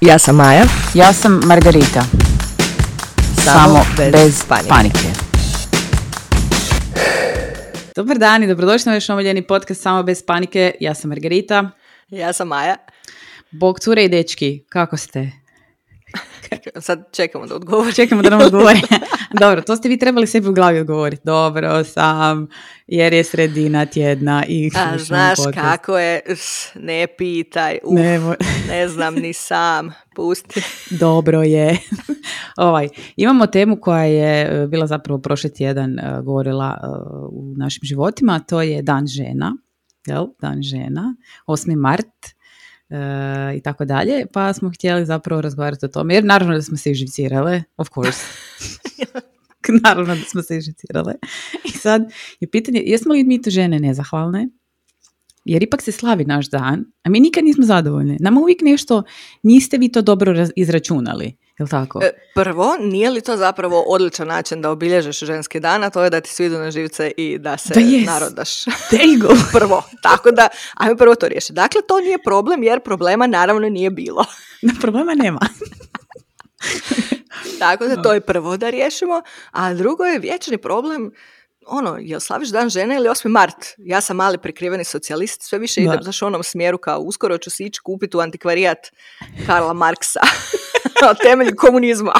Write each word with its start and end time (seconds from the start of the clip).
Ja 0.00 0.18
sam 0.18 0.36
Maja. 0.36 0.64
Ja 0.94 1.12
sam 1.12 1.40
Margarita. 1.44 2.04
Samo, 3.44 3.84
bez, 3.96 4.44
panike. 4.68 5.08
Dobar 7.96 8.18
dan 8.18 8.42
i 8.42 8.46
dobrodošli 8.46 8.90
na 8.90 8.96
vaš 8.96 9.10
omiljeni 9.10 9.42
podcast 9.42 9.82
Samo 9.82 10.02
bez 10.02 10.26
panike. 10.26 10.74
Ja 10.80 10.94
sam 10.94 11.08
Margarita. 11.08 11.70
Ja 12.08 12.32
sam 12.32 12.48
Maja. 12.48 12.76
Bog 13.50 13.80
cure 13.80 14.04
i 14.04 14.08
dečki, 14.08 14.64
kako 14.68 14.96
ste? 14.96 15.30
Sad 16.80 17.04
čekamo 17.12 17.46
da 17.46 17.54
odgovori. 17.54 17.94
Čekamo 17.94 18.22
da 18.22 18.30
nam 18.30 18.40
odgovori. 18.40 18.80
Dobro, 19.40 19.62
to 19.62 19.76
ste 19.76 19.88
vi 19.88 19.98
trebali 19.98 20.26
sebi 20.26 20.48
u 20.48 20.52
glavi 20.52 20.80
odgovoriti. 20.80 21.22
Dobro 21.24 21.84
sam, 21.84 22.48
jer 22.86 23.12
je 23.12 23.24
sredina 23.24 23.86
tjedna 23.86 24.44
i 24.48 24.70
A, 24.76 24.98
znaš 25.08 25.38
kako 25.54 25.98
je, 25.98 26.20
ne 26.74 27.06
pitaj, 27.18 27.78
uf, 27.84 27.98
Ne, 27.98 28.20
ne 28.68 28.88
znam 28.88 29.14
ni 29.14 29.32
sam, 29.48 29.92
pusti. 30.14 30.62
Dobro 30.90 31.42
je. 31.42 31.78
ovaj, 32.56 32.88
imamo 33.16 33.46
temu 33.46 33.80
koja 33.80 34.04
je 34.04 34.62
e, 34.62 34.66
bila 34.66 34.86
zapravo 34.86 35.20
prošli 35.20 35.54
tjedan 35.54 35.98
e, 35.98 36.20
govorila 36.22 36.78
e, 36.82 36.86
u 37.30 37.54
našim 37.56 37.80
životima, 37.82 38.40
to 38.40 38.62
je 38.62 38.82
Dan 38.82 39.06
žena. 39.06 39.56
Jel? 40.06 40.26
Dan 40.40 40.62
žena, 40.62 41.14
8. 41.46 41.76
mart 41.76 42.37
i 43.56 43.60
tako 43.60 43.84
dalje, 43.84 44.26
pa 44.32 44.52
smo 44.52 44.70
htjeli 44.70 45.06
zapravo 45.06 45.40
razgovarati 45.40 45.86
o 45.86 45.88
tome, 45.88 46.14
jer 46.14 46.24
naravno 46.24 46.54
da 46.54 46.62
smo 46.62 46.76
se 46.76 46.90
iživcirale, 46.90 47.62
of 47.76 47.88
course. 47.94 48.20
naravno 49.84 50.14
da 50.14 50.22
smo 50.22 50.42
se 50.42 50.56
iživcirale. 50.56 51.14
I 51.64 51.70
sad 51.70 52.02
je 52.40 52.50
pitanje, 52.50 52.82
jesmo 52.86 53.12
li 53.12 53.24
mi 53.24 53.42
to 53.42 53.50
žene 53.50 53.78
nezahvalne? 53.78 54.48
Jer 55.44 55.62
ipak 55.62 55.82
se 55.82 55.92
slavi 55.92 56.24
naš 56.24 56.50
dan, 56.50 56.84
a 57.02 57.10
mi 57.10 57.20
nikad 57.20 57.44
nismo 57.44 57.64
zadovoljni. 57.64 58.16
Nama 58.20 58.40
uvijek 58.40 58.60
nešto, 58.62 59.02
niste 59.42 59.78
vi 59.78 59.92
to 59.92 60.02
dobro 60.02 60.46
izračunali. 60.56 61.36
Jel 61.58 61.68
tako? 61.68 62.00
E, 62.02 62.10
prvo, 62.34 62.76
nije 62.80 63.10
li 63.10 63.20
to 63.20 63.36
zapravo 63.36 63.84
odličan 63.86 64.28
način 64.28 64.62
da 64.62 64.70
obilježeš 64.70 65.20
ženski 65.20 65.60
dan, 65.60 65.84
a 65.84 65.90
to 65.90 66.04
je 66.04 66.10
da 66.10 66.20
ti 66.20 66.30
svi 66.30 66.48
na 66.48 66.70
živce 66.70 67.12
i 67.16 67.38
da 67.38 67.56
se 67.56 67.74
da 67.74 67.80
yes. 67.80 68.06
narodaš. 68.06 68.64
Prvo, 69.52 69.82
tako 70.02 70.30
da, 70.30 70.48
ajmo 70.74 70.96
prvo 70.96 71.14
to 71.14 71.28
riješiti. 71.28 71.52
Dakle, 71.52 71.80
to 71.88 72.00
nije 72.00 72.18
problem 72.22 72.62
jer 72.62 72.80
problema 72.80 73.26
naravno 73.26 73.68
nije 73.68 73.90
bilo. 73.90 74.24
Da, 74.62 74.72
problema 74.80 75.14
nema. 75.14 75.40
tako 77.58 77.86
da 77.86 78.02
to 78.02 78.12
je 78.12 78.20
prvo 78.20 78.56
da 78.56 78.70
riješimo, 78.70 79.22
a 79.50 79.74
drugo 79.74 80.04
je 80.04 80.18
vječni 80.18 80.58
problem 80.58 81.12
ono, 81.70 81.96
jel 82.00 82.20
slaviš 82.20 82.48
dan 82.48 82.68
žene 82.68 82.96
ili 82.96 83.08
8. 83.08 83.28
mart? 83.28 83.66
Ja 83.78 84.00
sam 84.00 84.16
mali 84.16 84.38
prikriveni 84.38 84.84
socijalist, 84.84 85.42
sve 85.42 85.58
više 85.58 85.80
idem 85.80 86.02
zaš 86.02 86.22
onom 86.22 86.42
smjeru 86.42 86.78
kao 86.78 87.00
uskoro 87.00 87.38
ću 87.38 87.50
si 87.50 87.64
ići 87.64 87.80
kupiti 87.80 88.16
u 88.16 88.20
antikvarijat 88.20 88.78
Karla 89.46 89.72
Marksa 89.72 90.20
o 91.10 91.14
temelju 91.14 91.52
komunizma, 91.56 92.12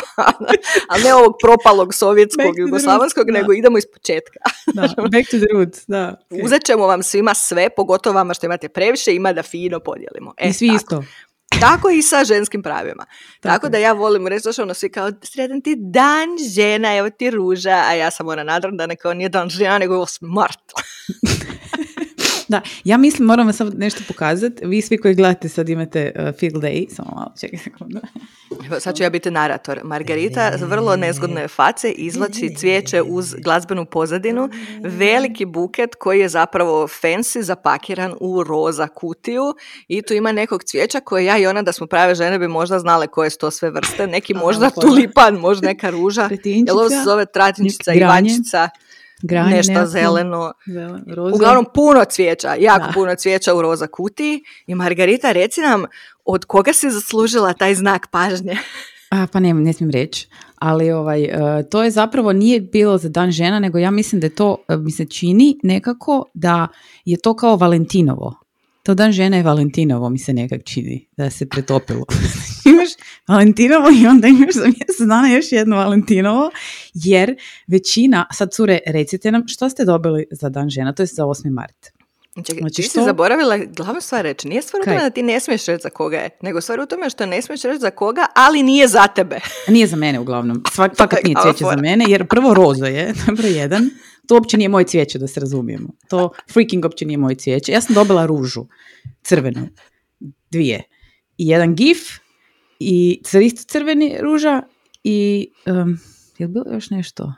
a 0.90 0.98
ne 1.04 1.14
ovog 1.14 1.36
propalog 1.42 1.94
sovjetskog 1.94 2.58
jugoslavanskog, 2.58 3.30
nego 3.30 3.52
idemo 3.52 3.78
iz 3.78 3.86
početka. 3.94 4.40
da, 4.74 4.82
back 5.12 5.30
to 5.30 5.38
the 5.38 5.46
roots, 5.52 5.84
da. 5.86 6.16
Uzet 6.44 6.64
ćemo 6.64 6.86
vam 6.86 7.02
svima 7.02 7.34
sve, 7.34 7.70
pogotovo 7.70 8.14
vama 8.14 8.34
što 8.34 8.46
imate 8.46 8.68
previše, 8.68 9.14
ima 9.14 9.32
da 9.32 9.42
fino 9.42 9.80
podijelimo. 9.80 10.34
E, 10.36 10.48
I 10.48 10.52
svi 10.52 10.66
isto. 10.66 11.04
Tako 11.60 11.90
i 11.90 12.02
sa 12.02 12.24
ženskim 12.24 12.62
pravima. 12.62 13.06
Tako, 13.40 13.68
da 13.68 13.78
ja 13.78 13.92
volim 13.92 14.26
reći, 14.26 14.42
zašto 14.42 14.62
ono 14.62 14.74
svi 14.74 14.90
kao, 14.90 15.10
sredan 15.22 15.60
ti 15.60 15.76
dan 15.78 16.28
žena, 16.54 16.96
evo 16.96 17.10
ti 17.10 17.30
ruža, 17.30 17.82
a 17.86 17.92
ja 17.92 18.10
sam 18.10 18.28
ona 18.28 18.44
nadram 18.44 18.76
da 18.76 18.86
neko 18.86 19.14
nije 19.14 19.28
dan 19.28 19.48
žena, 19.48 19.78
nego 19.78 20.06
smrt. 20.06 20.60
Da, 22.48 22.60
ja 22.84 22.96
mislim, 22.96 23.26
moram 23.26 23.46
vam 23.46 23.52
sad 23.52 23.78
nešto 23.78 24.00
pokazati. 24.08 24.66
Vi 24.66 24.82
svi 24.82 24.98
koji 24.98 25.14
gledate 25.14 25.48
sad 25.48 25.68
imate 25.68 26.12
uh, 26.16 26.34
field 26.38 26.62
day, 26.62 26.94
samo 26.94 27.10
malo, 27.14 27.32
čekaj 27.40 27.58
sekundu. 27.58 28.00
Sad 28.80 28.96
ću 28.96 29.02
ja 29.02 29.10
biti 29.10 29.30
narator. 29.30 29.80
Margarita 29.84 30.52
vrlo 30.60 30.96
nezgodne 30.96 31.48
face 31.48 31.90
izvlači 31.90 32.54
cvijeće 32.54 33.02
uz 33.02 33.34
glazbenu 33.34 33.84
pozadinu, 33.84 34.48
veliki 34.82 35.44
buket 35.44 35.94
koji 35.94 36.20
je 36.20 36.28
zapravo 36.28 36.88
fancy 36.88 37.40
zapakiran 37.40 38.14
u 38.20 38.42
roza 38.42 38.88
kutiju 38.88 39.54
i 39.88 40.02
tu 40.02 40.14
ima 40.14 40.32
nekog 40.32 40.64
cvijeća 40.64 41.00
koje 41.00 41.24
ja 41.24 41.38
i 41.38 41.46
ona 41.46 41.62
da 41.62 41.72
smo 41.72 41.86
prave 41.86 42.14
žene 42.14 42.38
bi 42.38 42.48
možda 42.48 42.78
znale 42.78 43.06
koje 43.06 43.30
su 43.30 43.38
to 43.38 43.50
sve 43.50 43.70
vrste. 43.70 44.06
Neki 44.06 44.34
možda 44.34 44.70
tulipan, 44.70 45.34
možda 45.34 45.66
neka 45.66 45.90
ruža. 45.90 46.28
Jel 46.44 46.78
ovo 46.78 46.88
se 46.88 47.02
zove 47.04 47.26
tratinčica, 47.26 47.92
ivančica? 47.92 48.68
Granje, 49.22 49.56
nešto 49.56 49.86
zeleno. 49.86 50.52
Uglavnom 51.34 51.66
puno 51.74 52.04
cvijeća, 52.04 52.54
jako 52.58 52.86
puno 52.94 53.14
cvijeća 53.14 53.54
u 53.54 53.62
roza 53.62 53.86
kutiji. 53.86 54.42
I 54.66 54.74
Margarita, 54.74 55.32
reci 55.32 55.60
nam, 55.60 55.84
od 56.24 56.44
koga 56.44 56.72
si 56.72 56.90
zaslužila 56.90 57.52
taj 57.52 57.74
znak 57.74 58.06
pažnje? 58.10 58.56
A, 59.10 59.26
pa 59.32 59.40
ne, 59.40 59.54
ne 59.54 59.72
smijem 59.72 59.90
reći, 59.90 60.28
ali 60.56 60.90
ovaj, 60.90 61.22
uh, 61.22 61.68
to 61.70 61.84
je 61.84 61.90
zapravo 61.90 62.32
nije 62.32 62.60
bilo 62.60 62.98
za 62.98 63.08
dan 63.08 63.30
žena, 63.30 63.58
nego 63.58 63.78
ja 63.78 63.90
mislim 63.90 64.20
da 64.20 64.26
je 64.26 64.34
to, 64.34 64.56
uh, 64.68 64.80
mi 64.80 64.90
se 64.90 65.06
čini 65.06 65.58
nekako 65.62 66.24
da 66.34 66.68
je 67.04 67.16
to 67.16 67.36
kao 67.36 67.56
Valentinovo. 67.56 68.34
To 68.82 68.94
dan 68.94 69.12
žena 69.12 69.36
je 69.36 69.42
Valentinovo, 69.42 70.10
mi 70.10 70.18
se 70.18 70.32
nekak 70.32 70.64
čini, 70.64 71.08
da 71.16 71.30
se 71.30 71.48
pretopilo. 71.48 72.04
Valentinovo 73.28 73.88
i 74.02 74.06
onda 74.06 74.28
imaš 74.28 74.54
za 74.54 74.64
mjesec 74.64 75.06
dana 75.08 75.28
još 75.28 75.52
jedno 75.52 75.76
Valentinovo, 75.76 76.50
jer 76.94 77.36
većina, 77.66 78.26
sad 78.32 78.52
cure, 78.52 78.78
recite 78.86 79.32
nam 79.32 79.42
što 79.46 79.70
ste 79.70 79.84
dobili 79.84 80.26
za 80.30 80.48
dan 80.48 80.70
žena, 80.70 80.92
to 80.92 81.02
je 81.02 81.06
za 81.06 81.24
8. 81.24 81.50
mart. 81.50 81.98
Čekaj, 82.46 82.60
znači, 82.60 82.74
ti 82.74 82.82
što? 82.82 83.00
si 83.00 83.04
zaboravila 83.04 83.58
glavnu 83.58 84.00
stvar 84.00 84.22
reći. 84.22 84.48
Nije 84.48 84.62
stvar 84.62 84.80
u 84.80 84.84
tome 84.84 85.00
da 85.00 85.10
ti 85.10 85.22
ne 85.22 85.40
smiješ 85.40 85.66
reći 85.66 85.82
za 85.82 85.90
koga 85.90 86.16
je, 86.16 86.30
nego 86.42 86.60
stvar 86.60 86.80
u 86.80 86.86
tome 86.86 87.10
što 87.10 87.26
ne 87.26 87.42
smiješ 87.42 87.62
reći 87.62 87.80
za 87.80 87.90
koga, 87.90 88.26
ali 88.34 88.62
nije 88.62 88.88
za 88.88 89.06
tebe. 89.06 89.40
Nije 89.68 89.86
za 89.86 89.96
mene 89.96 90.20
uglavnom. 90.20 90.62
Svak, 90.72 90.96
fakat 90.96 91.24
nije 91.24 91.36
cvijeće 91.42 91.64
za 91.64 91.76
mene, 91.76 92.04
jer 92.08 92.26
prvo 92.26 92.54
rozo 92.54 92.84
je, 92.84 93.12
dobro 93.26 93.48
jedan. 93.48 93.90
To 94.28 94.34
uopće 94.34 94.56
nije 94.56 94.68
moje 94.68 94.84
cvijeće, 94.84 95.18
da 95.18 95.26
se 95.26 95.40
razumijemo. 95.40 95.88
To 96.08 96.30
freaking 96.52 96.84
uopće 96.84 97.04
nije 97.04 97.18
moje 97.18 97.34
cvijeće. 97.34 97.72
Ja 97.72 97.80
sam 97.80 97.94
dobila 97.94 98.26
ružu, 98.26 98.66
crvenu, 99.22 99.68
dvije. 100.50 100.82
I 101.38 101.48
jedan 101.48 101.74
gif, 101.74 101.98
i 102.78 103.20
isto 103.42 103.62
crveni 103.68 104.16
ruža 104.20 104.62
i 105.04 105.48
um, 105.66 105.98
je 106.38 106.46
li 106.46 106.52
bilo 106.52 106.64
još 106.72 106.90
nešto? 106.90 107.32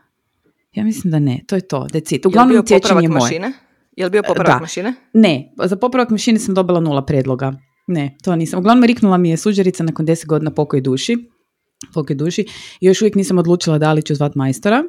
Ja 0.73 0.85
mislim 0.85 1.11
da 1.11 1.19
ne, 1.19 1.41
to 1.47 1.55
je 1.55 1.69
to, 1.69 1.87
decit. 1.93 2.27
Uglavnom 2.27 2.57
je 3.03 3.09
mašine? 3.09 3.53
Je 3.97 4.05
li 4.05 4.11
bio 4.11 4.23
popravak 4.23 4.59
da. 4.59 4.61
mašine? 4.61 4.95
Ne, 5.13 5.53
za 5.65 5.77
popravak 5.77 6.11
mašine 6.11 6.39
sam 6.39 6.55
dobila 6.55 6.81
nula 6.81 7.07
predloga. 7.07 7.53
Ne, 7.87 8.17
to 8.23 8.37
nisam. 8.37 8.59
Uglavnom 8.59 8.85
riknula 8.85 9.17
mi 9.17 9.31
je 9.31 9.37
suđerica 9.37 9.85
nakon 9.85 10.07
deset 10.07 10.27
godina 10.27 10.51
pokoj 10.51 10.81
duši. 10.81 11.17
Pokoj 11.95 12.17
duši. 12.17 12.47
I 12.81 12.87
još 12.87 13.03
uvijek 13.03 13.15
nisam 13.15 13.39
odlučila 13.39 13.79
da 13.79 13.93
li 13.93 14.03
ću 14.03 14.15
zvat 14.15 14.35
majstora. 14.35 14.85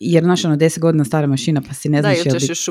Jer 0.00 0.24
naša 0.24 0.48
ono 0.48 0.56
deset 0.56 0.80
godina 0.80 1.04
stara 1.04 1.26
mašina 1.26 1.62
pa 1.68 1.74
si 1.74 1.88
ne 1.88 2.00
znaš... 2.00 2.24
Da, 2.24 2.30
ili 2.30 2.40
ćeš 2.40 2.48
još 2.48 2.68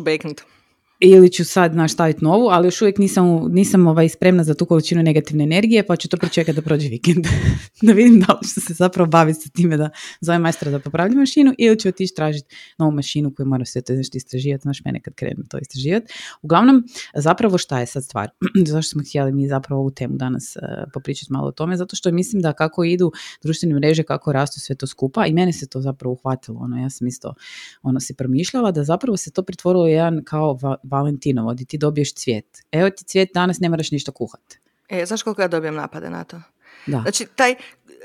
ili 1.04 1.32
ću 1.32 1.46
sad 1.46 1.76
nastaviti 1.76 2.24
novu, 2.24 2.48
ali 2.50 2.68
još 2.68 2.82
uvijek 2.82 2.98
nisam, 2.98 3.48
nisam 3.52 3.88
ovaj, 3.88 4.10
spremna 4.10 4.44
za 4.44 4.54
tu 4.54 4.66
količinu 4.66 5.04
negativne 5.04 5.44
energije, 5.44 5.86
pa 5.86 5.96
ću 5.96 6.10
to 6.10 6.18
pričekati 6.18 6.56
da 6.56 6.62
prođe 6.62 6.90
vikend. 6.90 7.26
da 7.82 7.94
vidim 7.94 8.20
da 8.20 8.34
li 8.34 8.48
ću 8.48 8.62
se 8.62 8.74
zapravo 8.74 9.10
baviti 9.10 9.42
sa 9.42 9.50
time 9.50 9.78
da 9.78 9.90
zovem 10.22 10.42
majstora 10.42 10.72
da 10.72 10.80
popravlja 10.80 11.16
mašinu 11.16 11.54
ili 11.58 11.80
ću 11.80 11.90
otići 11.90 12.16
tražiti 12.16 12.56
novu 12.78 12.92
mašinu 12.92 13.34
koju 13.36 13.46
moram 13.46 13.66
sve 13.66 13.82
to 13.82 13.94
nešto 13.94 14.18
istraživati, 14.18 14.62
znaš 14.62 14.82
mene 14.86 15.02
kad 15.02 15.14
krenem 15.14 15.46
to 15.50 15.58
istraživati. 15.58 16.14
Uglavnom, 16.42 16.84
zapravo 17.16 17.58
šta 17.58 17.80
je 17.80 17.86
sad 17.86 18.04
stvar? 18.04 18.30
Zašto 18.74 18.90
smo 18.90 19.02
htjeli 19.02 19.32
mi 19.32 19.48
zapravo 19.48 19.82
ovu 19.82 19.92
temu 19.92 20.16
danas 20.18 20.56
uh, 20.56 20.92
popričati 20.94 21.34
malo 21.34 21.48
o 21.48 21.52
tome? 21.52 21.78
Zato 21.78 21.96
što 21.96 22.12
mislim 22.12 22.42
da 22.42 22.54
kako 22.54 22.84
idu 22.84 23.12
društvene 23.44 23.76
mreže, 23.76 24.04
kako 24.04 24.32
rastu 24.32 24.60
sve 24.60 24.76
to 24.76 24.88
skupa 24.88 25.26
i 25.26 25.34
mene 25.34 25.54
se 25.54 25.68
to 25.68 25.82
zapravo 25.82 26.14
uhvatilo. 26.14 26.60
Ono, 26.60 26.78
ja 26.78 26.90
sam 26.90 27.08
isto 27.08 27.34
ono, 27.82 28.00
si 28.00 28.14
promišljala 28.14 28.72
da 28.72 28.84
zapravo 28.84 29.18
se 29.18 29.32
to 29.32 29.44
pretvorilo 29.44 29.88
jedan 29.88 30.24
kao 30.24 30.58
Valentinovo, 30.94 31.54
di 31.54 31.66
ti 31.66 31.78
dobiješ 31.78 32.14
cvijet. 32.14 32.64
Evo 32.72 32.90
ti 32.90 33.04
cvijet, 33.04 33.30
danas 33.34 33.60
ne 33.60 33.70
moraš 33.70 33.92
ništa 33.92 34.12
kuhati. 34.12 34.60
E, 34.90 35.06
znaš 35.06 35.24
koliko 35.24 35.42
ja 35.42 35.48
dobijem 35.48 35.76
napade 35.76 36.10
na 36.10 36.24
to? 36.24 36.42
Da. 36.86 37.00
Znači, 37.02 37.26
taj, 37.36 37.56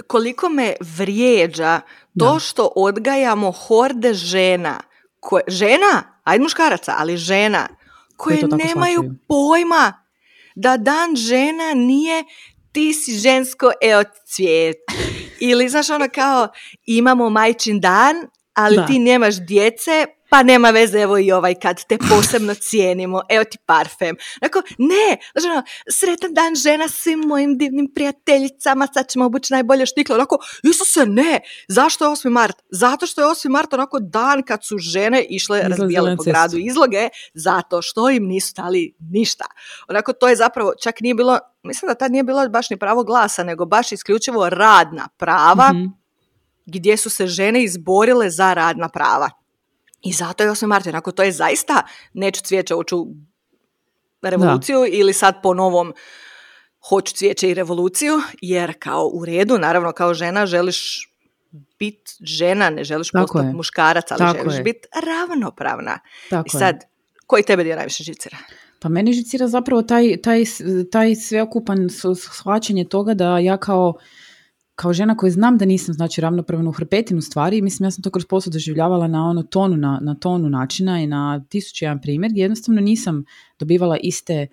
koliko 0.06 0.48
me 0.48 0.74
vrijeđa 0.80 1.80
to 2.18 2.38
što 2.38 2.72
odgajamo 2.76 3.52
horde 3.52 4.14
žena, 4.14 4.80
koje, 5.20 5.42
žena, 5.48 6.20
ajde 6.24 6.42
muškaraca, 6.42 6.94
ali 6.98 7.16
žena, 7.16 7.68
koje 8.16 8.42
nemaju 8.64 9.14
pojma 9.28 9.92
da 10.54 10.76
dan 10.76 11.16
žena 11.16 11.74
nije 11.74 12.24
ti 12.72 12.94
si 12.94 13.12
žensko, 13.12 13.72
evo 13.82 14.02
cvijet. 14.26 14.76
Ili, 15.50 15.68
znaš, 15.68 15.90
ono 15.90 16.08
kao, 16.14 16.48
imamo 16.86 17.30
majčin 17.30 17.80
dan, 17.80 18.16
ali 18.58 18.86
ti 18.86 18.98
nemaš 18.98 19.34
djece, 19.36 20.06
pa 20.30 20.42
nema 20.42 20.70
veze, 20.70 20.98
evo 20.98 21.18
i 21.18 21.32
ovaj 21.32 21.54
kad 21.54 21.84
te 21.84 21.98
posebno 22.10 22.54
cijenimo, 22.68 23.22
evo 23.28 23.44
ti 23.44 23.58
parfem. 23.66 24.16
Dakle, 24.40 24.62
ne, 24.78 25.18
znači, 25.32 25.48
ono, 25.48 25.62
sretan 25.90 26.34
dan 26.34 26.54
žena 26.54 26.88
svim 26.88 27.18
mojim 27.18 27.58
divnim 27.58 27.92
prijateljicama, 27.94 28.86
sad 28.94 29.08
ćemo 29.08 29.24
obući 29.24 29.52
najbolje 29.52 29.86
štikle. 29.86 30.14
Onako, 30.14 30.38
se 30.94 31.06
ne, 31.06 31.40
zašto 31.68 32.04
je 32.04 32.10
8. 32.10 32.28
mart? 32.30 32.56
Zato 32.70 33.06
što 33.06 33.20
je 33.20 33.26
8. 33.26 33.48
mart 33.48 33.74
onako 33.74 33.98
dan 34.00 34.42
kad 34.42 34.64
su 34.64 34.78
žene 34.78 35.26
išle 35.28 35.62
razbijale 35.62 36.16
po 36.16 36.22
gradu 36.22 36.56
izloge, 36.56 37.08
zato 37.34 37.82
što 37.82 38.10
im 38.10 38.26
nisu 38.26 38.48
stali 38.48 38.96
ništa. 39.00 39.44
Onako, 39.88 40.12
to 40.12 40.28
je 40.28 40.36
zapravo, 40.36 40.72
čak 40.82 41.00
nije 41.00 41.14
bilo, 41.14 41.38
mislim 41.62 41.88
da 41.88 41.94
tad 41.94 42.12
nije 42.12 42.22
bilo 42.22 42.48
baš 42.48 42.70
ni 42.70 42.76
pravo 42.76 43.04
glasa, 43.04 43.44
nego 43.44 43.66
baš 43.66 43.92
isključivo 43.92 44.50
radna 44.50 45.08
prava, 45.16 45.72
mhm. 45.72 45.98
Gdje 46.68 46.96
su 46.96 47.10
se 47.10 47.26
žene 47.26 47.62
izborile 47.62 48.30
za 48.30 48.54
radna 48.54 48.88
prava. 48.88 49.30
I 50.02 50.12
zato 50.12 50.42
je 50.42 50.50
8. 50.50 50.66
Martin, 50.66 50.94
ako 50.94 51.12
to 51.12 51.22
je 51.22 51.32
zaista 51.32 51.82
neću 52.12 52.42
cvijeće 52.42 52.74
u 52.74 52.82
revoluciju 54.22 54.84
ili 54.88 55.12
sad 55.12 55.42
po 55.42 55.54
novom 55.54 55.92
hoću 56.88 57.14
cvijeće 57.14 57.50
i 57.50 57.54
revoluciju, 57.54 58.20
jer 58.42 58.74
kao 58.78 59.10
u 59.14 59.24
redu, 59.24 59.58
naravno 59.58 59.92
kao 59.92 60.14
žena 60.14 60.46
želiš 60.46 61.08
biti 61.78 62.12
žena, 62.20 62.70
ne 62.70 62.84
želiš 62.84 63.10
postati 63.12 63.56
muškarac, 63.56 64.10
ali 64.10 64.18
Tako 64.18 64.38
želiš 64.38 64.64
biti 64.64 64.88
ravnopravna. 65.06 65.98
Tako 66.30 66.46
I 66.46 66.50
sad, 66.50 66.76
koji 67.26 67.42
tebe 67.42 67.64
dio 67.64 67.76
najviše 67.76 68.04
žicira? 68.04 68.36
Pa 68.80 68.88
meni 68.88 69.12
žicira 69.12 69.48
zapravo 69.48 69.82
taj, 69.82 70.16
taj, 70.22 70.44
taj 70.92 71.14
sveokupan 71.14 71.88
shvaćanje 72.32 72.84
toga 72.84 73.14
da 73.14 73.38
ja 73.38 73.56
kao 73.56 73.94
kao 74.80 74.92
žena 74.92 75.16
koja 75.16 75.30
znam 75.30 75.58
da 75.58 75.64
nisam 75.64 75.94
znači 75.94 76.20
ravnopravno 76.20 76.70
u 76.70 76.72
hrpetinu 76.72 77.20
stvari, 77.20 77.62
mislim 77.62 77.86
ja 77.86 77.90
sam 77.90 78.02
to 78.02 78.10
kroz 78.10 78.26
posao 78.26 78.50
doživljavala 78.50 79.06
na 79.08 79.24
ono 79.24 79.42
tonu, 79.42 79.76
na, 79.76 79.98
na 80.02 80.14
tonu 80.14 80.48
načina 80.48 81.00
i 81.00 81.06
na 81.06 81.44
tisuću 81.48 81.84
jedan 81.84 82.00
primjer, 82.00 82.32
jednostavno 82.34 82.80
nisam 82.80 83.24
dobivala 83.58 83.96
iste 84.02 84.46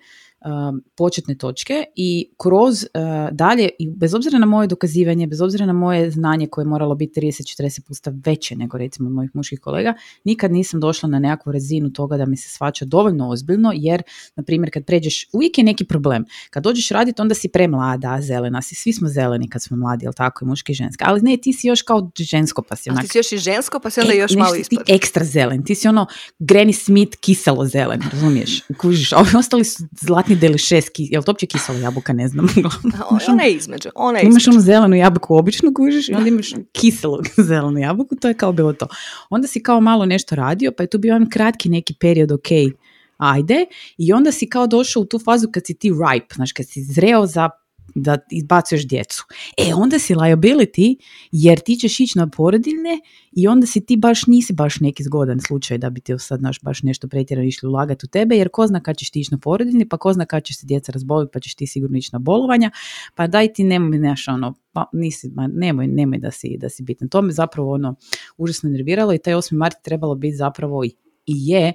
početne 0.96 1.34
točke 1.34 1.84
i 1.96 2.30
kroz 2.42 2.82
uh, 2.82 2.88
dalje, 3.32 3.68
i 3.78 3.90
bez 3.90 4.14
obzira 4.14 4.38
na 4.38 4.46
moje 4.46 4.66
dokazivanje, 4.66 5.26
bez 5.26 5.40
obzira 5.40 5.66
na 5.66 5.72
moje 5.72 6.10
znanje 6.10 6.46
koje 6.46 6.62
je 6.62 6.66
moralo 6.66 6.94
biti 6.94 7.20
30-40 7.20 7.80
puta 7.80 8.12
veće 8.24 8.56
nego 8.56 8.78
recimo 8.78 9.10
mojih 9.10 9.30
muških 9.34 9.60
kolega, 9.60 9.94
nikad 10.24 10.52
nisam 10.52 10.80
došla 10.80 11.08
na 11.08 11.18
nekakvu 11.18 11.52
razinu 11.52 11.92
toga 11.92 12.16
da 12.16 12.26
mi 12.26 12.36
se 12.36 12.48
svača 12.48 12.84
dovoljno 12.84 13.30
ozbiljno, 13.30 13.72
jer, 13.74 14.02
na 14.36 14.42
primjer, 14.42 14.72
kad 14.72 14.84
pređeš, 14.84 15.28
uvijek 15.32 15.58
je 15.58 15.64
neki 15.64 15.84
problem. 15.84 16.24
Kad 16.50 16.62
dođeš 16.62 16.88
raditi, 16.88 17.22
onda 17.22 17.34
si 17.34 17.48
premlada, 17.48 18.18
zelena 18.20 18.62
si, 18.62 18.74
svi 18.74 18.92
smo 18.92 19.08
zeleni 19.08 19.48
kad 19.48 19.62
smo 19.62 19.76
mladi, 19.76 20.04
jel 20.04 20.12
tako, 20.12 20.44
i 20.44 20.48
muški 20.48 20.72
i 20.72 20.74
ženski. 20.74 21.04
Ali 21.06 21.20
ne, 21.22 21.36
ti 21.36 21.52
si 21.52 21.66
još 21.66 21.82
kao 21.82 22.10
žensko, 22.18 22.62
pa 22.62 22.76
si 22.76 22.90
onak... 22.90 23.02
ti 23.02 23.08
si 23.08 23.18
još 23.18 23.32
i 23.32 23.38
žensko, 23.38 23.80
pa 23.80 23.90
si 23.90 24.00
onda 24.00 24.12
e, 24.12 24.16
još 24.16 24.32
malo 24.32 24.54
ispod. 24.54 24.84
Ti 24.84 24.92
ekstra 24.92 25.24
zelen, 25.24 25.64
ti 25.64 25.74
si 25.74 25.88
ono 25.88 26.06
Granny 26.38 26.84
Smith 26.84 27.16
kiselo 27.20 27.66
zelen, 27.66 28.00
razumiješ? 28.12 28.62
Kužiš, 28.78 29.12
ovi 29.12 29.30
ostali 29.38 29.64
su 29.64 29.84
zlatni 30.26 30.36
deli 30.36 30.58
šest, 30.58 30.90
je 30.98 31.18
li 31.18 31.24
to 31.24 31.30
uopće 31.30 31.46
kisela 31.46 31.78
jabuka, 31.78 32.12
ne 32.12 32.28
znam. 32.28 32.46
ona 33.28 33.42
je 33.42 33.52
između, 33.52 33.88
ona 33.94 34.18
je 34.18 34.26
Imaš 34.26 34.48
onu 34.48 34.60
zelenu 34.60 34.96
jabuku 34.96 35.36
obično 35.36 35.74
kužiš 35.74 36.08
i 36.08 36.14
onda 36.14 36.28
imaš 36.28 36.50
kiselu 36.72 37.18
zelenu 37.48 37.78
jabuku, 37.80 38.16
to 38.16 38.28
je 38.28 38.34
kao 38.34 38.52
bilo 38.52 38.72
to. 38.72 38.86
Onda 39.30 39.48
si 39.48 39.62
kao 39.62 39.80
malo 39.80 40.06
nešto 40.06 40.34
radio, 40.34 40.72
pa 40.76 40.82
je 40.82 40.86
tu 40.86 40.98
bio 40.98 41.12
jedan 41.12 41.30
kratki 41.30 41.68
neki 41.68 41.94
period, 42.00 42.32
ok, 42.32 42.48
ajde, 43.16 43.66
i 43.98 44.12
onda 44.12 44.32
si 44.32 44.48
kao 44.48 44.66
došao 44.66 45.02
u 45.02 45.06
tu 45.06 45.18
fazu 45.18 45.48
kad 45.52 45.66
si 45.66 45.74
ti 45.74 45.90
ripe, 45.90 46.34
znaš, 46.34 46.52
kad 46.52 46.66
si 46.68 46.82
zreo 46.82 47.26
za 47.26 47.50
da 47.96 48.18
izbacuješ 48.30 48.88
djecu. 48.88 49.24
E, 49.56 49.74
onda 49.74 49.98
si 49.98 50.14
liability 50.14 50.96
jer 51.32 51.60
ti 51.60 51.76
ćeš 51.76 52.00
ići 52.00 52.18
na 52.18 52.28
porodiljne 52.30 53.00
i 53.32 53.48
onda 53.48 53.66
si 53.66 53.86
ti 53.86 53.96
baš 53.96 54.26
nisi 54.26 54.52
baš 54.52 54.80
neki 54.80 55.02
zgodan 55.02 55.40
slučaj 55.40 55.78
da 55.78 55.90
bi 55.90 56.00
ti 56.00 56.14
sad 56.18 56.42
naš 56.42 56.60
baš 56.60 56.82
nešto 56.82 57.08
pretjerano 57.08 57.48
išli 57.48 57.68
ulagati 57.68 58.06
u 58.06 58.08
tebe 58.08 58.36
jer 58.36 58.48
ko 58.48 58.66
zna 58.66 58.80
kad 58.80 58.96
ćeš 58.96 59.10
ti 59.10 59.20
ići 59.20 59.34
na 59.34 59.38
porodiljni 59.38 59.88
pa 59.88 59.96
ko 59.96 60.12
zna 60.12 60.26
kad 60.26 60.44
će 60.44 60.54
se 60.54 60.66
djeca 60.66 60.92
razboliti 60.92 61.30
pa 61.32 61.40
ćeš 61.40 61.54
ti 61.54 61.66
sigurno 61.66 61.98
ići 61.98 62.10
na 62.12 62.18
bolovanja 62.18 62.70
pa 63.14 63.26
daj 63.26 63.52
ti 63.52 63.64
nemoj 63.64 63.98
neš 63.98 64.28
ono 64.28 64.54
pa 64.72 64.84
nisi, 64.92 65.30
ma, 65.34 65.46
nemoj, 65.46 65.86
nemoj 65.86 66.18
da 66.18 66.30
si, 66.30 66.56
da 66.60 66.68
si 66.68 66.82
bitan. 66.82 67.08
To 67.08 67.22
me 67.22 67.32
zapravo 67.32 67.74
ono 67.74 67.94
užasno 68.36 68.70
nerviralo 68.70 69.14
i 69.14 69.18
taj 69.18 69.34
8. 69.34 69.56
mart 69.56 69.76
trebalo 69.82 70.14
biti 70.14 70.36
zapravo 70.36 70.84
i 70.84 70.90
i 71.26 71.48
je 71.48 71.72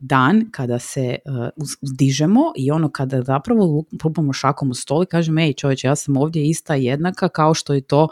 dan 0.00 0.50
kada 0.50 0.78
se 0.78 1.16
uh, 1.24 2.52
i 2.56 2.70
ono 2.70 2.90
kada 2.90 3.22
zapravo 3.22 3.84
lupamo 4.04 4.32
šakom 4.32 4.70
u 4.70 4.74
stol 4.74 5.02
i 5.02 5.06
kažem 5.06 5.38
ej 5.38 5.52
čovječe 5.52 5.86
ja 5.86 5.96
sam 5.96 6.16
ovdje 6.16 6.48
ista 6.48 6.74
jednaka 6.74 7.28
kao 7.28 7.54
što 7.54 7.74
je 7.74 7.80
to 7.80 8.08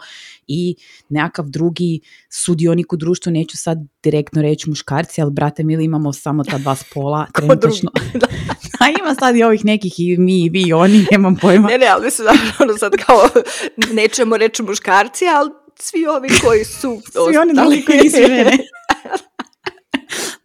i 0.47 0.75
nekakav 1.09 1.45
drugi 1.49 1.99
sudionik 2.29 2.93
u 2.93 2.97
društvu, 2.97 3.31
neću 3.31 3.57
sad 3.57 3.77
direktno 4.03 4.41
reći 4.41 4.69
muškarci, 4.69 5.21
ali 5.21 5.31
brate 5.31 5.63
mili 5.63 5.85
imamo 5.85 6.13
samo 6.13 6.43
ta 6.43 6.57
dva 6.57 6.75
spola 6.75 7.25
trenutačno. 7.35 7.91
A 8.81 8.89
ima 8.99 9.15
sad 9.19 9.35
i 9.35 9.43
ovih 9.43 9.65
nekih 9.65 9.99
i 9.99 10.17
mi 10.17 10.45
i 10.45 10.49
vi 10.49 10.63
i 10.67 10.73
oni, 10.73 11.07
nemam 11.11 11.35
pojma. 11.35 11.67
Ne, 11.67 11.77
ne, 11.77 11.87
ali 11.87 12.05
mislim 12.05 12.25
da 12.25 12.33
ono 12.63 12.77
sad 12.77 12.91
kao 13.05 13.29
nećemo 13.91 14.37
reći 14.37 14.63
muškarci, 14.63 15.25
ali 15.27 15.51
svi 15.79 16.05
ovi 16.05 16.27
koji 16.45 16.65
su 16.65 17.01
svi 17.11 17.37
oni 17.37 17.85
koji 17.85 17.97
nisu 18.03 18.17
žene. 18.17 18.57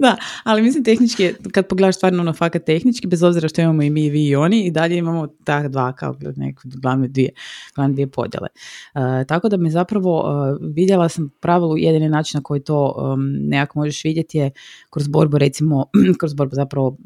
Da, 0.03 0.17
ali 0.45 0.63
mislim 0.63 0.85
tehnički, 0.85 1.33
kad 1.53 1.67
pogledaš 1.67 1.97
stvarno 1.97 2.23
ono 2.23 2.33
fakat 2.33 2.65
tehnički, 2.65 3.07
bez 3.07 3.23
obzira 3.23 3.49
što 3.49 3.61
imamo 3.61 3.83
i 3.83 3.91
mi, 3.91 4.05
i 4.05 4.11
vi 4.11 4.27
i 4.27 4.37
oni, 4.37 4.65
i 4.65 4.71
dalje 4.71 4.97
imamo 4.97 5.27
ta 5.45 5.69
dva 5.69 5.93
kao 5.93 6.17
neke 6.37 6.61
glavne 6.65 7.09
dvije, 7.09 7.31
glavne 7.75 7.93
dvije 7.93 8.07
podjele. 8.07 8.49
Uh, 8.95 9.01
tako 9.29 9.49
da 9.49 9.57
me 9.57 9.71
zapravo 9.71 10.21
uh, 10.21 10.59
vidjela 10.75 11.09
sam 11.09 11.31
pravilu 11.41 11.79
jedini 11.79 12.09
način 12.09 12.39
na 12.39 12.43
koji 12.43 12.61
to 12.61 12.95
um, 12.97 13.21
nekako 13.49 13.79
možeš 13.79 14.05
vidjeti 14.05 14.39
je 14.39 14.51
kroz 14.91 15.09
borbu 15.09 15.39
recimo, 15.39 15.87
kroz 16.21 16.35
borbu 16.35 16.55
zapravo 16.55 16.97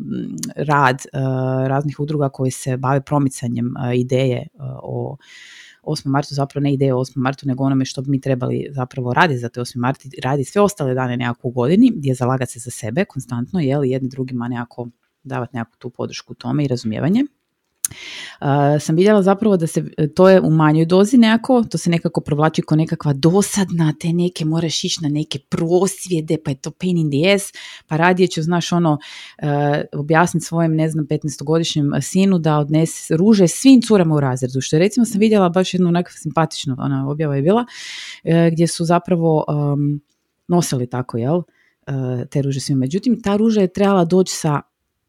rad 0.56 0.96
uh, 1.12 1.20
raznih 1.68 2.00
udruga 2.00 2.28
koji 2.28 2.50
se 2.50 2.76
bave 2.76 3.00
promicanjem 3.00 3.74
ideje 3.94 4.48
o 4.82 5.16
8. 5.86 6.08
martu 6.08 6.34
zapravo 6.34 6.62
ne 6.62 6.72
ide 6.74 6.92
o 6.94 6.98
8. 6.98 7.12
martu 7.16 7.48
nego 7.48 7.64
onome 7.64 7.84
što 7.84 8.02
bi 8.02 8.10
mi 8.10 8.20
trebali 8.20 8.66
zapravo 8.70 9.14
raditi 9.14 9.38
za 9.38 9.48
te 9.48 9.60
8. 9.60 9.76
marti, 9.76 10.10
radi 10.22 10.44
sve 10.44 10.62
ostale 10.62 10.94
dane 10.94 11.16
nekako 11.16 11.48
u 11.48 11.50
godini 11.50 11.92
gdje 11.94 12.14
zalagati 12.14 12.52
se 12.52 12.58
za 12.58 12.70
sebe 12.70 13.04
konstantno, 13.04 13.60
jel, 13.60 13.84
jedni 13.84 14.08
drugima 14.08 14.48
nekako 14.48 14.88
davati 15.22 15.56
nekakvu 15.56 15.76
tu 15.78 15.90
podršku 15.90 16.34
tome 16.34 16.64
i 16.64 16.68
razumijevanje. 16.68 17.24
Uh, 18.40 18.46
sam 18.80 18.96
vidjela 18.96 19.22
zapravo 19.22 19.56
da 19.56 19.66
se, 19.66 19.84
to 20.14 20.28
je 20.28 20.40
u 20.40 20.50
manjoj 20.50 20.86
dozi 20.86 21.16
nekako, 21.16 21.64
to 21.64 21.78
se 21.78 21.90
nekako 21.90 22.20
provlači 22.20 22.62
kao 22.62 22.76
nekakva 22.76 23.12
dosadna, 23.12 23.94
te 24.00 24.12
neke 24.12 24.44
moraš 24.44 24.84
ići 24.84 24.98
na 25.02 25.08
neke 25.08 25.38
prosvjede, 25.38 26.36
pa 26.44 26.50
je 26.50 26.54
to 26.54 26.70
pain 26.70 26.98
in 26.98 27.10
the 27.10 27.34
ass, 27.34 27.52
pa 27.86 27.96
radije 27.96 28.28
ću, 28.28 28.42
znaš, 28.42 28.72
ono, 28.72 28.92
uh, 28.92 29.48
objasniti 29.92 30.46
svojem, 30.46 30.76
ne 30.76 30.88
znam, 30.88 31.06
15-godišnjem 31.06 32.00
sinu 32.02 32.38
da 32.38 32.58
odnese 32.58 33.16
ruže 33.16 33.48
svim 33.48 33.82
curama 33.82 34.14
u 34.14 34.20
razredu, 34.20 34.60
što 34.60 34.76
je 34.76 34.80
recimo 34.80 35.06
sam 35.06 35.20
vidjela 35.20 35.48
baš 35.48 35.74
jednu 35.74 35.88
onako 35.88 36.10
simpatičnu, 36.10 36.76
ona 36.78 37.10
objava 37.10 37.36
je 37.36 37.42
bila, 37.42 37.64
uh, 38.24 38.32
gdje 38.52 38.66
su 38.66 38.84
zapravo 38.84 39.44
um, 39.48 40.00
nosili 40.48 40.86
tako, 40.86 41.18
jel, 41.18 41.42
te 42.30 42.42
ruže 42.42 42.60
svima. 42.60 42.78
Međutim, 42.78 43.22
ta 43.22 43.36
ruža 43.36 43.60
je 43.60 43.72
trebala 43.72 44.04
doći 44.04 44.34
sa 44.34 44.60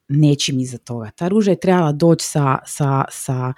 nečim 0.07 0.59
iza 0.59 0.77
toga. 0.77 1.11
Ta 1.15 1.27
ruža 1.27 1.51
je 1.51 1.59
trebala 1.59 1.91
doći 1.91 2.25
sa, 2.25 2.57
sa, 2.65 3.05
sa 3.11 3.53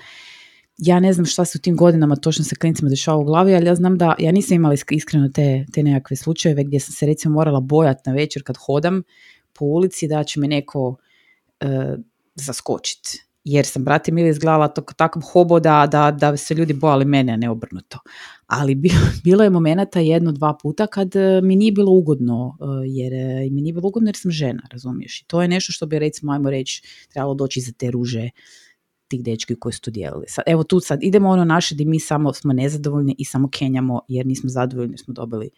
ja 0.77 0.99
ne 0.99 1.13
znam 1.13 1.25
šta 1.25 1.45
se 1.45 1.57
u 1.57 1.61
tim 1.61 1.75
godinama 1.77 2.15
točno 2.15 2.45
sa 2.45 2.55
klinicima 2.55 2.89
dešava 2.89 3.17
u 3.17 3.23
glavi, 3.23 3.55
ali 3.55 3.65
ja 3.65 3.75
znam 3.75 3.97
da 3.97 4.15
ja 4.19 4.31
nisam 4.31 4.55
imala 4.55 4.75
iskreno 4.89 5.29
te, 5.29 5.65
te 5.73 5.83
nekakve 5.83 6.15
slučajeve 6.17 6.63
gdje 6.63 6.79
sam 6.79 6.93
se 6.93 7.05
recimo 7.05 7.33
morala 7.33 7.59
bojati 7.59 8.01
na 8.05 8.13
večer 8.13 8.43
kad 8.43 8.57
hodam 8.57 9.03
po 9.53 9.65
ulici 9.65 10.07
da 10.07 10.23
će 10.23 10.39
me 10.39 10.47
neko 10.47 10.87
uh, 10.89 11.67
zaskočiti 12.35 13.28
jer 13.43 13.65
sam, 13.65 13.83
brate 13.83 14.11
mili, 14.11 14.29
izgledala 14.29 14.67
takav 14.67 15.21
hobo 15.21 15.59
da, 15.59 15.87
da, 16.19 16.37
se 16.37 16.53
ljudi 16.53 16.73
bojali 16.73 17.05
mene, 17.05 17.33
a 17.33 17.37
ne 17.37 17.49
obrnuto. 17.49 17.99
Ali 18.47 18.75
bilo, 19.23 19.43
je 19.43 19.49
momenata 19.49 19.99
jedno, 19.99 20.31
dva 20.31 20.57
puta 20.61 20.87
kad 20.87 21.15
e, 21.15 21.41
mi 21.41 21.55
nije 21.55 21.71
bilo 21.71 21.91
ugodno, 21.91 22.57
e, 22.61 22.65
jer 22.87 23.13
e, 23.13 23.49
mi 23.51 23.61
nije 23.61 23.73
bilo 23.73 23.87
ugodno 23.87 24.09
jer 24.09 24.15
sam 24.15 24.31
žena, 24.31 24.61
razumiješ? 24.71 25.21
I 25.21 25.25
to 25.25 25.41
je 25.41 25.47
nešto 25.47 25.71
što 25.71 25.85
bi, 25.85 25.99
recimo, 25.99 26.31
ajmo 26.31 26.49
reći, 26.49 26.83
trebalo 27.09 27.33
doći 27.33 27.61
za 27.61 27.71
te 27.71 27.91
ruže 27.91 28.29
tih 29.07 29.23
dečki 29.23 29.55
koji 29.55 29.73
su 29.73 29.81
to 29.81 29.91
dijelili. 29.91 30.25
Evo 30.45 30.63
tu 30.63 30.79
sad 30.79 30.99
idemo 31.03 31.29
ono 31.29 31.45
naše 31.45 31.75
gdje 31.75 31.85
mi 31.85 31.99
samo 31.99 32.33
smo 32.33 32.53
nezadovoljni 32.53 33.15
i 33.17 33.25
samo 33.25 33.49
kenjamo 33.49 34.01
jer 34.07 34.25
nismo 34.25 34.49
zadovoljni, 34.49 34.97
smo 34.97 35.13
dobili 35.13 35.49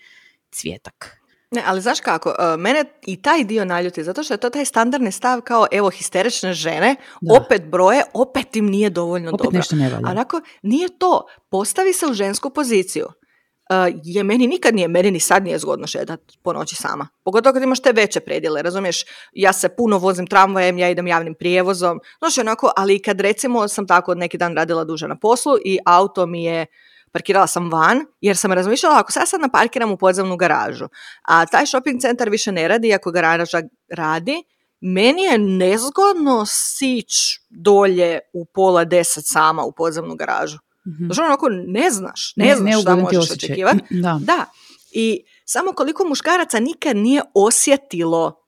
cvjetak. 0.52 1.21
Ne, 1.52 1.64
ali 1.66 1.82
znaš 1.82 2.00
kako, 2.00 2.30
e, 2.30 2.58
mene 2.58 2.86
i 3.02 3.22
taj 3.22 3.44
dio 3.44 3.66
naljuti, 3.66 4.04
zato 4.04 4.24
što 4.24 4.34
je 4.34 4.38
to 4.38 4.50
taj 4.50 4.66
standardni 4.66 5.12
stav 5.12 5.42
kao, 5.42 5.68
evo, 5.72 5.90
histerične 5.90 6.54
žene, 6.54 6.96
opet 7.42 7.64
broje, 7.66 8.04
opet 8.14 8.56
im 8.56 8.66
nije 8.66 8.90
dovoljno 8.90 9.30
opet 9.30 9.44
dobro. 9.44 9.58
nešto 9.58 9.76
ne 9.76 9.90
valja. 9.90 10.10
Onako, 10.10 10.42
nije 10.62 10.88
to. 10.98 11.26
Postavi 11.50 11.94
se 11.94 12.06
u 12.06 12.14
žensku 12.14 12.50
poziciju. 12.50 13.06
Uh, 13.06 14.00
je 14.04 14.24
meni 14.24 14.48
nikad 14.48 14.76
nije, 14.76 14.88
meni 14.88 15.12
ni 15.12 15.20
sad 15.20 15.44
nije 15.44 15.60
zgodno 15.60 15.88
šedat 15.88 16.20
po 16.44 16.54
noći 16.54 16.76
sama. 16.76 17.08
Pogotovo 17.24 17.54
kad 17.54 17.64
imaš 17.64 17.80
te 17.80 17.92
veće 17.92 18.20
predjele, 18.20 18.62
razumiješ? 18.62 19.06
Ja 19.34 19.54
se 19.54 19.70
puno 19.70 19.98
vozim 19.98 20.28
tramvajem, 20.28 20.78
ja 20.78 20.90
idem 20.90 21.08
javnim 21.08 21.36
prijevozom, 21.40 22.00
znaš 22.20 22.38
onako, 22.38 22.72
ali 22.78 23.02
kad 23.02 23.22
recimo 23.22 23.68
sam 23.68 23.88
tako 23.88 24.16
neki 24.16 24.38
dan 24.38 24.56
radila 24.56 24.84
duže 24.84 25.08
na 25.08 25.16
poslu 25.16 25.54
i 25.66 25.80
auto 25.86 26.26
mi 26.26 26.44
je 26.44 26.66
parkirala 27.12 27.48
sam 27.48 27.72
van 27.72 28.06
jer 28.22 28.38
sam 28.38 28.52
razmišljala 28.54 29.00
ako 29.00 29.12
ja 29.20 29.26
sad 29.26 29.42
naparkiram 29.42 29.92
u 29.92 29.98
podzemnu 29.98 30.38
garažu, 30.38 30.88
a 31.22 31.46
taj 31.46 31.66
shopping 31.66 32.02
centar 32.02 32.30
više 32.30 32.52
ne 32.52 32.68
radi, 32.68 32.94
ako 32.94 33.12
garaža 33.12 33.62
radi, 33.90 34.44
meni 34.82 35.22
je 35.22 35.38
nezgodno 35.38 36.46
sić 36.48 37.14
dolje 37.50 38.20
u 38.34 38.46
pola 38.46 38.84
deset 38.84 39.24
sama 39.28 39.64
u 39.64 39.72
podzemnu 39.72 40.16
garažu. 40.16 40.58
Mm-hmm. 40.58 41.06
Znači 41.06 41.22
onako 41.22 41.50
ne 41.50 41.92
znaš, 41.92 42.34
ne, 42.36 42.46
ne 42.46 42.56
znaš 42.56 42.82
šta 42.82 42.96
možeš 42.96 43.32
očekivati. 43.32 43.84
Da. 43.90 44.20
da. 44.22 44.46
I 44.92 45.24
samo 45.46 45.74
koliko 45.74 46.06
muškaraca 46.06 46.60
nikad 46.60 46.98
nije 46.98 47.22
osjetilo 47.34 48.41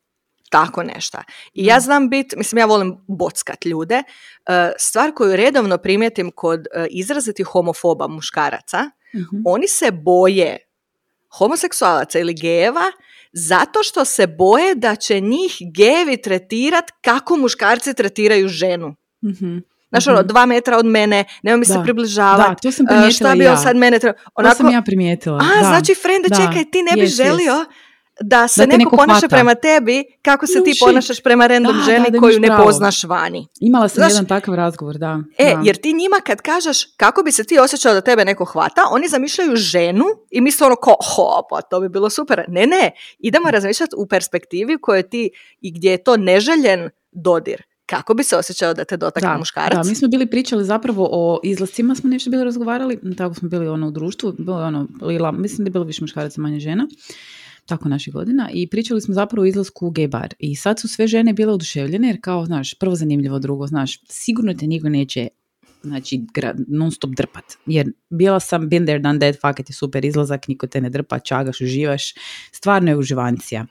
tako 0.53 0.83
nešto. 0.83 1.17
I 1.53 1.65
ja 1.65 1.79
znam 1.79 2.09
bit, 2.09 2.33
mislim 2.37 2.59
ja 2.59 2.65
volim 2.65 2.97
bockat 3.07 3.65
ljude, 3.65 3.95
e, 3.95 4.71
stvar 4.77 5.11
koju 5.13 5.35
redovno 5.35 5.77
primijetim 5.77 6.31
kod 6.31 6.59
e, 6.59 6.87
izrazitih 6.89 7.45
homofoba 7.45 8.07
muškaraca, 8.07 8.89
mhm. 9.15 9.41
oni 9.45 9.67
se 9.67 9.91
boje 9.91 10.57
homoseksualaca 11.37 12.19
ili 12.19 12.33
gejeva 12.33 12.91
zato 13.33 13.83
što 13.83 14.05
se 14.05 14.27
boje 14.27 14.75
da 14.75 14.95
će 14.95 15.19
njih 15.19 15.57
gejevi 15.75 16.21
tretirat 16.21 16.91
kako 17.01 17.37
muškarci 17.37 17.93
tretiraju 17.93 18.47
ženu. 18.47 18.95
Mm-hmm. 19.25 19.63
Znaš, 19.89 20.07
ono, 20.07 20.19
mhm. 20.19 20.27
dva 20.27 20.45
metra 20.45 20.77
od 20.77 20.85
mene, 20.85 21.25
nema 21.43 21.57
mi 21.57 21.65
se 21.65 21.79
približavati. 21.83 22.49
Da, 22.49 22.55
to 22.55 22.71
sam 22.71 22.85
e, 22.85 22.89
primijetila 22.89 23.29
Šta 23.29 23.35
bi 23.35 23.43
ja. 23.43 23.57
sad 23.57 23.75
mene 23.75 23.99
treba... 23.99 24.17
Onako, 24.35 24.53
to 24.53 24.57
sam 24.57 24.73
ja 24.73 24.81
primijetila. 24.81 25.37
A, 25.37 25.61
da. 25.61 25.67
znači, 25.67 25.95
frende, 25.95 26.29
čekaj, 26.29 26.71
ti 26.71 26.81
ne 26.81 27.01
bi 27.01 27.07
želio 27.07 27.65
da 28.21 28.47
se 28.47 28.65
da 28.65 28.77
neko, 28.77 28.97
ponaša 28.97 29.27
prema 29.27 29.55
tebi 29.55 30.03
kako 30.21 30.47
se 30.47 30.63
ti 30.63 30.73
ponašaš 30.85 31.21
prema 31.21 31.47
random 31.47 31.75
ženi 31.85 32.19
koju 32.19 32.39
ne 32.39 32.57
poznaš 32.63 33.03
vani. 33.03 33.47
Imala 33.59 33.89
sam 33.89 34.09
jedan 34.09 34.25
takav 34.25 34.55
razgovor, 34.55 34.97
da. 34.97 35.19
E, 35.37 35.55
jer 35.63 35.77
ti 35.77 35.93
njima 35.93 36.15
kad 36.25 36.41
kažeš 36.41 36.85
kako 36.97 37.23
bi 37.23 37.31
se 37.31 37.43
ti 37.43 37.59
osjećao 37.59 37.93
da 37.93 38.01
tebe 38.01 38.25
neko 38.25 38.45
hvata, 38.45 38.81
oni 38.91 39.07
zamišljaju 39.07 39.55
ženu 39.55 40.05
i 40.31 40.41
misle 40.41 40.67
ono 40.67 40.75
ko, 40.75 40.95
ho, 41.15 41.47
pa 41.49 41.61
to 41.61 41.79
bi 41.79 41.89
bilo 41.89 42.09
super. 42.09 42.45
Ne, 42.47 42.67
ne, 42.67 42.91
idemo 43.19 43.51
razmišljati 43.51 43.95
u 43.97 44.07
perspektivi 44.07 44.77
koje 44.81 45.09
ti 45.09 45.29
i 45.61 45.71
gdje 45.71 45.91
je 45.91 46.03
to 46.03 46.17
neželjen 46.17 46.89
dodir 47.11 47.63
kako 47.85 48.13
bi 48.13 48.23
se 48.23 48.37
osjećao 48.37 48.73
da 48.73 48.85
te 48.85 48.97
dotakne 48.97 49.29
da, 49.29 49.37
muškarac? 49.37 49.85
Da, 49.85 49.89
mi 49.89 49.95
smo 49.95 50.07
bili 50.07 50.25
pričali 50.25 50.65
zapravo 50.65 51.09
o 51.11 51.39
izlascima, 51.43 51.95
smo 51.95 52.09
nešto 52.09 52.29
bili 52.29 52.43
razgovarali, 52.43 53.15
tako 53.17 53.33
smo 53.33 53.49
bili 53.49 53.67
ono 53.67 53.87
u 53.87 53.91
društvu, 53.91 54.33
bilo 54.37 54.57
ono, 54.57 54.87
lila, 55.01 55.31
mislim 55.31 55.57
da 55.57 55.67
je 55.67 55.71
bilo 55.71 55.85
više 55.85 56.03
muškaraca, 56.03 56.41
manje 56.41 56.59
žena 56.59 56.87
tako 57.65 57.89
naših 57.89 58.13
godina 58.13 58.49
i 58.53 58.67
pričali 58.67 59.01
smo 59.01 59.13
zapravo 59.13 59.43
o 59.43 59.45
izlasku 59.45 59.87
u 59.87 59.91
gay 59.91 60.07
bar 60.07 60.33
i 60.39 60.55
sad 60.55 60.79
su 60.79 60.87
sve 60.87 61.07
žene 61.07 61.33
bile 61.33 61.53
oduševljene 61.53 62.07
jer 62.07 62.17
kao, 62.21 62.45
znaš, 62.45 62.73
prvo 62.73 62.95
zanimljivo, 62.95 63.39
drugo, 63.39 63.67
znaš, 63.67 63.99
sigurno 64.09 64.53
te 64.53 64.67
niko 64.67 64.89
neće 64.89 65.27
znači 65.83 66.25
non 66.67 66.91
stop 66.91 67.11
drpat. 67.11 67.43
Jer 67.65 67.91
bila 68.09 68.39
sam 68.39 68.69
been 68.69 68.85
there, 68.85 68.99
done 68.99 69.19
that, 69.19 69.41
fakat 69.41 69.69
je 69.69 69.73
super 69.73 70.05
izlazak, 70.05 70.47
niko 70.47 70.67
te 70.67 70.81
ne 70.81 70.89
drpa, 70.89 71.19
čagaš, 71.19 71.61
uživaš, 71.61 72.13
stvarno 72.51 72.91
je 72.91 72.97
uživancija. 72.97 73.65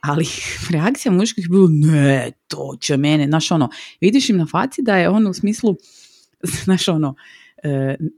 Ali 0.00 0.26
reakcija 0.74 1.12
muških 1.12 1.44
je 1.44 1.48
bilo, 1.48 1.68
ne, 1.70 2.32
to 2.48 2.76
će 2.80 2.96
mene, 2.96 3.26
znaš 3.26 3.50
ono, 3.50 3.70
vidiš 4.00 4.30
im 4.30 4.36
na 4.36 4.46
faci 4.46 4.82
da 4.82 4.96
je 4.96 5.08
ono 5.08 5.30
u 5.30 5.34
smislu, 5.34 5.76
znaš 6.64 6.88
ono, 6.88 7.14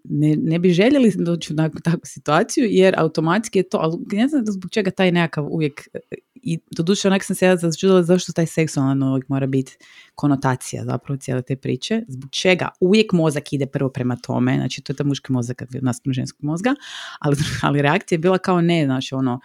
ne, 0.05 0.37
ne 0.37 0.59
bi 0.59 0.71
željeli 0.71 1.13
doći 1.17 1.53
u 1.53 1.57
takvu 1.85 2.01
situaciju 2.05 2.67
jer 2.71 2.95
automatski 2.99 3.59
je 3.59 3.69
to, 3.69 3.79
ali 3.79 3.99
ne 4.13 4.29
znam 4.29 4.45
zbog 4.47 4.71
čega 4.71 4.91
taj 4.91 5.13
nekakav 5.13 5.47
uvijek 5.51 5.89
e, 5.95 5.99
i 6.35 6.59
doduše 6.71 7.09
onak 7.09 7.25
sam 7.25 7.37
se 7.37 7.47
ja 7.47 7.57
začudila 7.57 8.03
zašto 8.03 8.33
taj 8.33 8.47
seksualan 8.47 9.03
uvijek 9.03 9.29
mora 9.29 9.47
biti 9.47 9.77
konotacija 10.15 10.85
zapravo 10.85 11.17
cijele 11.17 11.43
te 11.43 11.57
priče, 11.57 12.03
zbog 12.09 12.31
čega 12.31 12.69
uvijek 12.81 13.13
mozak 13.13 13.53
ide 13.53 13.67
prvo 13.67 13.91
prema 13.91 14.17
tome, 14.17 14.55
znači 14.57 14.83
to 14.83 14.93
je 14.93 14.97
ta 14.97 15.05
muški 15.05 15.33
mozak 15.33 15.63
naspram 15.81 16.13
ženskog 16.13 16.45
mozga, 16.45 16.75
ali, 17.19 17.37
ali 17.63 17.83
reakcija 17.83 18.17
je 18.17 18.21
bila 18.21 18.39
kao 18.39 18.61
ne, 18.61 18.85
znači 18.85 19.15
ono, 19.15 19.41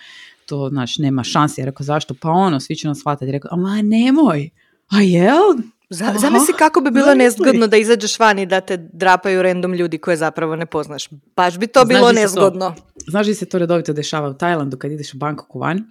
to 0.45 0.69
znači 0.69 1.01
nema 1.01 1.23
šanse, 1.23 1.61
ja 1.61 1.65
rekao 1.65 1.83
zašto, 1.83 2.13
pa 2.21 2.29
ono, 2.29 2.59
svi 2.59 2.75
će 2.75 2.87
nas 2.87 2.99
shvatiti, 2.99 3.31
rekao, 3.31 3.51
a 3.53 3.81
nemoj, 3.81 4.49
a 4.87 5.01
jel? 5.01 5.74
Zamisli 5.89 6.53
kako 6.57 6.81
bi 6.81 6.91
bilo 6.91 7.15
nezgodno 7.15 7.67
da 7.67 7.77
izađeš 7.77 8.19
van 8.19 8.39
i 8.39 8.45
da 8.45 8.61
te 8.61 8.77
drapaju 8.77 9.41
random 9.41 9.73
ljudi 9.73 9.97
koje 9.97 10.17
zapravo 10.17 10.55
ne 10.55 10.65
poznaš. 10.65 11.09
Baš 11.35 11.57
bi 11.57 11.67
to 11.67 11.85
bilo 11.85 12.11
nezgodno. 12.11 12.75
znaš 13.07 13.27
li 13.27 13.35
se 13.35 13.45
to 13.45 13.57
redovito 13.57 13.93
dešava 13.93 14.29
u 14.29 14.33
Tajlandu 14.33 14.77
kad 14.77 14.91
ideš 14.91 15.13
u 15.13 15.17
Bangkoku 15.17 15.59
van? 15.59 15.83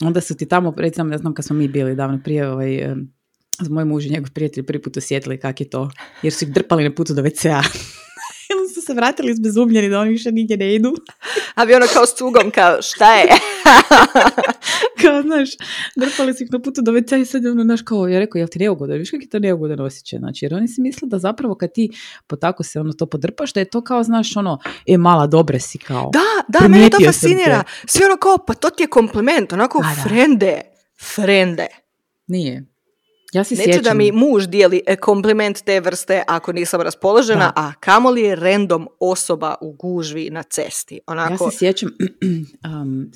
Onda 0.00 0.20
su 0.20 0.36
ti 0.36 0.48
tamo, 0.48 0.74
recimo, 0.76 1.08
ne 1.08 1.18
znam 1.18 1.34
kad 1.34 1.44
smo 1.44 1.56
mi 1.56 1.68
bili 1.68 1.94
davno 1.94 2.20
prije, 2.24 2.50
ovaj, 2.50 2.94
moj 3.70 3.84
muž 3.84 4.06
i 4.06 4.10
njegov 4.10 4.30
prijatelj 4.30 4.66
prvi 4.66 4.82
put 4.82 4.96
osjetili 4.96 5.40
kak 5.40 5.60
je 5.60 5.70
to, 5.70 5.90
jer 6.22 6.32
su 6.32 6.44
ih 6.44 6.52
drpali 6.52 6.84
na 6.84 6.94
putu 6.94 7.14
do 7.14 7.22
WC-a. 7.22 7.62
I 8.50 8.74
su 8.74 8.80
se 8.80 8.94
vratili 8.94 9.32
izbezumljeni 9.32 9.88
da 9.88 10.00
oni 10.00 10.10
više 10.10 10.32
nigdje 10.32 10.56
ne 10.56 10.74
idu. 10.74 10.94
A 11.54 11.66
bi 11.66 11.74
ono 11.74 11.86
kao 11.92 12.06
s 12.06 12.14
tugom, 12.14 12.50
kao 12.50 12.82
šta 12.82 13.14
je? 13.14 13.28
znaš, 15.30 15.48
drpali 15.96 16.34
su 16.34 16.44
ih 16.44 16.52
na 16.52 16.58
putu 16.58 16.82
do 16.82 16.92
WC 16.92 17.20
i 17.20 17.24
sad 17.24 17.46
ono, 17.46 17.62
znaš, 17.62 17.82
kao, 17.82 18.08
ja 18.08 18.18
rekao, 18.18 18.38
jel 18.38 18.48
ti 18.48 18.58
neugodan? 18.58 18.98
Viš 18.98 19.10
kak 19.10 19.22
je 19.22 19.28
to 19.28 19.38
neugodan 19.38 19.80
osjećaj? 19.80 20.18
Znači, 20.18 20.44
jer 20.44 20.54
oni 20.54 20.68
si 20.68 20.80
misle 20.80 21.08
da 21.08 21.18
zapravo 21.18 21.54
kad 21.54 21.72
ti 21.72 21.90
po 22.26 22.36
tako 22.36 22.62
se 22.62 22.80
ono 22.80 22.92
to 22.92 23.06
podrpaš, 23.06 23.52
da 23.52 23.60
je 23.60 23.70
to 23.70 23.84
kao, 23.84 24.02
znaš, 24.02 24.36
ono, 24.36 24.58
e, 24.86 24.96
mala 24.96 25.26
dobra 25.26 25.58
si 25.58 25.78
kao. 25.78 26.10
Da, 26.12 26.58
da, 26.60 26.68
mene 26.68 26.90
to 26.90 26.98
fascinira. 27.06 27.62
Svi 27.86 28.04
ono 28.04 28.16
kao, 28.16 28.38
pa 28.46 28.54
to 28.54 28.70
ti 28.70 28.82
je 28.82 28.86
kompliment, 28.86 29.52
onako, 29.52 29.78
da. 29.78 30.02
frende, 30.02 30.60
frende. 30.98 31.66
Nije. 32.26 32.70
Ja 33.32 33.44
se 33.44 33.54
Neću 33.54 33.82
da 33.82 33.94
mi 33.94 34.12
muž 34.12 34.46
dijeli 34.46 34.82
e, 34.86 34.96
kompliment 34.96 35.62
te 35.62 35.80
vrste 35.80 36.22
ako 36.26 36.52
nisam 36.52 36.80
raspoložena, 36.80 37.44
da. 37.44 37.52
a 37.56 37.72
kamoli 37.80 38.22
je 38.22 38.36
random 38.36 38.88
osoba 39.00 39.54
u 39.60 39.72
gužvi 39.72 40.30
na 40.30 40.42
cesti. 40.42 41.00
Onako... 41.06 41.44
Ja 41.44 41.50
se 41.50 41.58
sjećam 41.58 41.90
um, 42.82 43.10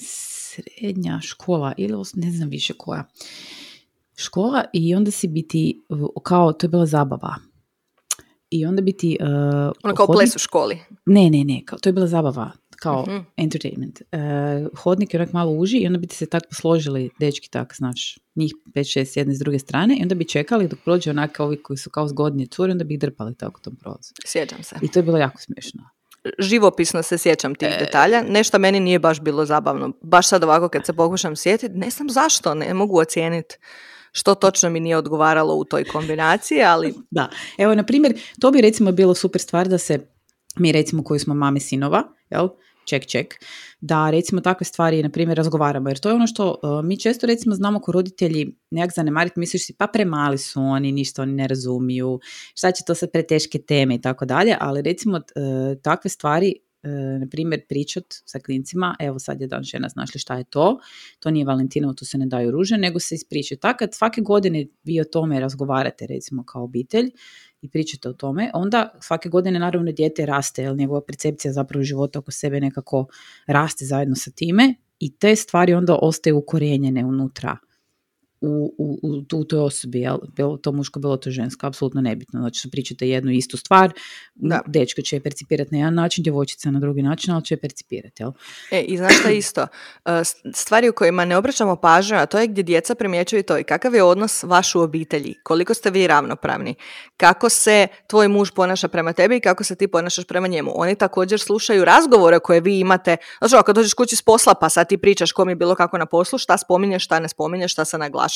srednja 0.55 1.21
škola 1.23 1.73
ili 1.77 2.03
ne 2.15 2.31
znam 2.31 2.49
više 2.49 2.75
koja 2.79 3.05
škola 4.17 4.65
i 4.73 4.95
onda 4.95 5.11
si 5.11 5.29
biti 5.29 5.83
kao, 6.23 6.53
to 6.53 6.67
je 6.67 6.69
bila 6.69 6.87
zabava. 6.87 7.35
I 8.51 8.67
onda 8.67 8.83
biti... 8.83 9.19
Uh, 9.21 9.73
ono 9.83 9.95
kao 9.95 10.07
ples 10.07 10.37
u 10.37 10.39
školi? 10.39 10.79
Ne, 11.07 11.31
ne, 11.31 11.45
ne, 11.45 11.63
kao, 11.67 11.79
to 11.79 11.89
je 11.89 11.93
bila 11.93 12.07
zabava 12.07 12.51
kao 12.77 13.03
uh 13.03 13.25
entertainment. 13.37 14.01
Uh, 14.01 14.79
hodnik 14.79 15.15
je 15.15 15.21
onak 15.21 15.33
malo 15.33 15.53
uži 15.53 15.79
i 15.79 15.87
onda 15.87 15.99
bi 15.99 16.07
se 16.07 16.27
tako 16.27 16.47
posložili 16.49 17.11
dečki 17.21 17.51
tak, 17.51 17.75
znaš, 17.77 18.19
njih 18.35 18.53
5-6 18.75 19.05
s 19.05 19.17
jedne 19.17 19.35
s 19.35 19.39
druge 19.39 19.59
strane 19.59 19.97
i 19.97 20.03
onda 20.03 20.15
bi 20.15 20.29
čekali 20.29 20.69
dok 20.69 20.79
prođe 20.85 21.11
onak 21.11 21.41
ovi 21.41 21.63
koji 21.63 21.77
su 21.77 21.91
kao 21.91 22.09
zgodnije 22.09 22.47
cure, 22.47 22.73
onda 22.73 22.85
bi 22.85 22.95
ih 22.95 23.01
drpali 23.01 23.35
tako 23.35 23.61
tom 23.61 23.77
prolazu. 23.77 24.13
Sjećam 24.27 24.63
se. 24.63 24.77
I 24.83 24.89
to 24.89 24.99
je 24.99 25.03
bilo 25.03 25.19
jako 25.19 25.39
smiješno. 25.39 25.83
Živopisno 26.39 27.03
se 27.03 27.19
sjećam 27.19 27.55
tih 27.55 27.69
e... 27.69 27.77
detalja. 27.85 28.23
Nešto 28.29 28.59
meni 28.59 28.81
nije 28.81 28.99
baš 28.99 29.21
bilo 29.21 29.47
zabavno. 29.47 29.93
Baš 30.03 30.29
sad 30.29 30.45
ovako 30.45 30.69
kad 30.69 30.87
se 30.87 30.93
pokušam 30.93 31.37
sjetiti, 31.37 31.75
ne 31.75 31.91
znam 31.91 32.11
zašto, 32.11 32.55
ne 32.55 32.75
mogu 32.75 32.99
ocijeniti 32.99 33.57
što 34.13 34.35
točno 34.35 34.71
mi 34.71 34.81
nije 34.81 34.97
odgovaralo 34.97 35.55
u 35.55 35.65
toj 35.65 35.85
kombinaciji, 35.85 36.63
ali... 36.63 36.95
da, 37.11 37.31
evo, 37.59 37.75
na 37.75 37.83
primjer, 37.83 38.21
to 38.41 38.51
bi 38.51 38.61
recimo 38.61 38.93
bilo 38.93 39.15
super 39.15 39.41
stvar 39.41 39.69
da 39.69 39.79
se 39.79 40.07
mi 40.57 40.73
recimo 40.73 41.05
koji 41.05 41.21
smo 41.21 41.35
mame 41.35 41.61
sinova, 41.61 42.03
jel, 42.31 42.49
ček, 42.85 43.07
ček, 43.07 43.35
da 43.81 44.11
recimo 44.11 44.41
takve 44.41 44.65
stvari, 44.65 45.03
na 45.03 45.09
primjer, 45.09 45.39
razgovaramo. 45.39 45.89
Jer 45.89 45.99
to 45.99 46.09
je 46.09 46.15
ono 46.15 46.27
što 46.27 46.51
uh, 46.63 46.85
mi 46.85 47.01
često 47.01 47.27
recimo 47.27 47.55
znamo 47.55 47.81
ko 47.81 47.93
roditelji 47.93 48.57
nekak 48.71 48.95
zanemariti, 48.95 49.41
misliš 49.41 49.67
si 49.67 49.75
pa 49.79 49.87
premali 49.87 50.39
su 50.39 50.61
oni, 50.61 50.93
ništa 50.93 51.23
oni 51.23 51.33
ne 51.33 51.49
razumiju, 51.49 52.21
šta 52.55 52.73
će 52.73 52.85
to 52.87 52.95
sad 52.95 53.11
preteške 53.13 53.59
teme 53.59 53.95
i 53.95 54.01
tako 54.01 54.25
dalje, 54.25 54.57
ali 54.61 54.83
recimo 54.83 55.17
uh, 55.17 55.23
takve 55.83 56.11
stvari 56.11 56.55
uh, 56.83 57.21
na 57.21 57.27
primjer 57.31 57.61
pričat 57.69 58.05
sa 58.09 58.39
klincima, 58.39 58.97
evo 59.01 59.19
sad 59.19 59.41
je 59.41 59.47
dan 59.47 59.63
žena, 59.63 59.89
znaš 59.89 60.15
li 60.15 60.21
šta 60.21 60.37
je 60.37 60.45
to, 60.45 60.79
to 61.19 61.31
nije 61.31 61.47
Valentinovo, 61.47 61.95
tu 61.95 62.05
se 62.05 62.19
ne 62.19 62.27
daju 62.27 62.51
ruže, 62.51 62.79
nego 62.79 62.99
se 63.01 63.15
ispričaju. 63.15 63.59
Tako 63.59 63.79
kad 63.79 63.95
svake 63.95 64.21
godine 64.21 64.67
vi 64.85 65.01
o 65.01 65.05
tome 65.05 65.41
razgovarate 65.41 66.07
recimo 66.07 66.45
kao 66.45 66.65
obitelj, 66.65 67.11
i 67.65 67.69
pričate 67.69 68.09
o 68.09 68.13
tome, 68.13 68.51
onda 68.55 68.95
svake 69.01 69.29
godine 69.29 69.59
naravno 69.59 69.93
dijete 69.93 70.27
raste, 70.27 70.63
jer 70.63 70.77
njegova 70.77 71.01
percepcija 71.07 71.53
zapravo 71.53 71.83
života 71.83 72.19
oko 72.19 72.31
sebe 72.31 72.61
nekako 72.61 73.07
raste 73.47 73.85
zajedno 73.85 74.15
sa 74.15 74.31
time 74.31 74.75
i 74.99 75.17
te 75.17 75.37
stvari 75.37 75.75
onda 75.75 75.99
ostaju 76.03 76.39
ukorijenjene 76.39 77.05
unutra 77.05 77.57
u, 78.41 78.75
u, 78.79 78.99
u, 79.33 79.45
toj 79.45 79.59
osobi, 79.59 80.01
jel? 80.01 80.19
Bilo 80.37 80.57
to 80.57 80.73
muško, 80.73 81.01
bilo 81.01 81.17
to 81.17 81.31
žensko, 81.31 81.67
apsolutno 81.67 82.01
nebitno. 82.01 82.41
Znači, 82.41 82.71
pričate 82.71 83.09
jednu 83.09 83.33
istu 83.33 83.57
stvar, 83.57 83.93
da. 84.35 84.61
dečko 84.67 85.03
će 85.03 85.17
je 85.17 85.21
percipirati 85.21 85.71
na 85.73 85.79
jedan 85.79 85.95
način, 85.95 86.25
djevojčica 86.25 86.71
na 86.71 86.81
drugi 86.81 87.03
način, 87.03 87.35
ali 87.35 87.45
će 87.45 87.55
je 87.55 87.61
percipirati, 87.61 88.23
jel? 88.23 88.33
E, 88.71 88.81
i 88.81 88.97
znaš 88.97 89.19
šta 89.21 89.31
isto? 89.31 89.67
E, 90.05 90.23
stvari 90.55 90.89
u 90.89 90.93
kojima 90.93 91.25
ne 91.25 91.37
obraćamo 91.37 91.77
pažnju, 91.77 92.17
a 92.17 92.27
to 92.27 92.39
je 92.39 92.47
gdje 92.47 92.63
djeca 92.63 92.95
primjećuju 92.95 93.43
to 93.43 93.59
i 93.59 93.65
kakav 93.65 93.95
je 93.95 94.03
odnos 94.03 94.43
vaš 94.43 94.75
u 94.75 94.81
obitelji, 94.81 95.35
koliko 95.43 95.75
ste 95.75 95.91
vi 95.91 96.07
ravnopravni, 96.07 96.75
kako 97.17 97.49
se 97.49 97.87
tvoj 98.07 98.29
muž 98.29 98.51
ponaša 98.51 98.89
prema 98.89 99.13
tebi 99.13 99.37
i 99.37 99.41
kako 99.41 99.65
se 99.65 99.75
ti 99.75 99.89
ponašaš 99.89 100.25
prema 100.25 100.47
njemu. 100.47 100.73
Oni 100.75 100.95
također 100.95 101.41
slušaju 101.41 101.85
razgovore 101.85 102.39
koje 102.39 102.61
vi 102.61 102.79
imate, 102.79 103.17
znači, 103.39 103.65
kad 103.67 103.75
dođeš 103.75 103.95
kući 103.95 104.17
s 104.17 104.23
posla, 104.23 104.55
pa 104.55 104.69
sad 104.69 104.89
ti 104.89 104.99
pričaš 104.99 105.33
kom 105.33 105.49
je 105.49 105.55
bilo 105.55 105.75
kako 105.75 105.99
na 105.99 106.07
poslu, 106.07 106.39
šta 106.39 106.59
spominješ, 106.59 107.05
šta 107.05 107.21
ne 107.21 107.29
spominješ, 107.29 107.73
šta 107.73 107.85
se 107.85 107.99
naglaša 107.99 108.34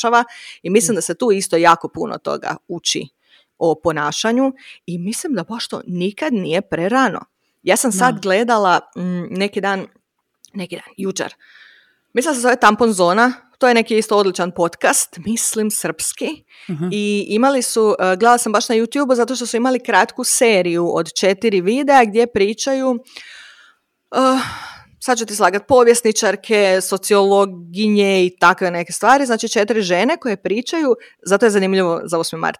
i 0.62 0.70
mislim 0.70 0.94
da 0.94 1.00
se 1.00 1.14
tu 1.14 1.32
isto 1.32 1.56
jako 1.56 1.88
puno 1.88 2.18
toga 2.18 2.56
uči 2.68 3.08
o 3.58 3.80
ponašanju 3.82 4.52
i 4.86 4.98
mislim 4.98 5.34
da 5.34 5.42
baš 5.42 5.68
to 5.68 5.82
nikad 5.86 6.32
nije 6.32 6.60
prerano. 6.60 7.20
Ja 7.62 7.76
sam 7.76 7.92
sad 7.92 8.22
gledala 8.22 8.80
mm, 8.96 9.24
neki 9.30 9.60
dan, 9.60 9.86
neki 10.54 10.76
dan, 10.76 10.94
jučer. 10.96 11.34
Mislim 12.12 12.34
se 12.34 12.40
zove 12.40 12.56
Tampon 12.56 12.92
Zona, 12.92 13.32
to 13.58 13.68
je 13.68 13.74
neki 13.74 13.98
isto 13.98 14.16
odličan 14.16 14.50
podcast, 14.50 15.18
mislim 15.26 15.70
srpski. 15.70 16.44
I 16.92 17.26
imali 17.28 17.62
su, 17.62 17.84
uh, 17.84 17.94
gledala 17.98 18.38
sam 18.38 18.52
baš 18.52 18.68
na 18.68 18.74
YouTube 18.74 19.14
zato 19.14 19.36
što 19.36 19.46
su 19.46 19.56
imali 19.56 19.82
kratku 19.82 20.24
seriju 20.24 20.96
od 20.96 21.12
četiri 21.12 21.60
videa 21.60 22.04
gdje 22.04 22.26
pričaju 22.26 22.90
uh, 22.90 22.98
sad 25.08 25.18
ću 25.18 25.26
ti 25.26 25.36
slagat, 25.36 25.66
povjesničarke, 25.68 26.80
sociologinje 26.80 28.26
i 28.26 28.36
takve 28.40 28.70
neke 28.70 28.92
stvari, 28.92 29.26
znači 29.26 29.48
četiri 29.48 29.82
žene 29.82 30.16
koje 30.16 30.36
pričaju, 30.36 30.94
zato 31.22 31.46
je 31.46 31.50
zanimljivo 31.50 32.00
za 32.04 32.18
8. 32.18 32.36
mart, 32.36 32.58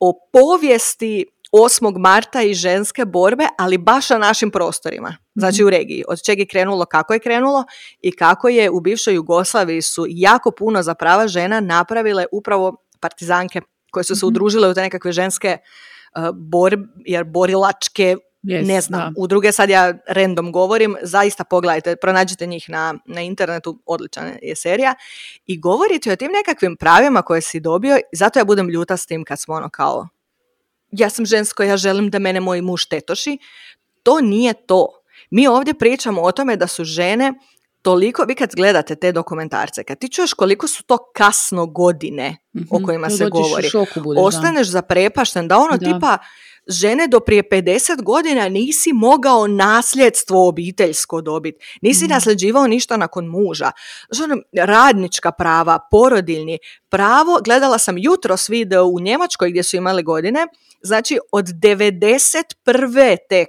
o 0.00 0.12
povijesti 0.32 1.26
8. 1.52 1.98
marta 1.98 2.42
i 2.42 2.54
ženske 2.54 3.04
borbe, 3.04 3.44
ali 3.58 3.78
baš 3.78 4.10
na 4.10 4.18
našim 4.18 4.50
prostorima, 4.50 5.16
znači 5.34 5.64
u 5.64 5.70
regiji. 5.70 6.04
Od 6.08 6.22
čega 6.22 6.42
je 6.42 6.46
krenulo, 6.46 6.84
kako 6.84 7.12
je 7.12 7.20
krenulo 7.20 7.64
i 8.00 8.12
kako 8.12 8.48
je 8.48 8.70
u 8.70 8.80
bivšoj 8.80 9.14
Jugoslaviji 9.14 9.82
su 9.82 10.06
jako 10.08 10.50
puno 10.50 10.82
za 10.82 10.94
prava 10.94 11.28
žena 11.28 11.60
napravile 11.60 12.26
upravo 12.32 12.76
partizanke 13.00 13.60
koje 13.90 14.04
su 14.04 14.16
se 14.16 14.26
udružile 14.26 14.68
u 14.68 14.74
te 14.74 14.80
nekakve 14.80 15.12
ženske 15.12 15.58
uh, 15.58 16.28
bor, 16.34 16.76
jer 17.06 17.24
borilačke 17.24 18.16
ne 18.44 18.80
znam, 18.80 19.14
udruge, 19.16 19.52
sad 19.52 19.70
ja 19.70 19.94
random 20.08 20.52
govorim, 20.52 20.96
zaista 21.02 21.44
pogledajte, 21.44 21.96
pronađite 21.96 22.46
njih 22.46 22.68
na, 22.68 22.94
na 23.06 23.20
internetu, 23.20 23.78
odlična 23.86 24.22
je 24.42 24.56
serija, 24.56 24.94
i 25.46 25.60
govorite 25.60 26.12
o 26.12 26.16
tim 26.16 26.32
nekakvim 26.32 26.76
pravima 26.76 27.22
koje 27.22 27.40
si 27.40 27.60
dobio, 27.60 27.98
zato 28.12 28.38
ja 28.38 28.44
budem 28.44 28.68
ljuta 28.68 28.96
s 28.96 29.06
tim 29.06 29.24
kad 29.24 29.40
smo 29.40 29.54
ono 29.54 29.68
kao, 29.68 30.08
ja 30.90 31.10
sam 31.10 31.26
žensko, 31.26 31.62
ja 31.62 31.76
želim 31.76 32.10
da 32.10 32.18
mene 32.18 32.40
moj 32.40 32.60
muž 32.62 32.84
tetoši, 32.84 33.38
to 34.02 34.20
nije 34.20 34.52
to. 34.66 34.88
Mi 35.30 35.46
ovdje 35.46 35.74
pričamo 35.74 36.22
o 36.22 36.32
tome 36.32 36.56
da 36.56 36.66
su 36.66 36.84
žene 36.84 37.32
toliko, 37.82 38.24
vi 38.28 38.34
kad 38.34 38.54
gledate 38.54 38.94
te 38.96 39.12
dokumentarce, 39.12 39.84
kad 39.84 39.98
ti 39.98 40.08
čuješ 40.08 40.32
koliko 40.32 40.68
su 40.68 40.82
to 40.82 40.98
kasno 41.14 41.66
godine 41.66 42.36
o 42.70 42.76
Mhm, 42.78 42.84
kojima 42.84 43.10
se 43.10 43.28
govori, 43.30 43.68
šoku 43.68 44.00
budeš, 44.00 44.20
da. 44.22 44.26
ostaneš 44.26 44.66
zaprepašten, 44.68 45.48
da 45.48 45.58
ono 45.58 45.76
Da. 45.76 45.92
tipa 45.94 46.18
žene 46.66 47.08
do 47.08 47.20
prije 47.20 47.42
50 47.42 48.02
godina 48.02 48.48
nisi 48.48 48.92
mogao 48.92 49.46
nasljedstvo 49.46 50.48
obiteljsko 50.48 51.20
dobiti, 51.20 51.64
nisi 51.82 52.06
nasljeđivao 52.06 52.66
ništa 52.66 52.96
nakon 52.96 53.26
muža. 53.26 53.70
Znaš, 54.10 54.30
ono, 54.30 54.42
radnička 54.52 55.30
prava, 55.32 55.78
porodiljni, 55.90 56.58
pravo, 56.88 57.40
gledala 57.44 57.78
sam 57.78 57.98
jutros 57.98 58.48
video 58.48 58.84
u 58.84 59.00
Njemačkoj 59.00 59.50
gdje 59.50 59.62
su 59.62 59.76
imali 59.76 60.02
godine, 60.02 60.46
znači 60.82 61.18
od 61.32 61.44
91. 61.46 63.16
tek 63.28 63.48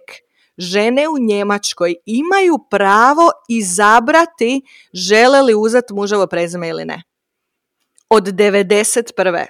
žene 0.57 1.07
u 1.09 1.17
Njemačkoj 1.17 1.95
imaju 2.05 2.59
pravo 2.69 3.31
izabrati 3.49 4.61
žele 4.93 5.41
li 5.41 5.55
uzeti 5.55 5.93
muževo 5.93 6.27
prezime 6.27 6.69
ili 6.69 6.85
ne. 6.85 7.03
Od 8.09 8.23
91. 8.23 9.45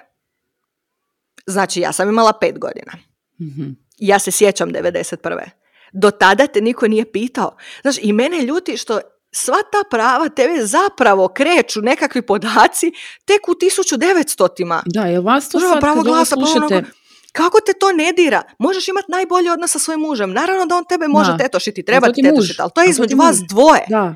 Znači, 1.46 1.80
ja 1.80 1.92
sam 1.92 2.08
imala 2.08 2.32
pet 2.40 2.58
godina. 2.58 2.92
Mhm. 3.40 3.70
Ja 3.98 4.18
se 4.18 4.30
sjećam 4.30 4.70
91. 4.70 5.50
Do 5.92 6.10
tada 6.10 6.46
te 6.46 6.60
niko 6.60 6.88
nije 6.88 7.12
pitao. 7.12 7.56
Znaš, 7.82 7.96
i 8.00 8.12
mene 8.12 8.42
ljuti 8.42 8.76
što 8.76 9.00
sva 9.32 9.56
ta 9.72 9.78
prava 9.90 10.28
tebe 10.28 10.66
zapravo 10.66 11.28
kreću 11.28 11.82
nekakvi 11.82 12.22
podaci 12.22 12.92
tek 13.24 13.48
u 13.48 13.52
1900-tima. 13.52 14.82
Da, 14.86 15.02
jel 15.02 15.22
vas 15.22 15.50
to 15.50 15.60
sad 15.60 15.80
pravo 15.80 16.02
glasa, 16.02 16.36
pa 16.36 16.46
slušate, 16.46 16.84
kako 17.32 17.58
te 17.66 17.72
to 17.72 17.92
ne 17.92 18.12
dira? 18.12 18.42
Možeš 18.58 18.88
imati 18.88 19.10
najbolji 19.10 19.48
odnos 19.48 19.70
sa 19.70 19.78
svojim 19.78 20.00
mužem. 20.00 20.32
Naravno 20.32 20.66
da 20.66 20.76
on 20.76 20.84
tebe 20.88 21.08
može 21.08 21.30
Da. 21.30 21.36
tetošiti, 21.38 21.82
treba 21.84 22.12
ti 22.12 22.22
tetošiti, 22.22 22.62
ali 22.62 22.70
to 22.74 22.82
je 22.82 22.90
između 22.90 23.16
vas 23.16 23.36
dvoje. 23.48 23.84
da, 23.88 24.14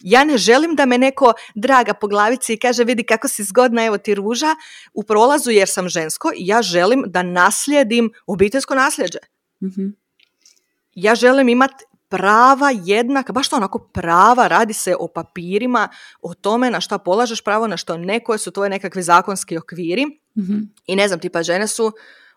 Ja 0.00 0.24
ne 0.24 0.38
želim 0.38 0.74
da 0.74 0.86
me 0.86 0.98
neko 0.98 1.32
draga 1.54 1.94
po 1.94 2.06
glavici 2.08 2.52
i 2.52 2.58
kaže 2.58 2.84
vidi 2.84 3.02
kako 3.02 3.28
si 3.28 3.44
zgodna, 3.44 3.84
evo 3.84 3.98
ti 3.98 4.14
ruža 4.14 4.54
u 4.94 5.02
prolazu 5.02 5.50
jer 5.50 5.68
sam 5.68 5.88
žensko 5.88 6.30
i 6.36 6.46
ja 6.46 6.62
želim 6.62 7.04
da 7.06 7.22
naslijedim 7.22 8.12
obiteljsko 8.26 8.74
nasljeđe. 8.74 9.18
Mhm. 9.62 9.86
Ja 10.94 11.14
želim 11.14 11.48
imati 11.48 11.84
prava 12.08 12.70
jednaka, 12.84 13.32
baš 13.32 13.48
to 13.48 13.56
onako 13.56 13.78
prava, 13.78 14.48
radi 14.48 14.72
se 14.72 14.96
o 15.00 15.08
papirima, 15.08 15.88
o 16.22 16.34
tome 16.34 16.70
na 16.70 16.80
šta 16.80 16.98
polažeš 16.98 17.40
pravo, 17.40 17.66
na 17.66 17.76
što 17.76 17.96
ne, 17.96 18.24
koje 18.24 18.38
su 18.38 18.50
tvoje 18.50 18.70
nekakvi 18.70 19.02
zakonski 19.02 19.58
okviri. 19.58 20.06
Mhm. 20.38 20.58
I 20.86 20.96
ne 20.96 21.08
znam, 21.08 21.20
tipa 21.20 21.42
žene 21.42 21.66
su 21.66 21.92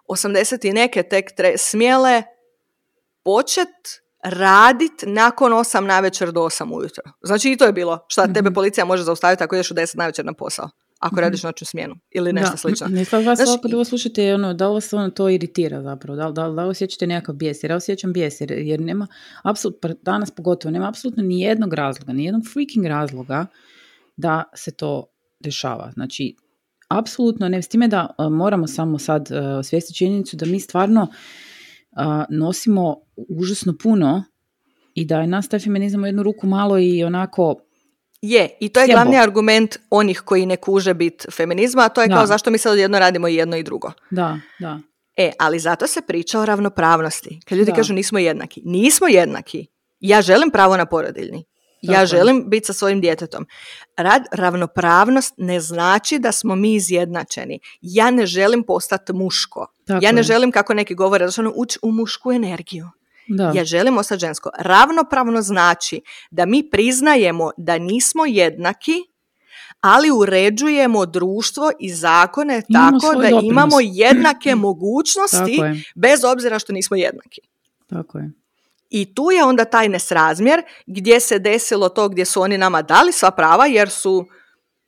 80 0.08 0.70
i 0.70 0.74
neke 0.74 1.04
tek 1.04 1.36
tre, 1.36 1.58
smjele 1.58 2.24
počet 3.24 4.02
radit 4.24 5.04
nakon 5.08 5.52
8 5.52 5.80
navečer 5.80 6.32
do 6.32 6.42
8 6.42 6.76
ujutro. 6.76 7.04
Znači 7.22 7.52
i 7.52 7.58
to 7.58 7.66
je 7.66 7.74
bilo. 7.74 8.06
Šta 8.08 8.34
tebe 8.34 8.52
policija 8.52 8.86
može 8.86 9.04
zaustaviti 9.04 9.44
ako 9.44 9.56
ideš 9.56 9.72
u 9.72 9.74
10 9.74 9.98
navečer 9.98 10.26
na 10.26 10.34
posao. 10.34 10.70
Ako 11.00 11.22
radiš 11.22 11.44
noćnu 11.44 11.66
smjenu 11.66 11.96
ili 12.12 12.34
nešto 12.34 12.52
da. 12.52 12.58
slično. 12.58 12.88
Ne 12.88 13.06
sad 13.06 13.24
vas 13.24 13.40
da 13.40 13.76
ovo 13.76 13.86
slušate, 13.86 14.34
ono, 14.34 14.54
da 14.54 14.68
li 14.68 14.74
vas 14.74 14.94
ono 14.94 15.10
to 15.10 15.30
iritira 15.30 15.82
zapravo, 15.82 16.16
da, 16.18 16.28
li- 16.28 16.34
da, 16.34 16.50
da 16.50 16.66
osjećate 16.66 17.08
nekakav 17.08 17.36
bijes, 17.36 17.64
jer 17.64 17.72
ja 17.72 17.78
osjećam 17.78 18.14
bijes, 18.14 18.42
jer, 18.42 18.52
jer 18.52 18.82
nema, 18.82 19.08
apsolutno, 19.44 19.96
danas 20.02 20.32
pogotovo, 20.32 20.72
nema 20.72 20.90
apsolutno 20.90 21.24
ni 21.24 21.42
jednog 21.42 21.74
razloga, 21.74 22.14
ni 22.14 22.26
jednog 22.26 22.44
freaking 22.54 22.86
razloga 22.86 23.46
da 24.18 24.44
se 24.56 24.72
to 24.72 25.06
dešava. 25.40 25.92
Znači, 25.92 26.36
apsolutno 26.88 27.50
ne, 27.50 27.62
s 27.62 27.68
time 27.68 27.88
da 27.88 28.16
a, 28.18 28.30
moramo 28.30 28.68
samo 28.68 29.00
sad 29.00 29.30
uh, 29.32 29.60
osvijestiti 29.60 29.98
činjenicu 29.98 30.36
da 30.36 30.46
mi 30.46 30.60
stvarno 30.60 31.08
a, 31.92 32.26
nosimo 32.30 32.96
užasno 33.30 33.74
puno 33.84 34.24
i 34.94 35.06
da 35.06 35.22
je 35.22 35.28
nas 35.28 35.50
taj 35.50 35.60
feminizam 35.60 36.04
u 36.04 36.06
jednu 36.06 36.24
ruku 36.24 36.48
malo 36.48 36.80
i 36.80 37.04
onako 37.04 37.56
Je, 38.22 38.50
i 38.60 38.70
to 38.70 38.80
je 38.80 38.88
glavni 38.88 39.18
argument 39.18 39.78
onih 39.90 40.22
koji 40.22 40.46
ne 40.46 40.58
kuže 40.58 40.94
bit 40.94 41.26
feminizma, 41.32 41.82
a 41.86 41.90
to 41.90 42.02
je 42.02 42.08
Da. 42.08 42.16
kao 42.16 42.26
zašto 42.28 42.52
mi 42.52 42.58
sad 42.58 42.74
odjedno 42.74 43.00
radimo 43.00 43.28
i 43.28 43.36
jedno 43.36 43.58
i 43.58 43.64
drugo. 43.64 43.92
da, 44.12 44.40
da. 44.60 44.80
E, 45.18 45.32
ali 45.40 45.60
zato 45.60 45.88
se 45.88 46.02
priča 46.02 46.40
o 46.40 46.46
ravnopravnosti. 46.46 47.40
Kad 47.46 47.58
ljudi 47.58 47.72
Da. 47.72 47.76
kažu 47.76 47.94
nismo 47.94 48.20
jednaki. 48.20 48.62
Nismo 48.66 49.08
jednaki. 49.08 49.66
Ja 50.00 50.22
želim 50.22 50.50
pravo 50.52 50.78
na 50.78 50.86
porodiljni. 50.86 51.46
Tako 51.86 51.94
Ja 51.94 52.06
želim 52.06 52.44
biti 52.48 52.66
sa 52.66 52.74
svojim 52.74 53.02
djetetom. 53.02 53.48
Rad, 53.98 54.24
ravnopravnost 54.32 55.34
ne 55.38 55.60
znači 55.60 56.20
da 56.20 56.32
smo 56.32 56.56
mi 56.56 56.74
izjednačeni. 56.74 57.60
Ja 57.82 58.12
ne 58.12 58.26
želim 58.26 58.64
postati 58.64 59.14
muško. 59.14 59.68
Tako 59.88 60.06
ja 60.06 60.12
ne 60.12 60.20
je. 60.20 60.24
želim, 60.24 60.52
kako 60.52 60.74
neki 60.74 60.96
govore, 60.96 61.26
da 61.26 61.32
ono 61.38 61.54
ući 61.56 61.80
u 61.82 61.92
mušku 61.92 62.32
energiju. 62.32 62.88
Da. 63.28 63.52
Ja 63.56 63.66
želim 63.66 63.98
ostati 63.98 64.20
žensko. 64.20 64.50
Ravnopravno 64.60 65.42
znači 65.42 66.02
da 66.32 66.46
mi 66.46 66.70
priznajemo 66.70 67.52
da 67.58 67.78
nismo 67.78 68.26
jednaki, 68.26 68.96
ali 69.82 70.12
uređujemo 70.12 71.06
društvo 71.06 71.72
i 71.80 71.94
zakone 71.94 72.62
Imamo 72.68 73.00
tako 73.00 73.16
da 73.16 73.30
doprinos. 73.30 73.52
imamo 73.52 73.76
jednake 73.82 74.56
mogućnosti 74.68 75.56
Tako 75.58 75.66
je. 75.66 75.84
bez 75.96 76.24
obzira 76.24 76.60
što 76.60 76.74
nismo 76.74 76.98
jednaki. 76.98 77.42
Tako 77.90 78.18
je. 78.18 78.32
I 78.90 79.16
tu 79.16 79.32
je 79.32 79.44
onda 79.44 79.66
taj 79.66 79.90
nesrazmjer 79.90 80.62
gdje 80.88 81.20
se 81.20 81.40
desilo 81.40 81.90
to 81.90 82.10
gdje 82.10 82.26
su 82.26 82.42
oni 82.42 82.58
nama 82.58 82.82
dali 82.82 83.12
sva 83.12 83.32
prava 83.32 83.66
jer 83.66 83.90
su 83.90 84.26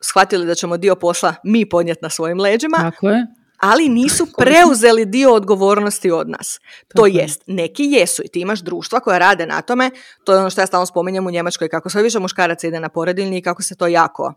shvatili 0.02 0.46
da 0.46 0.56
ćemo 0.56 0.78
dio 0.78 0.96
posla 0.96 1.36
mi 1.44 1.70
podnijeti 1.70 2.00
na 2.02 2.10
svojim 2.10 2.40
leđima, 2.40 2.78
Tako 2.78 3.10
je. 3.10 3.28
ali 3.58 3.90
nisu 3.90 4.28
preuzeli 4.38 5.06
dio 5.06 5.34
odgovornosti 5.34 6.12
od 6.12 6.30
nas. 6.30 6.60
To 6.96 7.06
jest, 7.06 7.44
neki 7.48 7.84
jesu 7.84 8.22
i 8.26 8.28
ti 8.28 8.40
imaš 8.40 8.60
društva 8.60 9.00
koja 9.00 9.18
rade 9.18 9.46
na 9.46 9.62
tome, 9.62 9.92
to 10.24 10.34
je 10.34 10.40
ono 10.40 10.50
što 10.50 10.62
ja 10.62 10.68
stalno 10.68 10.86
spominjem 10.86 11.28
u 11.28 11.32
Njemačkoj, 11.32 11.70
kako 11.70 11.90
sve 11.90 12.04
više 12.04 12.20
muškaraca 12.20 12.68
ide 12.68 12.80
na 12.80 12.90
porodiljni 12.90 13.38
i 13.38 13.42
kako 13.42 13.64
se 13.64 13.76
to 13.76 13.88
jako, 13.88 14.34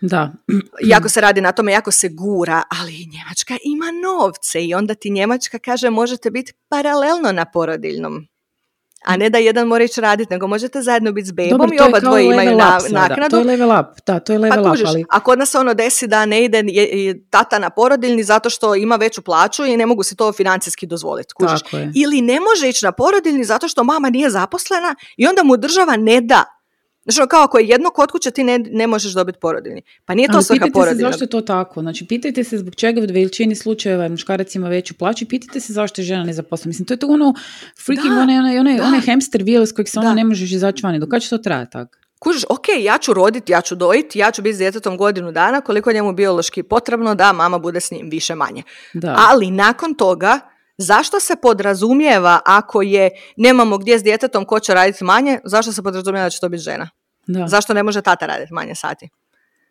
Da. 0.00 0.32
jako 0.94 1.08
se 1.08 1.20
radi 1.20 1.40
na 1.40 1.52
tome, 1.52 1.72
jako 1.72 1.90
se 1.90 2.08
gura, 2.08 2.62
ali 2.80 2.92
Njemačka 2.92 3.56
ima 3.64 3.86
novce 4.02 4.64
i 4.64 4.74
onda 4.74 4.94
ti 4.94 5.10
Njemačka 5.10 5.58
kaže 5.58 5.90
možete 5.90 6.30
biti 6.30 6.52
paralelno 6.68 7.32
na 7.32 7.44
porodiljnom. 7.44 8.26
A 9.04 9.16
ne 9.16 9.30
da 9.30 9.38
jedan 9.38 9.66
mora 9.66 9.84
ići 9.84 10.00
raditi, 10.00 10.32
nego 10.32 10.46
možete 10.46 10.82
zajedno 10.82 11.12
biti 11.12 11.28
s 11.28 11.32
bebom 11.32 11.58
Dobro, 11.58 11.76
i 11.76 11.88
oba 11.88 12.00
dvoje 12.00 12.24
imaju 12.24 12.56
na, 12.56 12.78
naknadu. 12.90 13.30
To 13.30 13.38
je 13.38 13.44
level 13.44 13.80
up, 13.80 13.86
da, 14.06 14.20
to 14.20 14.32
je 14.32 14.38
level 14.38 14.64
Pa 14.64 14.70
up, 14.70 14.78
ali... 14.86 15.04
a 15.10 15.20
kod 15.20 15.38
nas 15.38 15.54
ono 15.54 15.74
desi 15.74 16.06
da 16.06 16.26
ne 16.26 16.44
ide 16.44 16.58
je- 16.66 17.04
je 17.04 17.24
tata 17.30 17.58
na 17.58 17.70
porodiljni 17.70 18.22
zato 18.22 18.50
što 18.50 18.74
ima 18.74 18.96
veću 18.96 19.22
plaću 19.22 19.64
i 19.66 19.76
ne 19.76 19.86
mogu 19.86 20.02
si 20.02 20.16
to 20.16 20.32
financijski 20.32 20.86
dozvoliti. 20.86 21.34
Kužiš. 21.34 21.62
Tako 21.62 21.76
je. 21.76 21.92
Ili 21.94 22.20
ne 22.20 22.40
može 22.40 22.68
ići 22.68 22.84
na 22.84 22.92
porodiljni 22.92 23.44
zato 23.44 23.68
što 23.68 23.84
mama 23.84 24.10
nije 24.10 24.30
zaposlena 24.30 24.94
i 25.16 25.26
onda 25.26 25.42
mu 25.42 25.56
država 25.56 25.96
ne 25.96 26.20
da. 26.20 26.57
Znači, 27.08 27.28
kao 27.28 27.42
ako 27.42 27.58
je 27.58 27.68
jedno 27.68 27.90
kod 27.90 28.12
kuće, 28.12 28.30
ti 28.30 28.44
ne, 28.44 28.58
ne 28.58 28.86
možeš 28.86 29.12
dobiti 29.12 29.38
porodiljni. 29.38 29.82
Pa 30.04 30.14
nije 30.14 30.28
to 30.28 30.42
svrha 30.42 30.66
pitajte 30.66 30.90
se 30.90 30.96
zašto 30.96 31.24
je 31.24 31.28
to 31.28 31.40
tako. 31.40 31.80
Znači, 31.80 32.06
pitajte 32.06 32.44
se 32.44 32.58
zbog 32.58 32.74
čega 32.74 33.00
u 33.00 33.04
većini 33.12 33.54
slučajeva 33.54 34.08
muškarac 34.08 34.54
ima 34.54 34.68
veću 34.68 34.94
plaću 34.94 35.24
i 35.24 35.28
pitajte 35.28 35.60
se 35.60 35.72
zašto 35.72 36.00
je 36.00 36.04
žena 36.04 36.24
nezaposlena. 36.24 36.68
Mislim, 36.68 36.86
to 36.86 36.94
je 36.94 36.98
to 36.98 37.06
ono 37.06 37.34
freaking, 37.86 38.14
Da, 38.14 38.20
onaj, 38.20 38.38
onaj, 38.38 38.58
onaj, 38.58 38.80
onaj 38.80 39.00
hamster 39.00 39.42
wheel 39.42 39.66
s 39.66 39.72
kojeg 39.72 39.88
se 39.88 39.98
ono 39.98 40.14
ne 40.14 40.24
možeš 40.24 40.52
izaći 40.52 40.86
vani. 40.86 40.98
Dok 40.98 41.08
kad 41.08 41.22
će 41.22 41.28
to 41.28 41.38
trajati 41.38 41.72
tako? 41.72 41.98
Kužiš, 42.18 42.44
ok, 42.48 42.64
ja 42.80 42.98
ću 42.98 43.12
roditi, 43.12 43.52
ja 43.52 43.60
ću 43.60 43.74
dojiti, 43.74 44.18
ja 44.18 44.30
ću 44.30 44.42
biti 44.42 44.54
s 44.54 44.58
djetetom 44.58 44.96
godinu 44.96 45.32
dana, 45.32 45.60
koliko 45.60 45.90
je 45.90 45.94
njemu 45.94 46.12
biološki 46.12 46.62
potrebno 46.62 47.14
da 47.14 47.32
mama 47.32 47.58
bude 47.58 47.80
s 47.80 47.90
njim 47.90 48.10
više 48.10 48.34
manje. 48.34 48.62
Da. 48.94 49.16
Ali 49.30 49.50
nakon 49.50 49.94
toga 49.94 50.40
Zašto 50.80 51.20
se 51.20 51.36
podrazumijeva 51.36 52.40
ako 52.44 52.82
je 52.82 53.10
nemamo 53.36 53.78
gdje 53.78 53.98
s 53.98 54.02
djetetom 54.02 54.44
ko 54.44 54.60
će 54.60 54.74
raditi 54.74 55.04
manje, 55.04 55.38
zašto 55.44 55.72
se 55.72 55.82
podrazumijeva 55.82 56.26
da 56.26 56.30
će 56.30 56.40
to 56.40 56.48
biti 56.48 56.62
žena? 56.62 56.90
Da, 57.28 57.48
Zašto 57.48 57.74
ne 57.74 57.82
može 57.82 58.02
tata 58.02 58.26
raditi 58.26 58.52
manje 58.52 58.74
sati? 58.74 59.08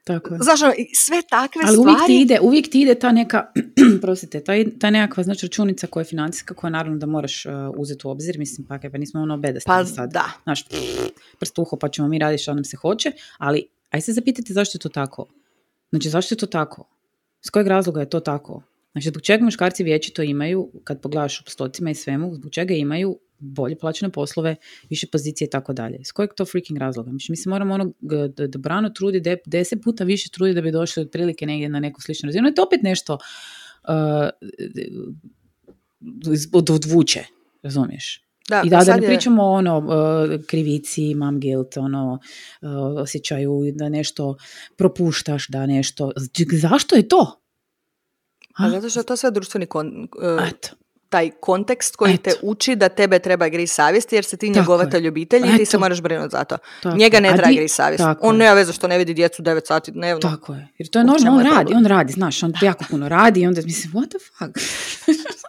tako 0.07 0.33
je. 0.33 0.39
Zašto 0.43 0.65
sve 0.95 1.21
takve 1.29 1.61
Ali 1.65 1.77
stvari... 1.77 1.91
uvijek 1.91 2.05
ti 2.07 2.21
ide, 2.21 2.39
uvijek 2.41 2.69
ti 2.69 2.81
ide 2.81 2.95
ta 2.95 3.11
neka, 3.11 3.51
prosite, 4.03 4.43
ta, 4.43 4.53
ta 4.79 4.89
nekakva 4.89 5.23
znači 5.23 5.45
računica 5.45 5.87
koja 5.87 6.01
je 6.01 6.05
financijska, 6.05 6.53
koja 6.53 6.71
naravno 6.71 6.97
da 6.97 7.05
moraš 7.05 7.45
uh, 7.45 7.51
uzeti 7.77 8.07
u 8.07 8.09
obzir, 8.09 8.39
mislim, 8.39 8.67
pa, 8.67 8.79
kaj, 8.79 8.91
pa 8.91 8.97
nismo 8.97 9.21
ono 9.21 9.37
bedasti 9.37 9.67
Pa 9.67 9.85
sad. 9.85 10.11
da. 10.11 10.25
Znaš, 10.43 10.65
prst 11.39 11.59
u 11.59 11.61
uho 11.61 11.77
pa 11.77 11.89
ćemo 11.89 12.07
mi 12.07 12.19
raditi 12.19 12.43
što 12.43 12.53
nam 12.53 12.63
se 12.63 12.77
hoće, 12.77 13.11
ali 13.37 13.67
aj 13.89 14.01
se 14.01 14.13
zapitajte 14.13 14.53
zašto 14.53 14.75
je 14.75 14.79
to 14.79 14.89
tako. 14.89 15.25
Znači, 15.89 16.09
zašto 16.09 16.35
je 16.35 16.39
to 16.39 16.45
tako? 16.45 16.89
S 17.41 17.49
kojeg 17.49 17.67
razloga 17.67 17.99
je 17.99 18.09
to 18.09 18.19
tako? 18.19 18.61
Znači, 18.91 19.07
zbog 19.09 19.21
čega 19.21 19.43
muškarci 19.43 19.83
vječito 19.83 20.21
imaju, 20.21 20.71
kad 20.83 21.01
pogledaš 21.01 21.41
u 21.41 21.43
postocima 21.43 21.89
i 21.89 21.95
svemu, 21.95 22.35
zbog 22.35 22.51
čega 22.51 22.73
imaju 22.73 23.19
bolje 23.39 23.77
plaćene 23.77 24.11
poslove, 24.11 24.55
više 24.89 25.07
pozicije 25.07 25.45
i 25.45 25.49
tako 25.49 25.73
dalje. 25.73 25.99
S 26.03 26.11
kojeg 26.11 26.29
to 26.35 26.45
freaking 26.45 26.79
razloga? 26.79 27.11
Mislim, 27.11 27.33
mi 27.33 27.37
se 27.37 27.49
moramo 27.49 27.73
ono 27.73 27.93
g- 28.01 28.27
d- 28.27 28.47
dobrano 28.47 28.89
trudi, 28.89 29.19
de- 29.19 29.37
deset 29.45 29.79
puta 29.83 30.03
više 30.03 30.29
trudi 30.29 30.53
da 30.53 30.61
bi 30.61 30.71
došli 30.71 31.01
otprilike 31.03 31.45
negdje 31.45 31.69
na 31.69 31.79
neku 31.79 32.01
sličnu 32.01 32.27
razinu. 32.27 32.49
I 32.49 32.53
to 32.53 32.63
opet 32.63 32.81
nešto 32.83 33.17
uh, 33.83 33.89
odvuče, 36.53 37.23
razumiješ? 37.63 38.23
Da, 38.49 38.61
I 38.65 38.69
da, 38.69 38.79
da 38.79 38.95
ne 38.95 39.03
je- 39.03 39.07
pričamo 39.07 39.43
o 39.43 39.51
ono, 39.51 39.77
uh, 39.77 39.85
krivici, 40.45 41.13
mam 41.15 41.39
guilt, 41.39 41.77
ono, 41.77 42.19
uh, 42.61 42.69
osjećaju 43.01 43.71
da 43.75 43.89
nešto 43.89 44.37
propuštaš, 44.77 45.47
da 45.47 45.65
nešto... 45.65 46.11
Zašto 46.51 46.95
je 46.95 47.07
to? 47.07 47.41
Pa 48.57 48.63
A? 48.63 48.69
zato 48.69 48.89
što 48.89 48.99
je 48.99 49.05
to 49.05 49.17
sve 49.17 49.31
društveni 49.31 49.65
kon, 49.65 50.07
Eto. 50.49 50.69
Taj 51.09 51.31
kontekst 51.31 51.95
koji 51.95 52.17
te 52.17 52.29
Eto. 52.29 52.39
uči 52.43 52.75
da 52.75 52.89
tebe 52.89 53.19
treba 53.19 53.47
gri 53.47 53.67
savjesti 53.67 54.15
jer 54.15 54.25
si 54.25 54.37
ti 54.37 54.47
Tako 54.47 54.59
njegovatelj 54.59 55.07
obitelji 55.07 55.49
i 55.49 55.57
ti 55.57 55.65
se 55.65 55.77
moraš 55.77 56.01
brinuti 56.01 56.29
za 56.31 56.43
to. 56.43 56.57
Tako 56.83 56.97
Njega 56.97 57.17
je. 57.17 57.21
ne 57.21 57.29
A 57.29 57.33
treba 57.33 57.47
di- 57.47 57.55
gri 57.55 57.67
savjest. 57.67 58.03
tako 58.03 58.27
On 58.27 58.37
nema 58.37 58.53
veze 58.53 58.73
što 58.73 58.87
ne 58.87 58.97
vidi 58.97 59.13
djecu 59.13 59.41
9 59.41 59.65
sati 59.65 59.91
dnevno. 59.91 60.19
Tako 60.21 60.53
je. 60.53 60.67
Jer 60.77 60.89
to 60.89 60.99
je 60.99 61.05
normalno, 61.05 61.31
on 61.31 61.37
je 61.39 61.43
radi, 61.45 61.55
problem? 61.57 61.77
on 61.77 61.85
radi, 61.87 62.13
znaš, 62.13 62.43
on 62.43 62.53
jako 62.61 62.83
puno 62.89 63.09
radi 63.09 63.41
i 63.41 63.47
onda 63.47 63.61
mislim, 63.61 63.93
what 63.93 64.09
the 64.09 64.17
fuck? 64.29 64.57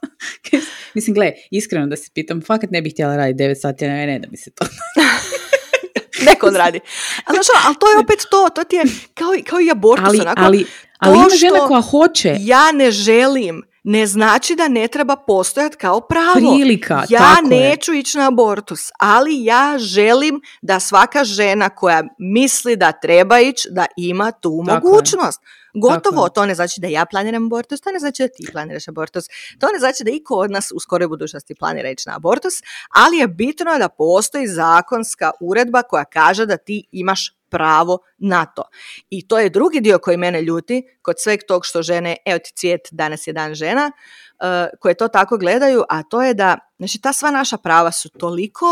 mislim, 0.95 1.15
gle, 1.15 1.33
iskreno 1.51 1.87
da 1.87 1.97
se 1.97 2.11
pitam, 2.15 2.43
fakat 2.43 2.71
ne 2.71 2.83
bih 2.83 2.93
htjela 2.93 3.17
raditi 3.17 3.39
9 3.39 3.55
sati, 3.55 3.87
ne, 3.87 4.07
ne 4.07 4.19
da 4.19 4.27
mi 4.31 4.37
se 4.37 4.51
to... 4.51 4.65
Neko 6.27 6.47
odradi. 6.47 6.81
Ali, 7.25 7.37
znaš, 7.37 7.47
ono, 7.51 7.67
ali 7.67 7.77
to 7.81 7.89
je 7.89 7.99
opet 7.99 8.19
to, 8.31 8.49
to 8.51 8.65
ti 8.65 8.77
je 8.77 8.83
kao, 9.15 9.35
i- 9.35 9.43
kao 9.43 9.61
i 9.61 9.71
abortus. 9.71 10.05
ali, 10.07 10.21
onako, 10.21 10.41
ali, 10.41 10.67
ali 10.99 11.17
ima 11.17 11.29
žena 11.31 11.59
koja 11.59 11.81
hoće 11.83 12.37
ja 12.41 12.73
ne 12.73 12.91
želim, 12.91 13.63
ne 13.89 14.07
znači 14.07 14.55
da 14.57 14.69
ne 14.69 14.89
treba 14.89 15.17
postojati 15.17 15.77
kao 15.77 16.01
pravo. 16.01 16.35
prilika, 16.35 17.05
ja 17.09 17.19
tako 17.19 17.55
je. 17.55 17.61
neću 17.61 17.95
ići 17.95 18.19
na 18.19 18.29
abortus, 18.29 18.91
ali 18.99 19.45
ja 19.45 19.75
želim 19.79 20.41
da 20.63 20.81
svaka 20.81 21.25
žena 21.25 21.69
koja 21.69 22.05
misli 22.19 22.77
da 22.77 22.93
treba 22.93 23.41
ići, 23.41 23.69
da 23.71 23.87
ima 23.97 24.33
tu 24.33 24.65
Tako 24.67 24.87
je. 24.87 25.39
Gotovo, 25.75 26.25
je. 26.25 26.31
to 26.35 26.47
ne 26.47 26.55
znači 26.55 26.81
da 26.81 26.87
ja 26.87 27.07
planiram 27.11 27.47
abortus, 27.47 27.81
to 27.81 27.93
ne 27.93 27.99
znači 27.99 28.23
da 28.23 28.29
ti 28.29 28.49
planiraš 28.53 28.89
abortus, 28.89 29.25
to 29.61 29.67
ne 29.73 29.79
znači 29.79 30.05
da 30.05 30.11
iko 30.11 30.35
od 30.35 30.51
nas 30.51 30.73
u 30.75 30.81
skoroj 30.81 31.09
budućnosti 31.09 31.55
planira 31.55 31.91
ići 31.91 32.09
na 32.09 32.17
abortus, 32.17 32.55
ali 32.91 33.17
je 33.17 33.29
bitno 33.29 33.79
da 33.79 33.89
postoji 33.89 34.47
zakonska 34.47 35.31
uredba 35.41 35.83
koja 35.83 36.05
kaže 36.05 36.47
da 36.47 36.57
ti 36.57 36.87
imaš 36.93 37.39
pravo 37.49 37.99
na 38.19 38.47
to. 38.47 38.63
I 39.11 39.29
to 39.29 39.39
je 39.39 39.51
drugi 39.51 39.81
dio 39.81 39.99
koji 39.99 40.17
mene 40.17 40.43
ljuti 40.43 40.83
kod 41.03 41.15
sveg 41.19 41.41
tog 41.49 41.67
što 41.67 41.83
žene, 41.83 42.17
evo 42.25 42.39
ti 42.39 42.53
cvijet, 42.55 42.89
danas 42.91 43.27
je 43.27 43.33
dan 43.33 43.55
žena, 43.55 43.93
uh, 44.41 44.47
koje 44.81 44.95
to 44.95 45.09
tako 45.09 45.39
gledaju, 45.39 45.85
a 45.89 46.03
to 46.03 46.23
je 46.23 46.35
da, 46.35 46.59
znači 46.79 47.01
ta 47.01 47.13
sva 47.13 47.31
naša 47.31 47.57
prava 47.57 47.93
su 47.93 48.09
toliko, 48.09 48.67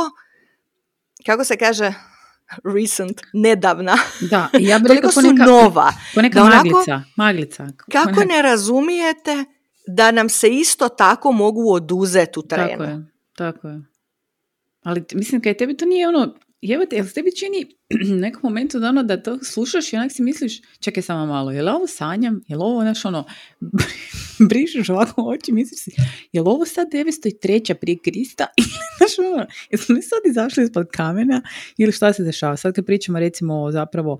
kako 1.26 1.44
se 1.44 1.56
kaže, 1.56 1.92
recent, 2.66 3.20
nedavna, 3.32 3.96
Da, 4.22 4.48
ja 4.54 4.78
bih 4.78 4.90
rekla 4.90 5.10
su 5.10 5.20
poneka, 5.22 5.44
nova. 5.44 5.92
poneka 6.14 6.34
da 6.34 6.44
onako- 6.44 6.56
maglica, 6.64 7.02
maglica. 7.16 7.68
Kako 7.92 8.10
Poneka- 8.10 8.26
ne 8.26 8.42
razumijete 8.42 9.44
da 9.88 10.10
nam 10.10 10.28
se 10.28 10.48
isto 10.50 10.88
tako 10.88 11.32
mogu 11.32 11.72
oduzeti 11.72 12.38
u 12.38 12.42
terenu? 12.42 12.78
Tako 12.78 12.82
je, 12.84 13.06
tako 13.34 13.68
je. 13.68 13.80
Ali 14.82 15.04
mislim, 15.12 15.40
kaj 15.40 15.54
tebi 15.54 15.76
to 15.76 15.84
nije 15.84 16.08
ono, 16.08 16.34
jebate, 16.60 16.96
jel 16.96 17.06
se 17.06 17.12
tebi 17.12 17.36
čini 17.36 17.66
u 18.10 18.14
nekom 18.16 18.40
momentu 18.44 18.78
da 18.78 18.88
ono 18.88 19.02
da 19.02 19.22
to 19.22 19.38
slušaš 19.44 19.92
i 19.92 19.96
onak 19.96 20.12
si 20.12 20.22
misliš, 20.22 20.60
čekaj 20.80 21.02
samo 21.02 21.26
malo, 21.26 21.50
je 21.50 21.62
li 21.62 21.70
ovo 21.70 21.86
sanjam, 21.86 22.40
je 22.46 22.56
li 22.56 22.62
ovo, 22.62 22.80
znaš, 22.82 23.04
ono, 23.04 23.24
brišeš 24.50 24.88
ovako 24.88 25.22
oči, 25.22 25.52
misliš 25.52 25.80
si, 25.80 25.90
je 26.32 26.42
li 26.42 26.48
ovo 26.48 26.64
sad 26.64 26.88
903. 26.92 27.74
prije 27.74 27.98
Krista? 28.04 28.46
Znaš, 28.98 29.18
ono, 29.32 29.46
jesmo 29.70 29.94
li 29.94 30.02
sad 30.02 30.18
izašli 30.30 30.64
ispod 30.64 30.88
kamena 30.92 31.42
ili 31.76 31.92
šta 31.92 32.12
se 32.12 32.22
dešava? 32.22 32.56
Sad 32.56 32.74
kad 32.74 32.86
pričamo 32.86 33.18
recimo 33.18 33.70
zapravo, 33.70 34.12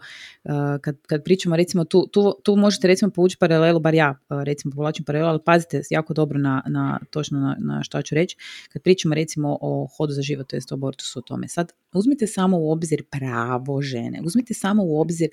uh, 0.44 0.50
kad, 0.80 0.96
kad 1.06 1.24
pričamo 1.24 1.56
recimo 1.56 1.84
tu, 1.84 2.06
tu, 2.06 2.34
tu 2.42 2.56
možete 2.56 2.88
recimo 2.88 3.10
povući 3.10 3.36
paralelu, 3.38 3.80
bar 3.80 3.94
ja 3.94 4.18
uh, 4.30 4.42
recimo 4.42 4.74
povlačim 4.74 5.04
paralelu, 5.04 5.30
ali 5.30 5.40
pazite 5.44 5.82
jako 5.90 6.14
dobro 6.14 6.38
na, 6.38 6.62
na 6.66 6.98
točno 7.10 7.40
na, 7.40 7.56
na 7.58 7.82
šta 7.82 8.02
ću 8.02 8.14
reći. 8.14 8.36
Kad 8.72 8.82
pričamo 8.82 9.14
recimo 9.14 9.58
o 9.60 9.88
hodu 9.96 10.12
za 10.12 10.22
život, 10.22 10.46
to 10.46 10.56
jest 10.56 10.72
o 10.72 10.74
abortusu 10.74 11.18
o 11.18 11.22
tome. 11.22 11.48
Sad 11.48 11.72
uzmite 11.92 12.26
samo 12.26 12.58
u 12.58 12.70
obzir 12.72 13.02
pravo 13.10 13.82
žene, 13.82 14.20
uzmite 14.24 14.54
samo 14.54 14.82
u 14.84 15.00
obzir 15.00 15.28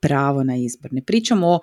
pravo 0.00 0.44
na 0.44 0.56
izbor. 0.56 0.92
Ne 0.92 1.02
pričamo 1.02 1.46
o 1.46 1.60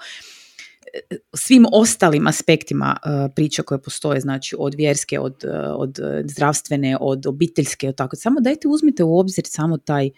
svim 1.33 1.65
ostalim 1.71 2.27
aspektima 2.27 2.97
uh, 2.97 3.31
priča 3.35 3.63
koje 3.63 3.81
postoje, 3.81 4.21
znači 4.21 4.55
od 4.59 4.73
vjerske, 4.73 5.19
od, 5.19 5.43
uh, 5.43 5.51
od 5.77 5.99
zdravstvene, 6.25 6.97
od 7.01 7.27
obiteljske, 7.27 7.89
od 7.89 7.95
tako. 7.95 8.15
Samo 8.15 8.39
dajte 8.39 8.67
uzmite 8.67 9.03
u 9.03 9.19
obzir 9.19 9.43
samo 9.47 9.77
taj, 9.77 10.09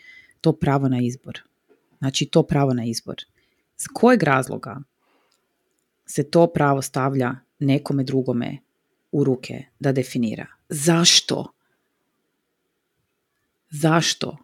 to 0.42 0.52
pravo 0.54 0.88
na 0.90 1.02
izbor. 1.02 1.42
Znači 1.98 2.26
to 2.26 2.44
pravo 2.44 2.74
na 2.74 2.86
izbor. 2.86 3.16
Z 3.78 3.88
kojeg 3.94 4.24
razloga 4.24 4.82
se 6.06 6.24
to 6.24 6.48
pravo 6.48 6.82
stavlja 6.82 7.36
nekome 7.60 8.04
drugome 8.04 8.58
u 9.12 9.24
ruke 9.24 9.64
da 9.80 9.92
definira? 9.92 10.48
Zašto? 10.70 11.46
Zašto? 13.70 14.38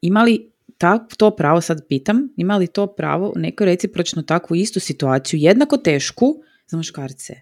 Ima 0.00 0.22
li 0.22 0.50
tak, 0.78 1.02
to 1.16 1.30
pravo, 1.30 1.60
sad 1.60 1.86
pitam, 1.88 2.28
ima 2.36 2.56
li 2.56 2.66
to 2.66 2.86
pravo 2.86 3.32
neko 3.36 3.64
recipročno 3.64 4.22
takvu 4.22 4.56
istu 4.56 4.80
situaciju, 4.80 5.40
jednako 5.40 5.76
tešku 5.76 6.34
za 6.66 6.76
muškarce? 6.76 7.34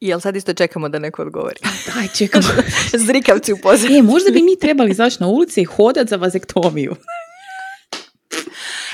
Jel 0.00 0.20
sad 0.20 0.36
isto 0.36 0.54
čekamo 0.54 0.88
da 0.88 0.98
neko 0.98 1.22
odgovori? 1.22 1.56
Daj, 1.94 2.08
čekamo. 2.08 2.48
Zrikavci 3.06 3.52
u 3.52 3.56
pozadini. 3.62 3.98
e, 3.98 4.02
možda 4.02 4.30
bi 4.30 4.42
mi 4.42 4.58
trebali 4.58 4.90
izaći 4.90 5.16
na 5.20 5.26
ulice 5.26 5.60
i 5.60 5.64
hodat 5.64 6.08
za 6.08 6.16
vazektomiju. 6.16 6.96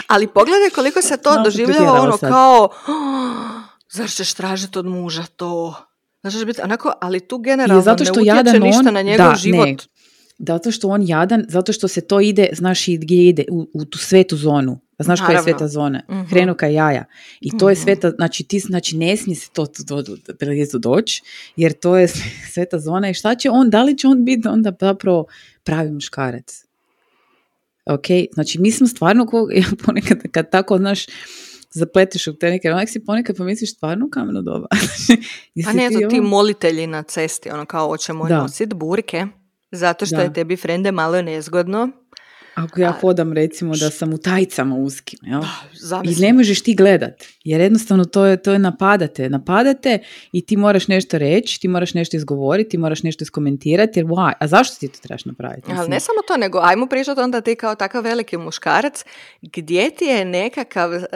Ali 0.06 0.26
pogledaj 0.26 0.70
koliko 0.70 1.02
se 1.02 1.16
to 1.16 1.34
se 1.34 1.40
doživljava 1.44 2.00
ono 2.00 2.16
sad. 2.16 2.30
kao 2.30 2.64
"Oh, 2.64 2.90
zar 3.90 4.10
ćeš 4.10 4.34
tražiti 4.34 4.78
od 4.78 4.86
muža 4.86 5.24
to? 5.36 5.74
Ćeš 6.30 6.44
biti 6.44 6.60
onako, 6.62 6.92
ali 7.00 7.20
tu 7.20 7.38
generalno 7.38 7.80
I 7.80 7.84
zato 7.84 8.04
što 8.04 8.14
ne 8.14 8.20
utječe 8.20 8.36
jadan 8.36 8.62
ništa 8.62 8.88
on, 8.88 8.94
na 8.94 9.02
njegov 9.02 9.30
da, 9.30 9.36
život. 9.36 9.66
ne, 9.66 9.76
zato 10.38 10.70
što 10.70 10.88
on 10.88 11.02
jadan, 11.02 11.44
zato 11.48 11.72
što 11.72 11.88
se 11.88 12.00
to 12.00 12.20
ide, 12.20 12.48
znaš 12.52 12.88
i 12.88 12.96
gdje 12.96 13.28
ide, 13.28 13.44
u, 13.50 13.68
u 13.74 13.84
tu 13.84 13.98
svetu 13.98 14.36
zonu. 14.36 14.80
A 14.98 15.02
Znaš 15.02 15.20
koja 15.20 15.36
je 15.36 15.42
sveta 15.42 15.68
zona? 15.68 16.02
Mhm. 16.10 16.24
Krenu 16.24 16.54
ka 16.54 16.66
jaja. 16.66 17.04
I 17.40 17.50
to 17.50 17.68
je 17.68 17.72
Mhm. 17.72 17.82
sveta, 17.82 18.10
znači 18.10 18.44
ti, 18.44 18.58
znači 18.60 18.96
ne 18.96 19.16
smije 19.16 19.36
se 19.36 19.48
to 19.52 19.66
prelijezu 20.38 20.78
doći, 20.78 21.22
jer 21.56 21.72
to 21.72 21.96
je 21.96 22.08
sveta 22.54 22.78
zona 22.78 23.10
i 23.10 23.14
šta 23.14 23.34
će 23.34 23.50
on, 23.50 23.70
da 23.70 23.82
li 23.82 23.98
će 23.98 24.08
on 24.08 24.24
biti 24.24 24.48
onda 24.48 24.72
zapravo 24.80 25.26
pravi 25.64 25.90
muškarac? 25.92 26.64
Ok, 27.86 28.04
znači 28.32 28.60
mi 28.60 28.70
smo 28.70 28.86
stvarno, 28.86 29.26
ko, 29.26 29.48
ja 29.52 29.64
ponekad 29.84 30.18
kad 30.30 30.50
tako, 30.50 30.78
znaš, 30.78 31.06
zapleteš 31.70 32.26
u 32.26 32.34
te 32.34 32.50
neke, 32.50 32.70
onak 32.70 32.88
si 32.88 33.00
ponekad 33.00 33.36
pomisliš 33.36 33.74
stvarno 33.74 34.06
u 34.06 34.10
kameno 34.10 34.42
doba. 34.42 34.66
A 35.66 35.72
ne, 35.72 35.90
to 35.90 35.98
ti 36.00 36.18
ono- 36.18 36.28
molitelji 36.28 36.86
na 36.86 37.02
cesti, 37.02 37.50
ono 37.50 37.64
kao 37.64 37.88
hoćemo 37.88 38.24
Da. 38.26 38.38
nosit 38.38 38.74
burke, 38.74 39.26
zato 39.70 40.06
što 40.06 40.16
Da. 40.16 40.22
je 40.22 40.32
tebi 40.32 40.56
frende 40.56 40.92
malo 40.92 41.22
nezgodno. 41.22 41.88
Ako 42.54 42.80
ja 42.80 42.92
hodam 42.92 43.32
recimo 43.32 43.76
da 43.76 43.90
sam 43.90 44.12
u 44.12 44.18
tajcama 44.18 44.76
uskim, 44.76 45.18
jel? 45.22 45.42
I 46.04 46.20
ne 46.20 46.32
možeš 46.32 46.62
ti 46.62 46.74
gledat, 46.74 47.24
jer 47.44 47.60
jednostavno 47.60 48.04
to 48.04 48.24
je, 48.24 48.42
to 48.42 48.52
je 48.52 48.58
napadate. 48.58 49.30
Napadate 49.30 49.98
i 50.32 50.46
ti 50.46 50.56
moraš 50.56 50.88
nešto 50.88 51.18
reći, 51.18 51.60
ti 51.60 51.68
moraš 51.68 51.94
nešto 51.94 52.16
izgovoriti, 52.16 52.70
ti 52.70 52.78
moraš 52.78 53.02
nešto 53.02 53.24
iskomentirati, 53.24 53.98
jer 53.98 54.06
why? 54.06 54.32
A 54.40 54.46
zašto 54.46 54.76
ti 54.80 54.88
to 54.88 54.98
trebaš 55.02 55.24
napraviti? 55.24 55.70
Ali 55.76 55.88
ne 55.88 56.00
samo 56.00 56.18
to, 56.28 56.36
nego 56.36 56.58
ajmo 56.62 56.86
pričati 56.86 57.20
onda 57.20 57.40
ti 57.40 57.54
kao 57.54 57.74
takav 57.74 58.04
veliki 58.04 58.36
muškarac, 58.36 59.04
gdje 59.42 59.90
ti 59.90 60.04
je 60.04 60.24
nekakav 60.24 60.94
e, 60.94 61.06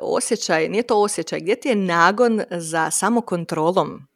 osjećaj, 0.00 0.68
nije 0.68 0.82
to 0.82 1.02
osjećaj, 1.02 1.40
gdje 1.40 1.56
ti 1.60 1.68
je 1.68 1.76
nagon 1.76 2.42
za 2.50 2.90
samokontrolom? 2.90 4.06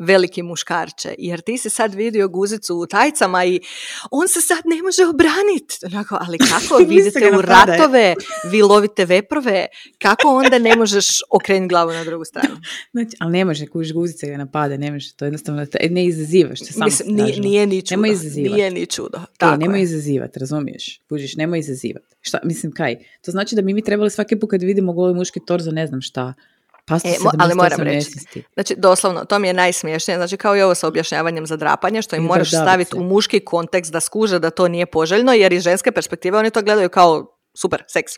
Veliki 0.00 0.42
muškarče, 0.42 1.14
jer 1.18 1.40
ti 1.40 1.58
si 1.58 1.70
sad 1.70 1.94
vidio 1.94 2.28
guzicu 2.28 2.76
u 2.76 2.86
tajcama 2.86 3.44
i 3.44 3.60
on 4.10 4.28
se 4.28 4.40
sad 4.40 4.58
ne 4.64 4.82
može 4.82 5.06
obraniti. 5.06 5.78
Onako, 5.86 6.18
ali 6.20 6.38
kako 6.52 6.76
vidite 6.76 7.30
u 7.38 7.42
ratove, 7.42 8.14
vi 8.50 8.62
lovite 8.62 9.04
veprove, 9.04 9.66
kako 9.98 10.28
onda 10.28 10.58
ne 10.58 10.76
možeš 10.76 11.06
okrenuti 11.30 11.68
glavu 11.68 11.92
na 11.92 12.04
drugu 12.04 12.24
stranu? 12.24 12.56
Znači, 12.92 13.16
ali 13.20 13.32
ne 13.32 13.44
može, 13.44 13.66
kužiš 13.66 13.92
guzice 13.92 14.26
ga 14.26 14.36
napade, 14.36 14.78
ne 14.78 14.90
može, 14.90 15.14
to 15.14 15.24
jednostavno 15.24 15.66
ne 15.90 16.06
izazivaš. 16.06 16.58
Što 16.58 16.84
Mislim, 16.84 17.14
nije, 17.14 17.40
nije, 17.40 17.66
ni 17.66 17.82
čudo. 17.82 17.90
Nemoj 17.90 18.10
Nije 18.54 18.70
ni 18.70 18.86
čudo. 18.86 19.18
E, 19.18 19.36
Tako 19.38 19.56
nemoj 19.56 19.82
izazivati, 19.82 20.38
razumiješ? 20.38 21.00
Kužiš, 21.08 21.36
nemoj 21.36 21.58
izazivati. 21.58 22.16
Šta, 22.20 22.38
mislim, 22.44 22.72
kaj? 22.72 22.96
To 23.24 23.30
znači 23.30 23.54
da 23.54 23.62
bi 23.62 23.72
mi 23.72 23.82
trebali 23.82 24.10
svaki 24.10 24.38
put 24.38 24.50
kad 24.50 24.62
vidimo 24.62 24.92
goli 24.92 25.14
muški 25.14 25.40
torzo, 25.46 25.70
ne 25.70 25.86
znam 25.86 26.00
šta, 26.00 26.34
e, 27.04 27.16
ali 27.38 27.54
moram 27.54 27.80
reći, 27.80 28.10
znači 28.54 28.74
doslovno, 28.76 29.24
to 29.24 29.38
mi 29.38 29.46
je 29.46 29.54
najsmiješnije, 29.54 30.16
znači 30.16 30.36
kao 30.36 30.56
i 30.56 30.62
ovo 30.62 30.74
sa 30.74 30.88
objašnjavanjem 30.88 31.46
za 31.46 31.56
drapanje, 31.56 32.02
što 32.02 32.16
im 32.16 32.22
moraš 32.22 32.48
staviti 32.50 32.96
u 32.96 33.02
muški 33.02 33.40
kontekst 33.40 33.92
da 33.92 34.00
skuže 34.00 34.38
da 34.38 34.50
to 34.50 34.68
nije 34.68 34.86
poželjno, 34.86 35.32
jer 35.32 35.52
iz 35.52 35.62
ženske 35.62 35.92
perspektive 35.92 36.38
oni 36.38 36.50
to 36.50 36.62
gledaju 36.62 36.88
kao 36.88 37.38
super, 37.54 37.82
seks. 37.88 38.12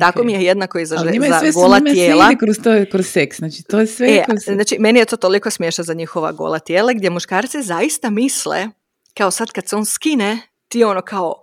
Tako 0.00 0.24
mi 0.24 0.32
je 0.32 0.44
jednako 0.44 0.78
i 0.78 0.86
za, 0.86 0.96
za 0.96 1.38
sve, 1.38 1.52
gola 1.52 1.80
tijela. 1.80 2.26
Sve 2.26 2.36
kroz, 2.38 2.56
to, 2.64 2.90
kroz 2.90 3.06
seks, 3.06 3.36
znači 3.36 3.62
to 3.62 3.78
je 3.80 3.86
sve 3.86 4.08
e, 4.08 4.24
kroz... 4.24 4.38
Znači, 4.54 4.76
meni 4.78 4.98
je 4.98 5.04
to 5.04 5.16
toliko 5.16 5.50
smiješno 5.50 5.84
za 5.84 5.94
njihova 5.94 6.32
gola 6.32 6.58
tijela, 6.58 6.92
gdje 6.92 7.10
muškarci 7.10 7.62
zaista 7.62 8.10
misle, 8.10 8.68
kao 9.14 9.30
sad 9.30 9.50
kad 9.50 9.68
se 9.68 9.76
on 9.76 9.86
skine, 9.86 10.38
ti 10.68 10.84
ono 10.84 11.02
kao, 11.02 11.34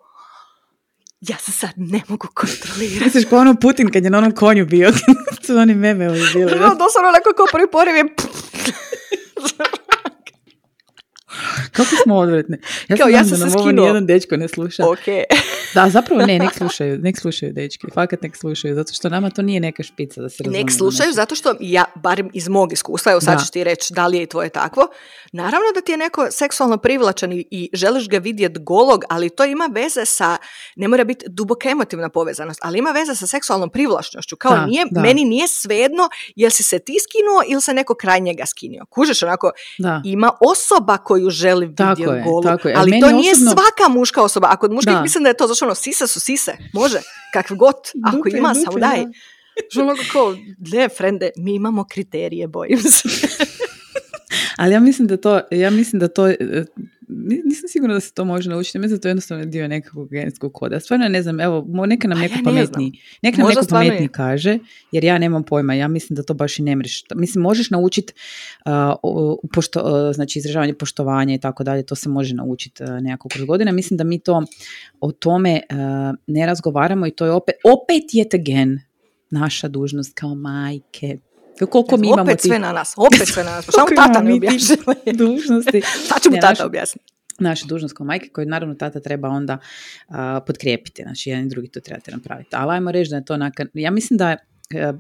ja 1.30 1.38
se 1.38 1.52
sad 1.52 1.72
ne 1.76 2.02
mogu 2.08 2.28
kontrolirati. 2.34 3.06
Misliš 3.06 3.26
kao 3.26 3.40
ono 3.40 3.56
Putin 3.56 3.92
kad 3.92 4.04
je 4.04 4.10
na 4.10 4.18
onom 4.18 4.32
konju 4.32 4.66
bio, 4.66 4.92
su 5.46 5.58
oni 5.58 5.76
meme 5.76 6.10
ovi 6.10 6.22
bili. 6.34 6.60
No, 6.60 6.76
doslovno 6.76 7.10
onako 7.10 7.34
kao 7.38 7.46
prvi 7.52 7.68
poriv 7.72 7.96
je... 7.96 8.04
Kako 11.76 11.90
smo 12.04 12.16
odvretni. 12.16 12.58
Ja 12.88 12.98
sam 12.98 13.10
ja 13.10 13.24
sam 13.24 13.40
da 13.40 13.46
nam 13.46 13.58
ovo 13.58 13.72
nijedan 13.72 14.06
dečko 14.06 14.38
ne 14.38 14.48
sluša. 14.48 14.84
Okay. 14.84 15.24
Da, 15.74 15.90
zapravo 15.90 16.26
ne, 16.26 16.40
nek 16.40 16.54
slušaju, 16.54 17.00
nek 17.00 17.20
slušaju 17.20 17.54
dečki. 17.54 17.88
Fakat 17.94 18.22
nek 18.22 18.36
slušaju, 18.36 18.76
zato 18.76 18.94
što 18.94 19.10
nama 19.10 19.30
to 19.30 19.42
nije 19.42 19.60
neka 19.60 19.84
špica 19.84 20.22
da 20.22 20.30
se 20.30 20.44
razumije. 20.44 20.64
Nek 20.64 20.72
slušaju, 20.72 21.14
zato 21.14 21.36
što 21.36 21.56
ja, 21.60 21.86
barem 21.96 22.30
iz 22.34 22.48
mog 22.48 22.74
iskustva, 22.74 23.12
evo 23.12 23.22
sad 23.22 23.40
ćeš 23.40 23.50
ti 23.50 23.64
reći 23.64 23.94
da 23.94 24.08
li 24.08 24.18
je 24.18 24.24
i 24.24 24.26
tvoje 24.26 24.50
takvo, 24.50 24.88
naravno 25.32 25.66
da 25.76 25.82
ti 25.82 25.92
je 25.92 25.98
neko 25.98 26.28
seksualno 26.32 26.78
privlačan 26.78 27.34
i, 27.34 27.70
želiš 27.74 28.10
ga 28.10 28.18
vidjeti 28.18 28.60
golog, 28.60 29.04
ali 29.10 29.30
to 29.30 29.46
ima 29.46 29.70
veze 29.72 30.06
sa, 30.06 30.38
ne 30.76 30.88
mora 30.88 31.04
biti 31.04 31.26
duboka 31.30 31.70
emotivna 31.70 32.10
povezanost, 32.10 32.60
ali 32.64 32.80
ima 32.80 32.92
veze 32.92 33.16
sa 33.16 33.28
seksualnom 33.28 33.70
privlačnošću. 33.70 34.36
Kao 34.36 34.66
nije, 34.66 34.86
meni 34.92 35.26
nije 35.26 35.48
svejedno 35.48 36.10
jel 36.36 36.50
si 36.50 36.64
se 36.64 36.80
ti 36.80 36.96
skinuo 37.04 37.44
ili 37.48 37.62
se 37.62 37.74
neko 37.74 37.96
kraj 37.96 38.20
njega 38.20 38.46
skinio. 38.46 38.86
Kužeš 38.90 39.24
onako, 39.24 39.52
ima 40.04 40.32
osoba 40.40 40.98
koju 40.98 41.23
želi 41.30 41.66
vidjeti 41.66 42.04
golog, 42.26 42.60
ali 42.76 43.00
to 43.00 43.12
nije 43.12 43.36
svaka 43.36 43.90
muška 43.90 44.22
osoba. 44.22 44.48
Ako 44.52 44.68
muških 44.72 44.94
mislim 45.02 45.24
da 45.24 45.30
je 45.30 45.38
to 45.38 45.48
zašto 45.48 45.66
ono, 45.66 45.76
sise 45.76 46.08
su 46.08 46.20
sise, 46.20 46.52
može, 46.74 47.02
kakve 47.34 47.56
god, 47.56 47.76
ako 48.06 48.30
ima, 48.38 48.54
samo 48.54 48.80
daj. 48.80 49.04
Ono 49.82 49.96
kao, 50.12 50.36
ne, 50.58 50.90
frende, 50.90 51.30
mi 51.38 51.56
imamo 51.56 51.86
kriterije, 51.90 52.48
bojim 52.48 52.80
se. 52.80 53.10
Ali 54.58 54.74
ja 54.74 54.80
mislim 54.80 55.08
da 55.08 55.18
to, 55.18 55.42
ja 55.52 55.70
mislim 55.70 56.00
da 56.00 56.08
to, 56.08 56.28
nisam 57.46 57.70
sigurna 57.70 57.94
da 57.94 58.00
se 58.00 58.14
to 58.14 58.26
može 58.26 58.50
naučiti, 58.50 58.80
mislim 58.80 58.98
da 58.98 59.02
to 59.02 59.08
je 59.08 59.10
jednostavno 59.10 59.46
dio 59.46 59.68
nekakvog 59.68 60.10
genetskog 60.10 60.54
koda. 60.54 60.80
Stvarno 60.80 61.08
ne 61.08 61.22
znam, 61.22 61.40
evo, 61.40 61.66
neka 61.88 62.08
nam 62.08 62.20
neko 62.20 62.34
ja 62.38 62.44
pametni, 62.44 63.00
neka 63.22 63.38
nam 63.38 63.48
neko 63.48 63.66
pametni 63.70 64.08
kaže, 64.08 64.60
jer 64.92 65.04
ja 65.04 65.18
nemam 65.18 65.44
pojma, 65.44 65.74
ja 65.74 65.88
mislim 65.88 66.16
da 66.16 66.24
to 66.24 66.34
baš 66.34 66.60
i 66.60 66.64
ne 66.64 66.76
mreš. 66.76 67.04
Mislim, 67.16 67.42
možeš 67.42 67.70
naučiti 67.70 68.14
uh, 68.66 68.72
pošto, 69.54 69.80
uh, 69.80 70.16
znači 70.16 70.40
izražavanje 70.40 70.74
poštovanja 70.74 71.36
i 71.36 71.40
tako 71.40 71.64
dalje, 71.64 71.86
to 71.86 71.96
se 71.96 72.10
može 72.10 72.36
naučiti 72.36 72.84
uh, 72.84 72.90
nekako 72.90 73.30
kroz 73.30 73.46
godine. 73.46 73.72
Mislim 73.72 73.98
da 73.98 74.04
mi 74.04 74.20
to 74.20 74.44
o 75.00 75.12
tome 75.12 75.62
ne 76.28 76.46
razgovaramo 76.46 77.08
i 77.08 77.12
to 77.12 77.26
je 77.26 77.32
opet, 77.32 77.56
opet 77.64 78.04
yet 78.14 78.36
again 78.42 78.80
naša 79.30 79.68
dužnost 79.68 80.14
kao 80.16 80.36
majke, 80.36 81.18
koliko 81.60 81.98
mi 81.98 82.08
imamo 82.08 82.22
opet 82.22 82.42
sve 82.42 82.60
na 82.60 82.72
nas, 82.72 82.94
opet 82.98 83.28
sve 83.28 83.44
na 83.44 83.52
nas. 83.52 83.66
Pa 83.66 83.72
samo 83.72 83.88
tata 84.06 84.22
mi 84.22 84.34
objašnjava. 84.34 84.96
dužnosti. 85.26 85.82
Sad 86.08 86.22
ću 86.22 86.32
mu 86.32 86.38
tata 86.42 86.66
objasniti. 86.66 87.14
Naša 87.40 87.66
dužnost 87.66 87.96
kao 87.96 88.06
majke 88.06 88.30
koju 88.30 88.48
naravno 88.48 88.76
tata 88.76 89.00
treba 89.00 89.30
onda 89.30 89.58
uh, 90.10 90.16
podkrijepiti. 90.48 91.04
Znači 91.04 91.30
jedan 91.30 91.46
i 91.46 91.50
drugi 91.50 91.68
to 91.68 91.80
trebate 91.80 92.12
napraviti. 92.12 92.50
Ali 92.52 92.74
ajmo 92.74 92.92
reći 92.92 93.10
da 93.10 93.16
je 93.16 93.26
to 93.26 93.38
nakon, 93.38 93.68
ja 93.74 93.92
mislim 93.92 94.18
da 94.18 94.30
je 94.30 94.38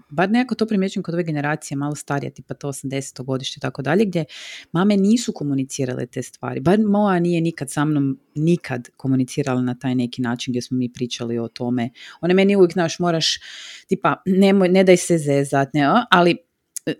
bar 0.10 0.30
nekako 0.30 0.56
to 0.56 0.66
primjećujem 0.66 1.04
kod 1.04 1.14
ove 1.14 1.24
generacije 1.24 1.78
malo 1.78 1.96
starija, 1.96 2.32
tipa 2.32 2.54
to 2.54 2.68
80. 2.68 3.24
godište 3.24 3.58
i 3.58 3.62
tako 3.62 3.82
dalje, 3.82 4.06
gdje 4.06 4.26
mame 4.72 4.98
nisu 4.98 5.34
komunicirale 5.34 6.06
te 6.06 6.22
stvari. 6.22 6.60
Bar 6.60 6.80
moja 6.80 7.20
nije 7.20 7.42
nikad 7.42 7.72
sa 7.72 7.86
mnom 7.86 8.20
nikad 8.36 8.90
komunicirala 8.98 9.62
na 9.62 9.76
taj 9.80 9.96
neki 9.96 10.22
način 10.22 10.52
gdje 10.52 10.62
smo 10.62 10.78
mi 10.78 10.94
pričali 10.94 11.38
o 11.40 11.48
tome. 11.48 11.90
One 12.22 12.34
meni 12.34 12.56
uvijek, 12.56 12.74
znaš, 12.74 13.00
moraš, 13.00 13.40
tipa, 13.88 14.22
nemoj, 14.26 14.70
ne 14.70 14.84
daj 14.84 14.98
se 14.98 15.18
zezat, 15.18 15.74
ne, 15.74 15.88
ali 16.12 16.38
e, 16.86 16.94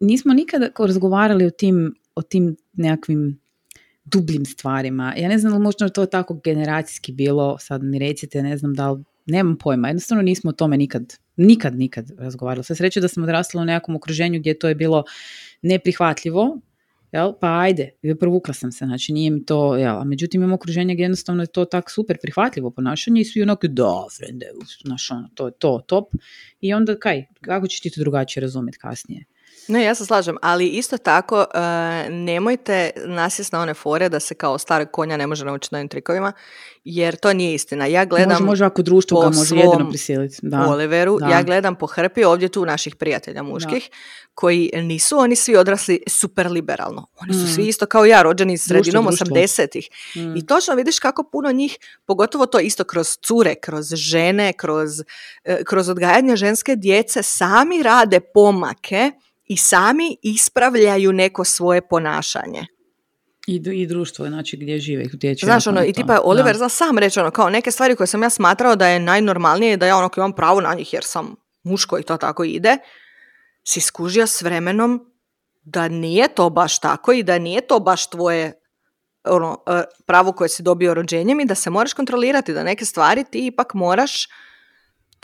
nismo 0.00 0.34
nikad 0.34 0.62
razgovarali 0.78 1.46
o 1.46 1.50
tim, 1.50 1.94
o 2.14 2.22
tim 2.22 2.56
nekakvim 2.72 3.40
dubljim 4.04 4.44
stvarima. 4.44 5.14
Ja 5.16 5.28
ne 5.28 5.38
znam 5.38 5.62
možda 5.62 5.88
to 5.88 6.06
tako 6.06 6.40
generacijski 6.44 7.12
bilo, 7.12 7.58
sad 7.58 7.82
mi 7.84 7.98
recite, 7.98 8.42
ne 8.42 8.56
znam 8.56 8.74
da 8.74 8.90
li 8.90 9.04
nemam 9.26 9.56
pojma, 9.58 9.88
jednostavno 9.88 10.22
nismo 10.22 10.50
o 10.50 10.52
tome 10.52 10.76
nikad, 10.76 11.14
nikad, 11.36 11.74
nikad 11.74 12.10
razgovarali. 12.18 12.64
Sve 12.64 12.76
sreće 12.76 13.00
da 13.00 13.08
sam 13.08 13.22
odrasla 13.22 13.62
u 13.62 13.64
nekakvom 13.64 13.96
okruženju 13.96 14.40
gdje 14.40 14.58
to 14.58 14.68
je 14.68 14.74
bilo 14.74 15.04
neprihvatljivo, 15.62 16.60
jel? 17.12 17.32
pa 17.40 17.58
ajde, 17.60 17.90
provukla 18.20 18.54
sam 18.54 18.72
se, 18.72 18.84
znači 18.84 19.12
nije 19.12 19.30
mi 19.30 19.44
to, 19.44 19.76
jel? 19.76 19.98
a 19.98 20.04
međutim 20.04 20.40
imamo 20.40 20.54
okruženje 20.54 20.94
gdje 20.94 21.04
jednostavno 21.04 21.42
je 21.42 21.46
to 21.46 21.64
tak 21.64 21.90
super 21.90 22.18
prihvatljivo 22.22 22.70
ponašanje 22.70 23.20
i 23.20 23.24
svi 23.24 23.42
onako, 23.42 23.66
da, 23.68 24.06
frende, 24.18 24.46
znaš, 24.84 25.10
ono, 25.10 25.28
to 25.34 25.46
je 25.46 25.52
to, 25.58 25.80
top. 25.86 26.14
I 26.60 26.74
onda 26.74 26.98
kaj, 26.98 27.26
kako 27.40 27.66
ćeš 27.66 27.80
ti 27.80 27.90
to 27.90 28.00
drugačije 28.00 28.40
razumjeti 28.40 28.78
kasnije? 28.78 29.24
Ne, 29.68 29.84
ja 29.84 29.94
se 29.94 30.06
slažem, 30.06 30.36
ali 30.42 30.68
isto 30.68 30.98
tako 30.98 31.38
uh, 31.38 31.60
nemojte 32.10 32.90
nasjest 33.06 33.52
na 33.52 33.60
one 33.60 33.74
fore 33.74 34.08
da 34.08 34.20
se 34.20 34.34
kao 34.34 34.58
star 34.58 34.86
konja 34.86 35.16
ne 35.16 35.26
može 35.26 35.44
naučiti 35.44 35.74
novim 35.74 35.88
trikovima, 35.88 36.32
jer 36.84 37.16
to 37.16 37.32
nije 37.32 37.54
istina. 37.54 37.86
Ja 37.86 38.04
gledam 38.04 38.30
može, 38.30 38.44
može 38.44 38.64
ako 38.64 38.82
društvo 38.82 39.20
ga 39.20 39.26
može 39.26 39.56
jedino 39.56 39.88
prisiliti. 39.88 40.36
Da. 40.42 40.66
Oliveru, 40.68 41.18
ja 41.30 41.42
gledam 41.42 41.74
po 41.74 41.86
hrpi 41.86 42.24
ovdje 42.24 42.48
tu 42.48 42.66
naših 42.66 42.96
prijatelja 42.96 43.42
muških, 43.42 43.90
koji 44.34 44.70
nisu 44.74 45.18
oni 45.18 45.36
svi 45.36 45.56
odrasli 45.56 46.02
super 46.06 46.50
liberalno. 46.50 47.06
Oni 47.16 47.34
su 47.34 47.54
svi 47.54 47.62
mm. 47.62 47.68
isto 47.68 47.86
kao 47.86 48.04
ja, 48.04 48.22
rođeni 48.22 48.58
sredinom 48.58 49.06
80-ih. 49.06 49.88
Mm. 50.16 50.36
I 50.36 50.46
točno 50.46 50.74
vidiš 50.74 50.98
kako 50.98 51.22
puno 51.32 51.52
njih, 51.52 51.78
pogotovo 52.06 52.46
to 52.46 52.58
isto 52.58 52.84
kroz 52.84 53.18
cure, 53.26 53.54
kroz 53.54 53.86
žene, 53.94 54.52
kroz, 54.52 54.90
e, 55.44 55.64
kroz 55.64 55.88
odgajanje 55.88 56.36
ženske 56.36 56.76
djece, 56.76 57.22
sami 57.22 57.82
rade 57.82 58.20
pomake 58.20 59.12
i 59.46 59.56
sami 59.56 60.16
ispravljaju 60.22 61.12
neko 61.12 61.44
svoje 61.44 61.88
ponašanje. 61.88 62.66
I, 63.46 63.62
I 63.74 63.86
društvo, 63.86 64.26
znači 64.26 64.56
gdje 64.56 64.78
žive, 64.78 65.06
utječe. 65.14 65.46
Znaš, 65.46 65.66
ono, 65.66 65.84
i 65.84 65.92
tipa 65.92 66.20
Oliver 66.24 66.56
zna 66.56 66.68
sam 66.68 66.98
reći, 66.98 67.20
ono, 67.20 67.30
kao 67.30 67.50
neke 67.50 67.70
stvari 67.70 67.96
koje 67.96 68.06
sam 68.06 68.22
ja 68.22 68.30
smatrao 68.30 68.76
da 68.76 68.88
je 68.88 69.00
najnormalnije 69.00 69.76
da 69.76 69.86
ja 69.86 69.96
ono, 69.96 70.10
imam 70.16 70.32
pravo 70.32 70.60
na 70.60 70.74
njih 70.74 70.94
jer 70.94 71.04
sam 71.04 71.34
muško 71.62 71.98
i 71.98 72.02
to 72.02 72.16
tako 72.16 72.44
ide, 72.44 72.76
si 73.64 73.80
skužio 73.80 74.26
s 74.26 74.42
vremenom 74.42 75.12
da 75.62 75.88
nije 75.88 76.28
to 76.28 76.50
baš 76.50 76.78
tako 76.78 77.12
i 77.12 77.22
da 77.22 77.38
nije 77.38 77.60
to 77.60 77.80
baš 77.80 78.10
tvoje 78.10 78.52
ono, 79.24 79.62
e, 79.66 79.82
pravo 80.06 80.32
koje 80.32 80.48
si 80.48 80.62
dobio 80.62 80.94
rođenjem 80.94 81.40
i 81.40 81.44
da 81.44 81.54
se 81.54 81.70
moraš 81.70 81.92
kontrolirati, 81.92 82.52
da 82.52 82.62
neke 82.62 82.84
stvari 82.84 83.24
ti 83.30 83.46
ipak 83.46 83.74
moraš 83.74 84.28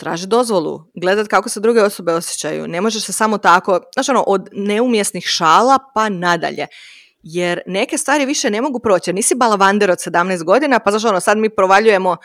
traži 0.03 0.27
dozvolu, 0.27 0.85
gledat 0.95 1.29
kako 1.29 1.49
se 1.49 1.61
druge 1.61 1.83
osobe 1.83 2.13
osjećaju. 2.13 2.69
Ne 2.69 2.81
možeš 2.81 3.05
se 3.05 3.13
samo 3.13 3.39
tako, 3.39 3.81
znači 3.95 4.11
ono, 4.11 4.25
od 4.27 4.49
neumjesnih 4.53 5.25
šala 5.25 5.79
pa 5.95 6.09
nadalje. 6.09 6.67
Jer 7.23 7.61
neke 7.67 7.99
stvari 7.99 8.27
više 8.27 8.51
ne 8.51 8.61
mogu 8.61 8.79
proći. 8.79 9.11
Jer 9.11 9.15
nisi 9.15 9.35
balavander 9.35 9.91
od 9.91 9.99
17 9.99 10.45
godina, 10.45 10.79
pa 10.79 10.91
zašto 10.91 11.09
ono, 11.09 11.21
sad 11.21 11.39
mi 11.39 11.51
provaljujemo 11.51 12.11
uh, 12.11 12.19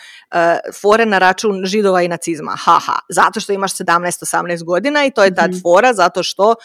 fore 0.82 1.06
na 1.06 1.18
račun 1.18 1.62
židova 1.66 2.02
i 2.02 2.08
nacizma. 2.08 2.56
Haha, 2.56 3.00
zato 3.10 3.40
što 3.40 3.54
imaš 3.54 3.74
17-18 3.74 4.64
godina 4.64 5.06
i 5.06 5.12
to 5.12 5.24
je 5.24 5.36
tad 5.36 5.52
mm 5.52 5.62
fora, 5.62 5.94
zato 5.94 6.24
što 6.24 6.56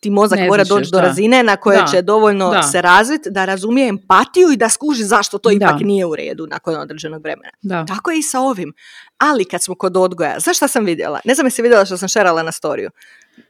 ti 0.00 0.10
mozak 0.10 0.38
mora 0.48 0.64
doći 0.64 0.90
do 0.92 1.00
razine 1.00 1.42
na 1.42 1.56
koje 1.56 1.82
će 1.90 2.02
dovoljno 2.02 2.62
se 2.62 2.82
razviti 2.82 3.30
da 3.30 3.44
razumije 3.44 3.88
empatiju 3.88 4.52
i 4.52 4.56
da 4.56 4.68
skuži 4.68 5.04
zašto 5.04 5.38
to 5.38 5.50
ipak 5.50 5.80
nije 5.80 6.06
u 6.06 6.16
redu 6.16 6.46
nakon 6.46 6.76
određenog 6.76 7.22
vremena. 7.22 7.86
Tako 7.86 8.10
je 8.10 8.18
i 8.18 8.22
sa 8.22 8.40
ovim. 8.40 8.72
Ali 9.18 9.44
kad 9.44 9.62
smo 9.62 9.74
kod 9.74 9.96
odgoja, 9.96 10.40
znaš 10.40 10.56
šta 10.56 10.68
sam 10.68 10.84
vidjela? 10.84 11.20
Ne 11.24 11.34
znam 11.34 11.46
jesi 11.46 11.62
vidjela 11.62 11.84
što 11.84 11.96
sam 11.96 12.08
šerala 12.08 12.42
na 12.42 12.52
storiju. 12.52 12.90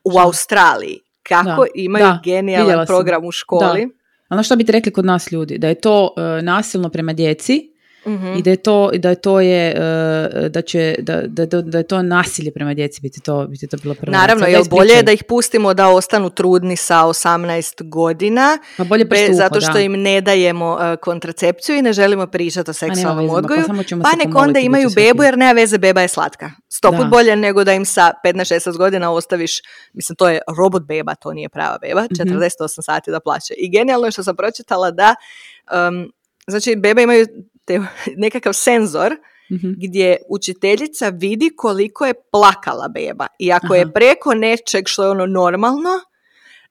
U 0.04 0.18
Australiji 0.18 1.00
kako 1.22 1.66
imaju 1.74 2.12
genijalan 2.24 2.86
program 2.86 3.24
u 3.24 3.32
školi. 3.32 3.88
Ono 4.28 4.42
što 4.42 4.56
bi 4.56 4.64
ti 4.64 4.72
rekli 4.72 4.92
kod 4.92 5.04
nas 5.04 5.32
ljudi, 5.32 5.58
da 5.58 5.68
je 5.68 5.80
to 5.80 6.04
uh, 6.04 6.44
nasilno 6.44 6.88
prema 6.88 7.12
djeci, 7.12 7.69
Mhm. 8.06 8.38
i 8.38 8.42
da 8.42 8.50
je 8.50 8.56
to, 8.56 8.90
da 8.98 9.08
je 9.08 9.20
to 9.20 9.40
je, 9.40 9.70
e, 9.70 10.48
da 10.48 10.62
će, 10.62 10.94
da, 10.98 11.22
da, 11.26 11.62
da 11.62 11.78
je 11.78 11.84
to 11.84 12.02
nasilje 12.02 12.52
prema 12.52 12.74
djeci 12.74 13.00
biti 13.00 13.20
to, 13.20 13.46
biti 13.46 13.66
to 13.66 13.76
bilo 13.76 13.94
prvo. 13.94 14.12
Naravno, 14.12 14.46
je 14.46 14.60
bolje 14.70 14.92
je 14.92 15.02
da 15.02 15.12
ih 15.12 15.24
pustimo 15.24 15.74
da 15.74 15.88
ostanu 15.88 16.30
trudni 16.30 16.76
sa 16.76 16.96
18 16.96 17.88
godina, 17.88 18.58
pa 18.76 18.84
bolje 18.84 19.06
zato 19.32 19.60
što 19.60 19.78
im 19.78 19.92
ne 19.92 20.20
dajemo 20.20 20.72
uh, 20.72 20.98
kontracepciju 21.02 21.76
i 21.76 21.82
ne 21.82 21.92
želimo 21.92 22.26
pričati 22.26 22.70
o 22.70 22.74
seksualnom 22.74 23.28
pa 23.28 23.34
odgoju, 23.34 23.64
pa, 24.02 24.24
nek 24.24 24.36
onda 24.36 24.58
imaju 24.58 24.90
bebu 24.94 25.22
jer 25.22 25.38
nema 25.38 25.52
veze, 25.52 25.78
beba 25.78 26.00
je 26.00 26.08
slatka. 26.08 26.50
Sto 26.68 26.92
put 26.92 27.06
bolje 27.06 27.36
nego 27.36 27.64
da 27.64 27.72
im 27.72 27.84
sa 27.84 28.12
15-16 28.24 28.76
godina 28.76 29.10
ostaviš, 29.10 29.60
mislim 29.92 30.16
to 30.16 30.28
je 30.28 30.40
robot 30.58 30.82
beba, 30.82 31.14
to 31.14 31.32
nije 31.32 31.48
prava 31.48 31.78
beba, 31.78 32.00
48 32.00 32.30
mhm. 32.30 32.66
sati 32.66 33.10
da 33.10 33.20
plaće. 33.20 33.54
I 33.56 33.70
genijalno 33.70 34.06
je 34.06 34.10
što 34.10 34.22
sam 34.22 34.36
pročitala 34.36 34.90
da 34.90 35.14
um, 35.88 36.12
Znači, 36.50 36.76
bebe 36.76 37.02
imaju 37.02 37.26
te, 37.70 37.80
nekakav 38.24 38.52
senzor 38.52 39.12
mm 39.12 39.20
gdje 39.76 40.16
učiteljica 40.28 41.08
vidi 41.08 41.50
koliko 41.56 42.06
je 42.06 42.14
plakala 42.32 42.88
beba. 42.88 43.26
I 43.38 43.52
ako 43.52 43.74
je 43.74 43.92
preko 43.92 44.34
nečeg 44.34 44.88
što 44.88 45.04
je 45.04 45.10
ono 45.10 45.26
normalno, 45.26 45.90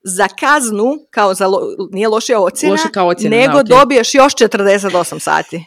za 0.04 0.28
kaznu, 0.28 0.98
kao 1.10 1.34
za 1.34 1.46
nije 1.92 2.08
lošija 2.08 2.40
ocjena, 2.40 2.76
nego 3.30 3.64
dobiješ 3.64 4.16
još 4.16 4.34
48 4.34 5.20
sati. 5.20 5.66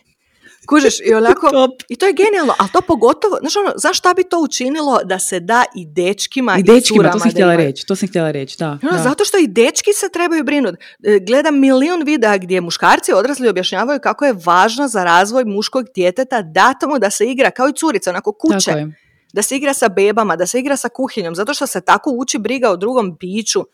Kužiš, 0.66 1.00
i 1.04 1.14
onako, 1.14 1.50
i 1.92 1.96
to 1.96 2.06
je 2.06 2.12
genijalno, 2.12 2.54
ali 2.58 2.68
to 2.72 2.80
pogotovo, 2.80 3.36
znaš 3.40 3.56
ono, 3.56 3.72
znaš 3.76 3.98
šta 3.98 4.14
bi 4.14 4.24
to 4.24 4.40
učinilo 4.40 5.00
da 5.04 5.18
se 5.18 5.40
da 5.40 5.64
i 5.74 5.86
dečkima 5.86 6.56
i, 6.56 6.60
i 6.60 6.62
dečkima, 6.62 7.10
to 7.10 7.18
sam 7.18 7.30
htjela 7.30 7.56
reći, 7.56 7.86
to 7.86 7.96
sam 7.96 8.08
htjela 8.08 8.30
reći, 8.30 8.58
da, 8.58 8.78
no, 8.82 8.90
Zato 9.02 9.24
što 9.24 9.38
i 9.38 9.46
dečki 9.46 9.92
se 9.92 10.08
trebaju 10.12 10.44
brinuti. 10.44 10.78
E, 11.02 11.18
gledam 11.26 11.58
milion 11.58 12.02
videa 12.02 12.38
gdje 12.38 12.60
muškarci 12.60 13.12
odrasli 13.12 13.48
objašnjavaju 13.48 14.00
kako 14.02 14.24
je 14.24 14.34
važno 14.44 14.88
za 14.88 15.04
razvoj 15.04 15.44
muškog 15.44 15.86
djeteta 15.94 16.42
dati 16.42 16.86
mu 16.86 16.98
da 16.98 17.10
se 17.10 17.26
igra 17.26 17.50
kao 17.50 17.68
i 17.68 17.72
curica, 17.72 18.10
onako 18.10 18.32
kuće. 18.32 18.86
Da 19.32 19.42
se 19.42 19.56
igra 19.56 19.74
sa 19.74 19.88
bebama, 19.88 20.36
da 20.36 20.46
se 20.46 20.58
igra 20.58 20.76
sa 20.76 20.88
kuhinjom, 20.88 21.34
zato 21.34 21.54
što 21.54 21.66
se 21.66 21.80
tako 21.80 22.10
uči 22.10 22.38
briga 22.38 22.70
o 22.70 22.76
drugom 22.76 23.16
biću. 23.20 23.64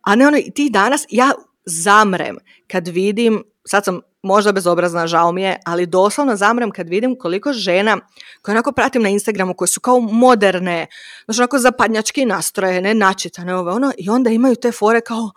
A 0.00 0.14
ne 0.14 0.26
ono, 0.26 0.38
ti 0.54 0.70
danas, 0.70 1.06
ja 1.08 1.32
zamrem 1.64 2.36
kad 2.66 2.88
vidim, 2.88 3.42
sad 3.64 3.84
sam 3.84 4.00
možda 4.22 4.52
bezobrazna, 4.52 5.06
žao 5.06 5.32
mi 5.32 5.42
je, 5.42 5.58
ali 5.66 5.86
doslovno 5.86 6.36
zamrem 6.36 6.70
kad 6.70 6.88
vidim 6.88 7.16
koliko 7.18 7.52
žena 7.52 7.98
koje 8.42 8.52
onako 8.52 8.72
pratim 8.72 9.02
na 9.02 9.08
Instagramu, 9.08 9.54
koje 9.54 9.68
su 9.68 9.80
kao 9.80 10.00
moderne, 10.00 10.86
znači 11.24 11.40
onako 11.40 11.58
zapadnjački 11.58 12.24
nastrojene, 12.24 12.94
načitane 12.94 13.54
ove 13.54 13.72
ono, 13.72 13.92
i 13.98 14.10
onda 14.10 14.30
imaju 14.30 14.54
te 14.54 14.72
fore 14.72 15.00
kao 15.00 15.18
oh, 15.18 15.30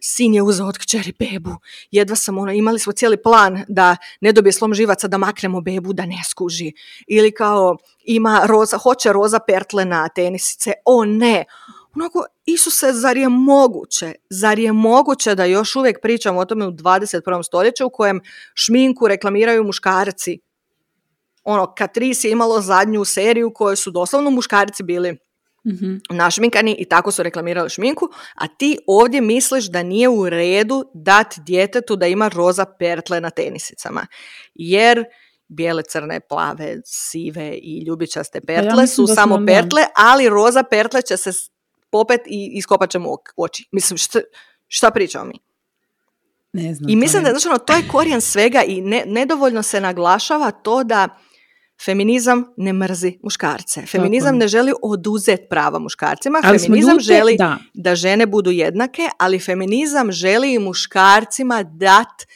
sin 0.00 0.34
je 0.34 0.42
uzeo 0.42 0.66
od 0.66 0.78
kćeri 0.78 1.12
bebu, 1.18 1.56
jedva 1.90 2.16
sam 2.16 2.38
ono, 2.38 2.52
imali 2.52 2.78
smo 2.78 2.92
cijeli 2.92 3.22
plan 3.22 3.64
da 3.68 3.96
ne 4.20 4.32
dobije 4.32 4.52
slom 4.52 4.74
živaca, 4.74 5.08
da 5.08 5.18
maknemo 5.18 5.60
bebu, 5.60 5.92
da 5.92 6.06
ne 6.06 6.22
skuži, 6.30 6.72
ili 7.06 7.32
kao 7.32 7.76
ima 8.04 8.42
roza, 8.46 8.78
hoće 8.78 9.12
roza 9.12 9.38
pertle 9.38 9.84
na 9.84 10.08
tenisice, 10.08 10.72
o 10.84 11.04
ne, 11.04 11.44
onako, 11.94 12.24
Isuse, 12.44 12.92
zar 12.92 13.16
je 13.16 13.28
moguće, 13.28 14.12
zar 14.30 14.58
je 14.58 14.72
moguće 14.72 15.34
da 15.34 15.44
još 15.44 15.76
uvijek 15.76 15.98
pričamo 16.02 16.40
o 16.40 16.44
tome 16.44 16.66
u 16.66 16.70
21. 16.70 17.42
stoljeću 17.42 17.86
u 17.86 17.90
kojem 17.90 18.20
šminku 18.54 19.08
reklamiraju 19.08 19.64
muškarci? 19.64 20.38
Ono, 21.44 21.74
Katris 21.74 22.24
je 22.24 22.30
imalo 22.30 22.60
zadnju 22.60 23.04
seriju 23.04 23.48
u 23.48 23.52
kojoj 23.54 23.76
su 23.76 23.90
doslovno 23.90 24.30
muškarci 24.30 24.82
bili 24.82 25.12
mm 25.12 26.00
našminkani 26.10 26.76
i 26.78 26.84
tako 26.88 27.10
su 27.10 27.22
reklamirali 27.22 27.70
šminku, 27.70 28.08
a 28.34 28.48
ti 28.48 28.78
ovdje 28.86 29.20
misliš 29.20 29.70
da 29.70 29.82
nije 29.82 30.08
u 30.08 30.28
redu 30.28 30.84
dati 30.94 31.40
djetetu 31.40 31.96
da 31.96 32.06
ima 32.06 32.28
roza 32.28 32.64
pertle 32.78 33.20
na 33.20 33.30
tenisicama. 33.30 34.06
Jer 34.54 35.04
bijele, 35.48 35.82
crne, 35.82 36.20
plave, 36.20 36.76
sive 36.84 37.58
i 37.62 37.84
ljubičaste 37.86 38.40
pa 38.40 38.46
pertle 38.46 38.86
su 38.86 39.06
samo 39.06 39.46
pertle, 39.46 39.82
ali 39.96 40.28
roza 40.28 40.62
pertle 40.62 41.02
će 41.02 41.16
se 41.16 41.32
popet 41.92 42.20
i 42.26 42.50
iskopat 42.54 42.90
ćemo 42.90 43.16
oči. 43.36 43.68
Mislim, 43.72 43.98
šta, 43.98 44.20
šta 44.68 44.90
pričamo 44.90 45.24
mi? 45.24 45.38
Ne 46.52 46.74
znam. 46.74 46.90
I 46.90 46.96
mislim 46.96 47.22
da 47.22 47.30
znači, 47.30 47.48
ono, 47.48 47.58
to 47.58 47.72
je 47.72 47.88
korijen 47.88 48.20
svega 48.20 48.62
i 48.62 48.80
ne, 48.80 49.04
nedovoljno 49.06 49.62
se 49.62 49.80
naglašava 49.80 50.50
to 50.50 50.84
da 50.84 51.08
feminizam 51.84 52.44
ne 52.56 52.72
mrzi 52.72 53.18
muškarce. 53.22 53.86
Feminizam 53.86 54.36
ne 54.36 54.48
želi 54.48 54.72
oduzeti 54.82 55.46
prava 55.50 55.78
muškarcima. 55.78 56.40
Ali 56.44 56.58
feminizam 56.58 57.00
želi 57.00 57.36
da. 57.38 57.58
da 57.74 57.94
žene 57.94 58.26
budu 58.26 58.50
jednake, 58.50 59.08
ali 59.18 59.38
feminizam 59.38 60.12
želi 60.12 60.54
i 60.54 60.58
muškarcima 60.58 61.62
dati 61.62 62.26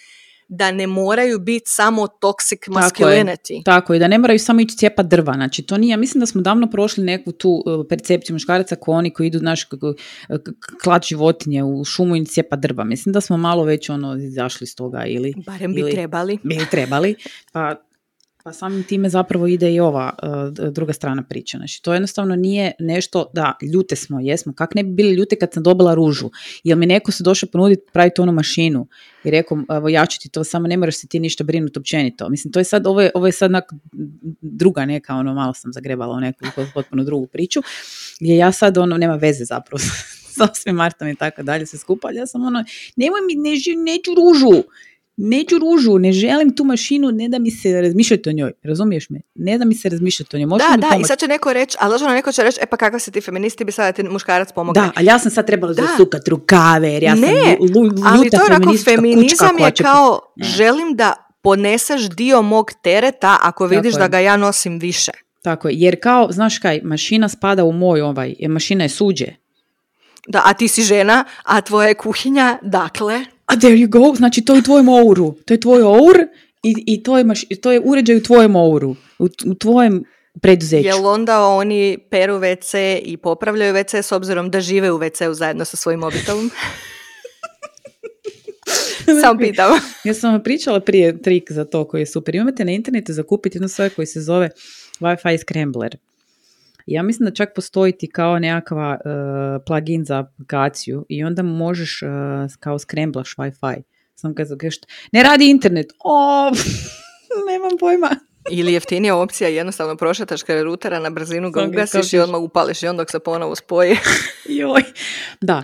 da 0.48 0.70
ne 0.70 0.86
moraju 0.86 1.38
biti 1.38 1.70
samo 1.70 2.06
toxic 2.06 2.68
masculinity. 2.68 3.64
Tako 3.64 3.94
je, 3.94 3.98
da 3.98 4.08
ne 4.08 4.18
moraju 4.18 4.38
samo 4.38 4.60
ići 4.60 4.76
cijepa 4.76 5.02
drva. 5.02 5.32
Znači, 5.32 5.62
to 5.62 5.78
nije, 5.78 5.90
ja 5.90 5.96
mislim 5.96 6.20
da 6.20 6.26
smo 6.26 6.40
davno 6.40 6.70
prošli 6.70 7.04
neku 7.04 7.32
tu 7.32 7.64
e, 7.66 7.88
percepciju 7.88 8.34
muškaraca 8.34 8.76
ko 8.76 8.92
oni 8.92 9.10
koji 9.10 9.26
idu 9.26 9.40
naš 9.40 9.68
klad 10.82 11.04
životinje 11.08 11.64
u 11.64 11.84
šumu 11.84 12.16
i 12.16 12.24
cijepa 12.24 12.56
drva. 12.56 12.84
Mislim 12.84 13.12
da 13.12 13.20
smo 13.20 13.36
malo 13.36 13.64
već 13.64 13.90
ono 13.90 14.16
izašli 14.16 14.66
s 14.66 14.74
toga 14.74 15.04
ili... 15.06 15.34
Barem 15.46 15.74
bi 15.74 15.90
trebali. 15.90 16.38
Bi 16.42 16.58
trebali. 16.70 17.14
Pa 17.52 17.74
pa 18.46 18.52
samim 18.52 18.84
time 18.84 19.08
zapravo 19.08 19.46
ide 19.46 19.72
i 19.72 19.80
ova 19.80 20.14
uh, 20.22 20.70
druga 20.72 20.92
strana 20.92 21.22
priče. 21.22 21.56
Znači, 21.58 21.82
to 21.82 21.92
jednostavno 21.92 22.36
nije 22.36 22.72
nešto 22.78 23.30
da 23.34 23.58
ljute 23.72 23.96
smo, 23.96 24.20
jesmo. 24.20 24.52
Kak 24.52 24.74
ne 24.74 24.82
bi 24.82 24.90
bili 24.90 25.12
ljute 25.12 25.36
kad 25.36 25.52
sam 25.52 25.62
dobila 25.62 25.94
ružu? 25.94 26.30
Jel 26.64 26.78
mi 26.78 26.86
neko 26.86 27.12
se 27.12 27.24
došao 27.24 27.48
ponuditi 27.52 27.82
praviti 27.92 28.20
onu 28.20 28.32
mašinu 28.32 28.88
i 29.24 29.30
rekao, 29.30 29.58
evo 29.70 29.88
ja 29.88 30.06
ću 30.06 30.20
ti 30.20 30.28
to, 30.28 30.44
samo 30.44 30.68
ne 30.68 30.76
moraš 30.76 30.96
se 30.96 31.06
ti 31.06 31.20
ništa 31.20 31.44
brinuti 31.44 31.78
općenito. 31.78 32.28
Mislim, 32.28 32.52
to 32.52 32.60
je 32.60 32.64
sad, 32.64 32.86
ovo 32.86 33.00
je, 33.00 33.10
ovo 33.14 33.26
je 33.26 33.32
sad 33.32 33.50
druga 34.40 34.84
neka, 34.84 35.14
ono, 35.14 35.34
malo 35.34 35.54
sam 35.54 35.72
zagrebala 35.72 36.16
u 36.16 36.20
neku 36.20 36.44
potpuno 36.74 37.04
drugu 37.04 37.26
priču, 37.26 37.60
gdje 38.20 38.36
ja 38.36 38.52
sad, 38.52 38.78
ono, 38.78 38.96
nema 38.98 39.14
veze 39.14 39.44
zapravo 39.44 39.78
sa 40.36 40.48
svim 40.54 40.76
Martom 40.76 41.08
i 41.08 41.16
tako 41.16 41.42
dalje 41.42 41.66
se 41.66 41.78
skupa, 41.78 42.10
ja 42.12 42.26
sam 42.26 42.44
ono, 42.44 42.64
nemoj 42.96 43.20
mi, 43.26 43.34
ne, 43.34 43.50
neću 43.92 44.10
ružu, 44.14 44.62
neću 45.16 45.58
ružu, 45.58 45.98
ne 45.98 46.12
želim 46.12 46.56
tu 46.56 46.64
mašinu, 46.64 47.10
ne 47.10 47.28
da 47.28 47.38
mi 47.38 47.50
se 47.50 47.80
razmišljati 47.80 48.28
o 48.28 48.32
njoj, 48.32 48.52
razumiješ 48.62 49.10
me? 49.10 49.20
Ne 49.34 49.58
da 49.58 49.64
mi 49.64 49.74
se 49.74 49.88
razmišljati 49.88 50.36
o 50.36 50.38
njoj. 50.38 50.48
da, 50.48 50.76
da, 50.76 50.96
i 51.00 51.04
sad 51.04 51.18
će 51.18 51.28
neko 51.28 51.52
reći, 51.52 51.76
ali 51.80 51.94
ono 52.04 52.14
neko 52.14 52.32
će 52.32 52.42
reći, 52.42 52.58
e 52.62 52.66
pa 52.66 52.76
kakav 52.76 53.00
si 53.00 53.10
ti 53.10 53.20
feministi, 53.20 53.64
bi 53.64 53.72
sada 53.72 53.92
ti 53.92 54.02
muškarac 54.02 54.52
pomogne. 54.52 54.80
Da, 54.80 54.92
ali 54.96 55.06
ja 55.06 55.18
sam 55.18 55.30
sad 55.30 55.46
trebala 55.46 55.72
zasukat 55.72 56.28
rukave, 56.28 56.88
jer 56.88 57.02
ja 57.02 57.14
ne, 57.14 57.26
sam 57.26 57.66
ljuta 57.66 58.02
ali 58.04 58.30
to 58.30 58.72
je 58.72 58.78
feminizam 58.84 59.58
je 59.58 59.72
kao, 59.82 60.20
želim 60.40 60.96
da 60.96 61.12
poneseš 61.42 62.08
dio 62.08 62.42
mog 62.42 62.70
tereta 62.82 63.38
ako 63.42 63.66
vidiš 63.66 63.94
da 63.94 64.08
ga 64.08 64.18
ja 64.18 64.36
nosim 64.36 64.78
više. 64.78 65.12
Tako 65.42 65.68
je, 65.68 65.74
jer 65.78 66.00
kao, 66.02 66.28
znaš 66.30 66.58
kaj, 66.58 66.80
mašina 66.84 67.28
spada 67.28 67.64
u 67.64 67.72
moj 67.72 68.00
ovaj, 68.00 68.34
mašina 68.48 68.84
je 68.84 68.88
suđe. 68.88 69.26
Da, 70.28 70.42
a 70.44 70.54
ti 70.54 70.68
si 70.68 70.82
žena, 70.82 71.24
a 71.42 71.60
tvoja 71.60 71.88
je 71.88 71.94
kuhinja, 71.94 72.58
dakle 72.62 73.24
a 73.46 73.56
there 73.56 73.76
you 73.76 73.88
go, 73.88 74.14
znači 74.14 74.44
to 74.44 74.54
je 74.54 74.58
u 74.58 74.62
tvojem 74.62 74.88
ouru. 74.88 75.34
To 75.44 75.54
je 75.54 75.60
tvoj 75.60 75.82
our 75.82 76.16
i, 76.62 76.74
i 76.86 77.02
to, 77.02 77.18
je 77.18 77.24
maš, 77.24 77.44
to 77.62 77.72
je 77.72 77.80
uređaj 77.84 78.16
u 78.16 78.22
tvojem 78.22 78.56
ouru, 78.56 78.96
u, 79.18 79.28
u 79.46 79.54
tvojem 79.54 80.04
preduzeću. 80.42 80.86
Jel 80.86 81.06
onda 81.06 81.42
oni 81.42 81.98
peru 82.10 82.34
WC 82.34 83.00
i 83.02 83.16
popravljaju 83.16 83.74
WC 83.74 84.02
s 84.02 84.12
obzirom 84.12 84.50
da 84.50 84.60
žive 84.60 84.92
u 84.92 84.98
WC-u 84.98 85.34
zajedno 85.34 85.64
sa 85.64 85.76
svojim 85.76 86.00
mobitelom? 86.00 86.50
Samo 89.22 89.38
pitam. 89.38 89.70
ja 90.04 90.14
sam 90.14 90.32
vam 90.32 90.42
pričala 90.42 90.80
prije 90.80 91.22
trik 91.22 91.52
za 91.52 91.64
to 91.64 91.84
koji 91.84 92.00
je 92.00 92.06
super. 92.06 92.34
Imate 92.34 92.64
na 92.64 92.72
internetu 92.72 93.12
zakupiti 93.12 93.56
jednu 93.56 93.68
stvar 93.68 93.90
koji 93.90 94.06
se 94.06 94.20
zove 94.20 94.50
Wi-Fi 95.00 95.38
Scrambler. 95.38 95.96
Ja 96.86 97.02
mislim 97.02 97.24
da 97.24 97.34
čak 97.34 97.48
postoji 97.54 97.92
ti 97.92 98.10
kao 98.10 98.38
nekakva 98.38 98.98
uh, 99.04 99.62
plugin 99.66 100.04
za 100.04 100.18
aplikaciju 100.18 101.06
i 101.08 101.24
onda 101.24 101.42
možeš 101.42 102.02
uh, 102.02 102.08
kao 102.60 102.78
skremblaš 102.78 103.34
Wi-Fi. 103.36 103.82
Sam 104.14 104.34
što 104.70 104.86
ne 105.12 105.22
radi 105.22 105.50
internet. 105.50 105.86
O, 106.04 106.50
nemam 107.50 107.78
pojma. 107.80 108.10
Ili 108.50 108.72
jeftinija 108.72 109.16
opcija, 109.16 109.48
jednostavno 109.48 109.96
prošetaš 109.96 110.42
kare 110.42 110.62
rutera 110.62 110.98
na 110.98 111.10
brzinu 111.10 111.50
ga 111.50 111.64
ugasiš 111.64 112.12
i 112.12 112.18
odmah 112.18 112.40
upališ 112.40 112.82
i 112.82 112.86
onda 112.86 113.04
se 113.10 113.18
ponovo 113.18 113.54
spoji. 113.54 113.96
Joj, 114.58 114.82
da. 115.40 115.62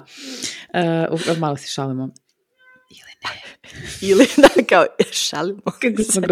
Uh, 1.14 1.38
malo 1.38 1.56
se 1.56 1.68
šalimo. 1.68 2.08
Ili 4.10 4.26
da, 4.36 4.48
kao, 4.68 4.84
šalimo. 5.12 5.60
Kako 5.82 6.02
smo 6.02 6.22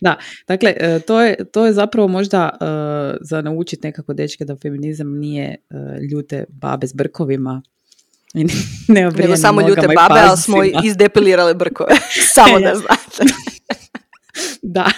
Da, 0.00 0.18
dakle, 0.48 0.74
e, 0.76 1.00
to 1.00 1.22
je, 1.22 1.44
to 1.52 1.66
je 1.66 1.72
zapravo 1.72 2.08
možda 2.08 2.50
uh, 2.52 2.66
za 3.20 3.42
naučiti 3.42 3.86
nekako 3.86 4.14
dečke 4.14 4.44
da 4.44 4.56
feminizam 4.56 5.18
nije 5.18 5.56
uh, 5.70 6.02
ljute 6.10 6.44
babe 6.48 6.86
s 6.86 6.92
brkovima, 6.92 7.62
ne 8.34 8.44
Nego 9.18 9.36
samo 9.36 9.68
ljute 9.68 9.86
babe, 9.86 10.20
ali 10.28 10.38
smo 10.38 10.56
izdepilirali 10.84 11.54
brkove. 11.54 11.94
samo 12.34 12.60
da 12.60 12.74
znate. 12.74 13.34
da, 14.62 14.90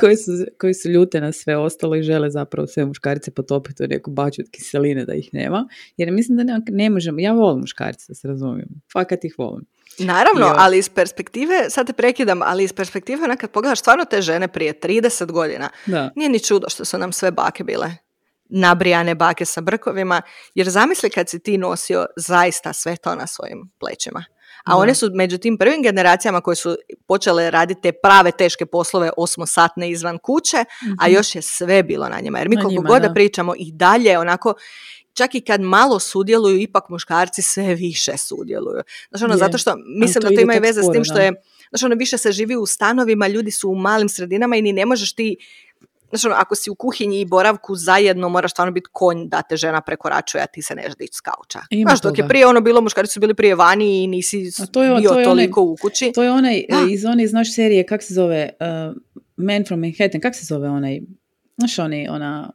koji 0.00 0.16
su, 0.16 0.30
koji 0.60 0.74
su 0.74 0.90
ljute 0.90 1.20
na 1.20 1.32
sve 1.32 1.56
ostalo 1.56 1.96
i 1.96 2.02
žele 2.02 2.30
zapravo 2.30 2.66
sve 2.66 2.86
muškarce 2.86 3.30
potopiti 3.30 3.84
u 3.84 3.86
neku 3.86 4.10
baču 4.10 4.42
od 4.42 4.50
kiseline 4.50 5.04
da 5.04 5.14
ih 5.14 5.28
nema. 5.32 5.68
Jer 5.96 6.12
mislim 6.12 6.38
da 6.38 6.44
ne, 6.44 6.60
ne 6.68 6.90
možemo, 6.90 7.20
ja 7.20 7.32
volim 7.32 7.60
muškarce, 7.60 8.04
da 8.08 8.14
se 8.14 8.28
razumijem, 8.28 8.68
fakat 8.92 9.24
ih 9.24 9.34
volim. 9.38 9.64
Naravno, 9.98 10.54
ali 10.56 10.78
iz 10.78 10.88
perspektive, 10.88 11.70
sad 11.70 11.86
te 11.86 11.92
prekidam, 11.92 12.42
ali 12.42 12.64
iz 12.64 12.72
perspektive 12.72 13.24
ona 13.24 13.36
kad 13.36 13.50
pogledaš 13.50 13.78
stvarno 13.78 14.04
te 14.04 14.22
žene 14.22 14.48
prije 14.48 14.80
30 14.80 15.32
godina, 15.32 15.68
Da. 15.86 16.10
nije 16.16 16.28
ni 16.28 16.40
čudo 16.40 16.68
što 16.68 16.84
su 16.84 16.98
nam 16.98 17.12
sve 17.12 17.30
bake 17.30 17.64
bile 17.64 17.90
nabrijane 18.54 19.14
bake 19.14 19.44
sa 19.44 19.60
brkovima, 19.60 20.22
jer 20.54 20.68
zamisli 20.70 21.10
kad 21.10 21.28
si 21.28 21.38
ti 21.38 21.58
nosio 21.58 22.06
zaista 22.16 22.72
sve 22.72 22.96
to 22.96 23.14
na 23.14 23.26
svojim 23.26 23.70
plećima. 23.80 24.24
A 24.64 24.76
one 24.76 24.94
su 24.94 25.10
među 25.14 25.38
tim 25.38 25.58
prvim 25.58 25.82
generacijama 25.82 26.40
koje 26.40 26.56
su 26.56 26.76
počele 27.06 27.50
raditi 27.50 27.80
te 27.80 27.92
prave 27.92 28.30
teške 28.30 28.66
poslove 28.66 29.10
osmosatne 29.16 29.90
izvan 29.90 30.18
kuće, 30.18 30.64
a 30.98 31.08
još 31.08 31.34
je 31.34 31.42
sve 31.42 31.82
bilo 31.82 32.08
na 32.08 32.20
njima. 32.20 32.38
Jer 32.38 32.48
mi 32.48 32.56
Na 32.56 32.62
koliko 32.62 32.82
njima, 32.82 32.88
god 32.88 33.02
da 33.02 33.08
da. 33.08 33.14
pričamo 33.14 33.54
i 33.58 33.72
dalje 33.72 34.18
onako 34.18 34.54
čak 35.14 35.34
i 35.34 35.40
kad 35.40 35.60
malo 35.60 35.98
sudjeluju, 35.98 36.60
ipak 36.60 36.88
muškarci 36.88 37.42
sve 37.42 37.74
više 37.74 38.16
sudjeluju. 38.16 38.82
Znaš, 39.08 39.22
ono, 39.22 39.34
Je, 39.34 39.38
zato 39.38 39.58
što 39.58 39.74
mislim 39.98 40.22
to 40.22 40.28
da 40.28 40.34
to 40.34 40.40
ima 40.40 40.54
i 40.54 40.60
veze 40.60 40.82
s 40.82 40.92
tim 40.92 41.04
što 41.04 41.18
je, 41.18 41.32
znaš, 41.70 41.82
ono, 41.82 41.94
više 41.94 42.18
se 42.18 42.32
živi 42.32 42.56
u 42.56 42.66
stanovima, 42.66 43.28
ljudi 43.28 43.50
su 43.50 43.70
u 43.70 43.74
malim 43.74 44.08
sredinama 44.08 44.56
i 44.56 44.62
ni 44.62 44.72
ne 44.72 44.86
možeš 44.86 45.14
ti, 45.14 45.36
znaš, 46.12 46.24
ono, 46.24 46.34
ako 46.34 46.54
si 46.54 46.70
u 46.70 46.74
kuhinji 46.74 47.20
i 47.20 47.24
boravku 47.26 47.74
zajedno, 47.76 48.28
moraš 48.28 48.50
stvarno 48.50 48.72
biti 48.72 48.86
konj 48.92 49.28
da 49.28 49.42
te 49.42 49.56
žena 49.56 49.80
prekoračuje, 49.80 50.42
a 50.42 50.46
ti 50.46 50.62
se 50.62 50.74
neš 50.74 50.94
dići 50.94 51.14
s 51.14 51.20
kauča. 51.20 51.60
Ima 51.70 51.88
Znaš, 51.88 52.00
dok 52.00 52.18
je 52.18 52.28
prije 52.28 52.46
ono 52.46 52.60
bilo, 52.60 52.80
muškarci 52.80 53.12
su 53.12 53.20
bili 53.20 53.34
prije 53.34 53.54
vani 53.54 54.04
i 54.04 54.06
nisi 54.06 54.50
A 54.60 54.66
to 54.66 54.82
je- 54.82 54.90
bio 54.90 55.10
to 55.10 55.14
je 55.14 55.20
onaj- 55.20 55.24
toliko 55.26 55.62
u 55.62 55.76
kući. 55.76 56.12
To 56.14 56.22
je 56.22 56.30
onaj 56.30 56.64
Da. 56.68 56.76
e, 56.78 56.90
iz 56.90 57.04
one 57.04 57.24
iz 57.24 57.32
naše 57.32 57.52
serije, 57.52 57.86
kak 57.86 58.02
se 58.02 58.14
zove, 58.14 58.50
uh, 58.60 58.96
Man 59.36 59.64
from 59.64 59.80
Manhattan, 59.80 60.20
kak 60.20 60.34
se 60.34 60.44
zove 60.44 60.68
onaj, 60.70 61.00
znaš 61.56 61.78
onaj, 61.78 62.08
ona, 62.08 62.50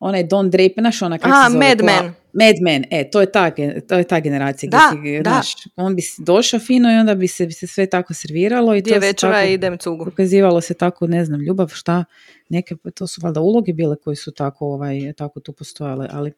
onaj 0.00 0.24
Don 0.24 0.50
Draper, 0.50 0.74
znaš 0.78 1.02
ona 1.02 1.18
kak 1.18 1.32
A, 1.32 1.44
se 1.44 1.52
zove? 1.52 1.68
Mad 1.68 1.82
Men. 1.82 2.12
Mad 2.34 2.54
Men, 2.62 2.84
e, 2.90 3.10
to 3.10 3.20
je 3.20 3.32
ta, 3.32 3.50
to 3.88 3.94
je 3.94 4.04
ta 4.04 4.20
generacija. 4.20 4.70
Da, 4.70 4.90
si, 4.94 5.18
da. 5.18 5.30
znaš, 5.30 5.54
on 5.76 5.96
bi 5.96 6.02
došao 6.18 6.60
fino 6.60 6.90
i 6.90 6.96
onda 6.96 7.14
bi 7.14 7.28
se, 7.28 7.46
bi 7.46 7.52
se 7.52 7.66
sve 7.66 7.86
tako 7.86 8.14
serviralo 8.14 8.74
i 8.74 8.80
Gdje 8.80 8.90
to 8.90 9.00
se 9.00 9.06
večera 9.06 9.32
tako, 9.32 9.46
idem 9.46 9.78
cugu. 9.78 10.04
pokazivalo 10.04 10.60
se 10.60 10.74
tako, 10.74 11.06
ne 11.06 11.24
znam, 11.24 11.40
ljubav, 11.40 11.68
šta, 11.68 12.04
neke, 12.48 12.76
to 12.94 13.06
su 13.06 13.20
valjda 13.24 13.40
uloge 13.40 13.72
bile 13.72 13.96
koje 13.96 14.16
su 14.16 14.32
tako, 14.32 14.66
ovaj, 14.66 15.12
tako 15.12 15.40
tu 15.40 15.52
postojale, 15.52 16.08
ali 16.12 16.32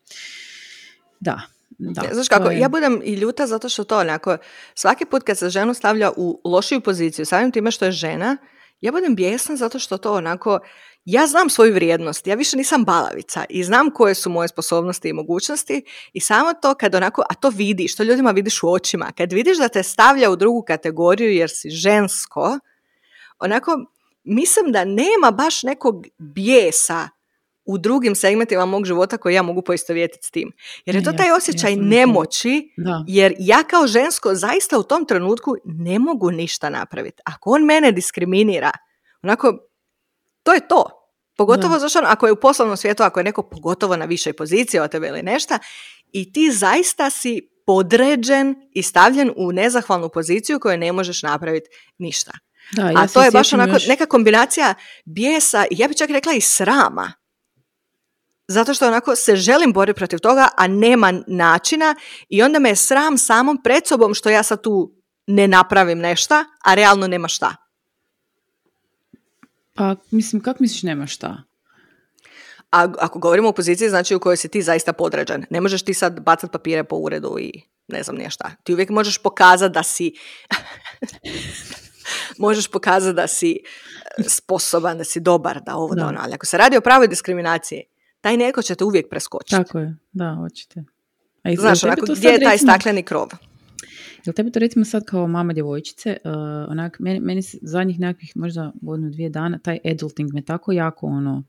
da, 1.21 1.41
da. 1.69 2.03
Znaš 2.13 2.29
kako, 2.29 2.51
je- 2.51 2.59
ja 2.59 2.69
budem 2.69 3.01
i 3.05 3.15
ljuta 3.15 3.47
zato 3.47 3.69
što 3.69 3.85
to 3.85 3.99
onako, 3.99 4.37
svaki 4.75 5.05
put 5.05 5.23
kad 5.23 5.39
se 5.39 5.51
ženu 5.51 5.75
stavlja 5.75 6.11
u 6.17 6.41
lošiju 6.45 6.81
poziciju, 6.81 7.27
samim 7.27 7.53
time 7.53 7.71
što 7.71 7.85
je 7.85 7.93
žena, 7.93 8.37
ja 8.81 8.93
budem 8.93 9.15
bijesna 9.15 9.57
zato 9.57 9.79
što 9.79 9.99
to 9.99 10.15
onako, 10.15 10.59
ja 11.05 11.27
znam 11.27 11.51
svoju 11.51 11.75
vrijednost, 11.75 12.27
ja 12.27 12.35
više 12.35 12.57
nisam 12.57 12.85
balavica 12.85 13.45
i 13.49 13.65
znam 13.65 13.91
koje 13.91 14.15
su 14.15 14.31
moje 14.31 14.49
sposobnosti 14.49 15.09
i 15.09 15.13
mogućnosti 15.13 15.83
i 16.13 16.21
samo 16.21 16.53
to 16.63 16.75
kad 16.75 16.95
onako, 16.95 17.23
a 17.31 17.35
to 17.35 17.51
vidiš, 17.51 17.97
to 17.97 18.03
ljudima 18.03 18.31
vidiš 18.31 18.63
u 18.63 18.69
očima, 18.69 19.13
kad 19.19 19.33
vidiš 19.33 19.59
da 19.59 19.69
te 19.69 19.83
stavlja 19.83 20.31
u 20.31 20.37
drugu 20.37 20.63
kategoriju 20.63 21.33
jer 21.33 21.51
si 21.51 21.71
žensko, 21.71 22.59
onako, 23.39 23.71
mislim 24.27 24.73
da 24.73 24.85
nema 24.85 25.31
baš 25.31 25.63
nekog 25.63 26.07
bijesa 26.19 27.09
u 27.65 27.79
drugim 27.79 28.15
segmentima 28.15 28.65
mog 28.67 28.85
života 28.85 29.17
koji 29.17 29.35
ja 29.35 29.43
mogu 29.43 29.63
poistovjetiti 29.63 30.27
s 30.27 30.31
tim. 30.31 30.53
Jer 30.85 30.97
je 30.97 31.05
to 31.05 31.11
ja 31.11 31.17
taj 31.17 31.25
sam- 31.25 31.31
ja 31.31 31.37
osjećaj 31.37 31.75
sam 31.75 31.85
nemoći, 31.85 32.69
Da. 32.77 33.05
jer 33.09 33.35
ja 33.39 33.63
kao 33.63 33.87
žensko 33.87 34.35
zaista 34.35 34.79
u 34.79 34.83
tom 34.83 35.05
trenutku 35.05 35.55
ne 35.65 35.99
mogu 35.99 36.31
ništa 36.31 36.71
napraviti. 36.71 37.23
Ako 37.25 37.51
on 37.51 37.65
mene 37.65 37.93
diskriminira, 37.93 38.71
onako, 39.23 39.59
to 40.43 40.53
je 40.55 40.69
to. 40.69 40.85
Pogotovo 41.37 41.79
zašto 41.79 41.99
ono, 41.99 42.09
ako 42.09 42.27
je 42.27 42.33
u 42.33 42.41
poslovnom 42.41 42.77
svijetu, 42.77 43.03
ako 43.03 43.21
je 43.21 43.25
neko 43.25 43.43
pogotovo 43.43 43.97
na 43.97 44.05
višoj 44.05 44.33
poziciji 44.33 44.81
od 44.81 44.91
tebe 44.91 45.09
ili 45.09 45.23
nešto, 45.23 45.55
i 46.13 46.33
ti 46.33 46.51
zaista 46.53 47.11
si 47.11 47.49
podređen 47.67 48.55
i 48.73 48.83
stavljen 48.83 49.33
u 49.37 49.53
nezahvalnu 49.53 50.09
poziciju 50.09 50.61
koju 50.61 50.79
ne 50.79 50.93
možeš 50.93 51.23
napraviti 51.23 51.67
ništa. 51.99 52.33
Da, 52.73 52.83
ja 52.83 52.93
A 52.97 53.07
to 53.07 53.23
je 53.23 53.31
baš 53.31 53.53
onako 53.53 53.73
još- 53.73 53.87
neka 53.87 54.07
kombinacija 54.07 54.75
bijesa 55.05 55.65
ja 55.71 55.89
bih 55.89 55.97
čak 55.97 56.11
rekla 56.11 56.33
i 56.33 56.41
srama. 56.41 57.13
Zato 58.49 58.75
što 58.75 58.87
onako 58.87 59.17
se 59.17 59.37
želim 59.37 59.73
boriti 59.73 59.97
protiv 59.97 60.19
toga, 60.19 60.49
a 60.57 60.67
nema 60.67 61.13
načina 61.27 61.95
i 62.29 62.43
onda 62.43 62.59
me 62.59 62.69
je 62.69 62.77
sram 62.77 63.19
samom 63.19 63.63
pred 63.63 63.87
sobom 63.87 64.15
što 64.15 64.31
ja 64.31 64.43
sad 64.43 64.63
tu 64.63 64.93
ne 65.27 65.49
napravim 65.49 65.99
nešto, 65.99 66.35
a 66.65 66.75
realno 66.75 67.07
nema 67.07 67.29
šta. 67.29 67.57
Pa, 69.75 69.97
mislim, 70.11 70.43
kako 70.43 70.57
misliš 70.61 70.83
nema 70.83 71.07
šta? 71.07 71.43
A 72.73 72.89
ako 72.99 73.19
govorimo 73.19 73.49
o 73.49 73.53
poziciji, 73.53 73.89
znači 73.89 74.15
u 74.15 74.21
kojoj 74.21 74.37
si 74.37 74.49
ti 74.49 74.63
zaista 74.63 74.93
podređen. 74.93 75.45
Ne 75.51 75.61
možeš 75.61 75.83
ti 75.83 75.95
sad 75.95 76.21
bacat 76.21 76.53
papire 76.53 76.85
po 76.85 76.97
uredu 76.97 77.37
i 77.41 77.53
ne 77.89 78.03
znam 78.03 78.17
nije 78.17 78.31
šta. 78.31 78.51
Ti 78.65 78.73
uvijek 78.73 78.91
možeš 78.91 79.19
pokazati 79.19 79.75
da 79.75 79.83
si 79.83 80.13
možeš 82.39 82.69
pokazati 82.69 83.17
da 83.17 83.27
si 83.27 83.59
e, 84.19 84.23
sposoban, 84.23 84.99
da 84.99 85.05
si 85.05 85.21
dobar, 85.21 85.61
da 85.63 85.75
ovo, 85.77 85.95
da, 85.95 86.03
Da. 86.03 86.09
ono. 86.09 86.19
Ali 86.23 86.35
ako 86.35 86.47
se 86.47 86.59
radi 86.59 86.77
o 86.77 86.81
pravoj 86.81 87.09
diskriminaciji, 87.09 87.83
taj 88.21 88.37
neko 88.37 88.63
će 88.63 88.75
te 88.75 88.85
uvijek 88.85 89.09
preskočiti. 89.11 89.51
Tako 89.53 89.79
je, 89.79 89.97
da, 90.13 90.35
hoćete. 90.35 90.85
A 91.43 91.51
jel 91.51 91.61
Znaš, 91.61 91.85
onako, 91.85 92.07
gdje 92.09 92.29
je 92.29 92.41
taj 92.41 92.53
recimo- 92.53 92.73
stakleni 92.73 93.03
krov? 93.03 93.29
Jel 94.25 94.35
tebi 94.35 94.53
to 94.53 94.59
recimo 94.59 94.85
sad 94.85 95.05
kao 95.05 95.27
mama 95.29 95.53
djevojčice, 95.53 96.17
uh, 96.25 96.31
onak, 96.69 96.97
meni, 96.99 97.21
meni 97.21 97.43
se 97.43 97.59
zadnjih 97.63 98.01
nekakvih 98.01 98.33
možda 98.35 98.73
godinu, 98.77 99.11
dvije 99.11 99.31
dana, 99.31 99.59
taj 99.59 99.79
adulting 99.85 100.35
me 100.35 100.43
tako 100.43 100.73
jako 100.73 101.07
ono 101.07 101.43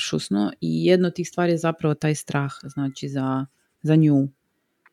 šusno 0.00 0.52
i 0.60 0.86
jedno 0.86 1.08
od 1.08 1.14
tih 1.14 1.28
stvari 1.28 1.52
je 1.52 1.58
zapravo 1.58 1.94
taj 1.94 2.14
strah, 2.14 2.52
znači 2.64 3.08
za, 3.08 3.46
za 3.82 3.96
nju. 3.96 4.28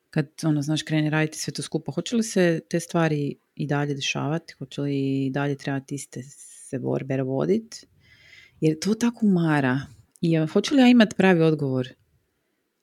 Kad 0.10 0.28
ono, 0.44 0.62
znaš, 0.62 0.82
krene 0.84 1.10
raditi 1.10 1.38
sve 1.38 1.54
to 1.54 1.62
skupo, 1.62 1.92
hoće 1.92 2.16
li 2.16 2.24
se 2.24 2.60
te 2.70 2.80
stvari 2.80 3.36
i 3.62 3.68
dalje 3.68 3.94
dešavati? 3.94 4.54
Hoće 4.54 4.82
li 4.82 5.26
i 5.26 5.30
dalje 5.30 5.56
trebati 5.56 5.96
iste 5.96 6.24
se 6.70 6.80
borbe 6.80 7.22
voditi? 7.22 7.88
Jer 8.62 8.80
to 8.80 8.94
tako 8.94 9.26
umara. 9.26 9.80
I 10.22 10.38
hoću 10.54 10.76
li 10.76 10.82
ja 10.82 10.88
imati 10.88 11.16
pravi 11.16 11.42
odgovor 11.42 11.88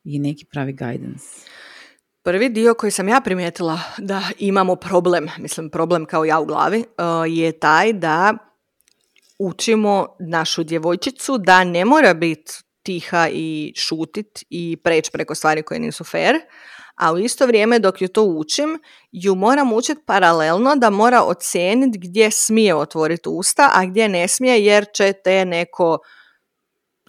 i 0.04 0.18
neki 0.18 0.44
pravi 0.44 0.72
guidance? 0.72 1.24
Prvi 2.22 2.48
dio 2.48 2.74
koji 2.74 2.92
sam 2.92 3.08
ja 3.08 3.20
primijetila 3.24 3.80
da 3.98 4.22
imamo 4.38 4.76
problem, 4.76 5.28
mislim 5.38 5.70
problem 5.70 6.04
kao 6.04 6.24
ja 6.24 6.40
u 6.40 6.46
glavi, 6.46 6.78
uh, 6.78 6.84
je 7.28 7.52
taj 7.52 7.92
da 7.92 8.34
učimo 9.38 10.06
našu 10.20 10.64
djevojčicu 10.64 11.38
da 11.38 11.64
ne 11.64 11.84
mora 11.84 12.14
biti 12.14 12.52
tiha 12.82 13.28
i 13.32 13.72
šutit 13.76 14.44
i 14.50 14.76
preći 14.84 15.10
preko 15.12 15.34
stvari 15.34 15.62
koje 15.62 15.80
nisu 15.80 16.04
fair, 16.04 16.34
a 16.98 17.12
u 17.12 17.18
isto 17.18 17.46
vrijeme 17.46 17.78
dok 17.78 18.02
ju 18.02 18.08
to 18.08 18.22
učim, 18.22 18.78
ju 19.12 19.34
moram 19.34 19.72
učiti 19.72 20.02
paralelno 20.06 20.76
da 20.76 20.90
mora 20.90 21.22
ocijeniti 21.22 21.98
gdje 21.98 22.30
smije 22.30 22.74
otvoriti 22.74 23.28
usta, 23.28 23.70
a 23.74 23.86
gdje 23.86 24.08
ne 24.08 24.28
smije 24.28 24.64
jer 24.64 24.86
će 24.94 25.12
te 25.24 25.44
neko, 25.44 25.98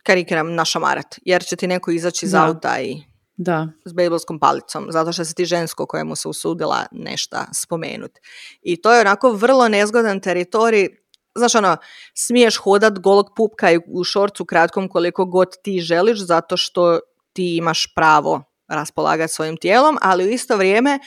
karikiram, 0.04 0.56
našamarat, 0.56 1.20
jer 1.26 1.44
će 1.44 1.56
ti 1.56 1.68
neko 1.68 1.92
izaći 1.92 2.26
iz 2.26 2.32
Da. 2.32 2.46
auta 2.46 2.82
i 2.82 3.10
Da, 3.42 3.68
s 3.86 3.94
bejbelskom 3.94 4.40
palicom, 4.40 4.88
zato 4.90 5.12
što 5.12 5.26
si 5.26 5.36
ti 5.36 5.46
žensko 5.46 5.86
kojemu 5.86 6.16
se 6.16 6.28
usudila 6.28 6.86
nešto 6.92 7.38
spomenuti. 7.54 8.20
I 8.62 8.82
to 8.82 8.94
je 8.94 9.02
onako 9.02 9.32
vrlo 9.32 9.68
nezgodan 9.68 10.20
teritorij, 10.20 10.88
znaš 11.36 11.56
ono, 11.56 11.78
smiješ 12.16 12.58
hodat 12.58 13.00
golog 13.00 13.26
pupka 13.36 13.72
i 13.72 13.80
u 13.88 14.04
šorcu 14.04 14.46
kratkom 14.46 14.90
koliko 14.90 15.26
god 15.26 15.48
ti 15.64 15.80
želiš, 15.80 16.20
zato 16.20 16.58
što 16.58 17.00
ti 17.34 17.58
imaš 17.58 17.94
pravo 17.96 18.49
raspolagati 18.70 19.34
svojim 19.34 19.58
tijelom, 19.58 19.98
ali 20.02 20.26
u 20.26 20.30
isto 20.30 20.58
vrijeme 20.58 21.00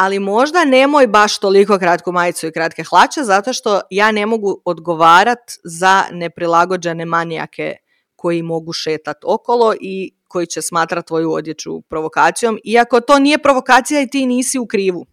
ali 0.00 0.18
možda 0.18 0.64
nemoj 0.64 1.06
baš 1.06 1.38
toliko 1.38 1.78
kratku 1.78 2.12
majicu 2.12 2.46
i 2.46 2.52
kratke 2.52 2.84
hlače, 2.84 3.22
zato 3.22 3.52
što 3.52 3.80
ja 3.90 4.12
ne 4.12 4.26
mogu 4.26 4.62
odgovarat 4.64 5.38
za 5.64 6.04
neprilagođene 6.12 7.04
manijake 7.04 7.76
koji 8.16 8.42
mogu 8.42 8.72
šetat 8.72 9.16
okolo 9.24 9.74
i 9.80 10.14
koji 10.28 10.46
će 10.46 10.62
smatrat 10.62 11.06
tvoju 11.06 11.32
odjeću 11.32 11.80
provokacijom, 11.80 12.58
iako 12.64 13.00
to 13.00 13.18
nije 13.18 13.38
provokacija 13.38 14.00
i 14.00 14.06
ti 14.06 14.26
nisi 14.26 14.58
u 14.58 14.66
krivu. 14.66 15.06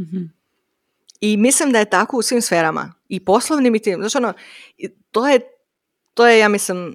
Mhm. 0.00 0.22
I 1.20 1.36
mislim 1.36 1.72
da 1.72 1.78
je 1.78 1.90
tako 1.90 2.16
u 2.16 2.22
svim 2.22 2.42
sferama. 2.42 2.94
I 3.08 3.24
poslovnim 3.24 3.74
i 3.74 3.78
tim. 3.78 4.00
Znači 4.00 4.16
ono, 4.16 4.32
to 5.10 5.28
je, 5.28 5.40
to 6.14 6.26
je, 6.26 6.38
ja 6.38 6.48
mislim, 6.48 6.94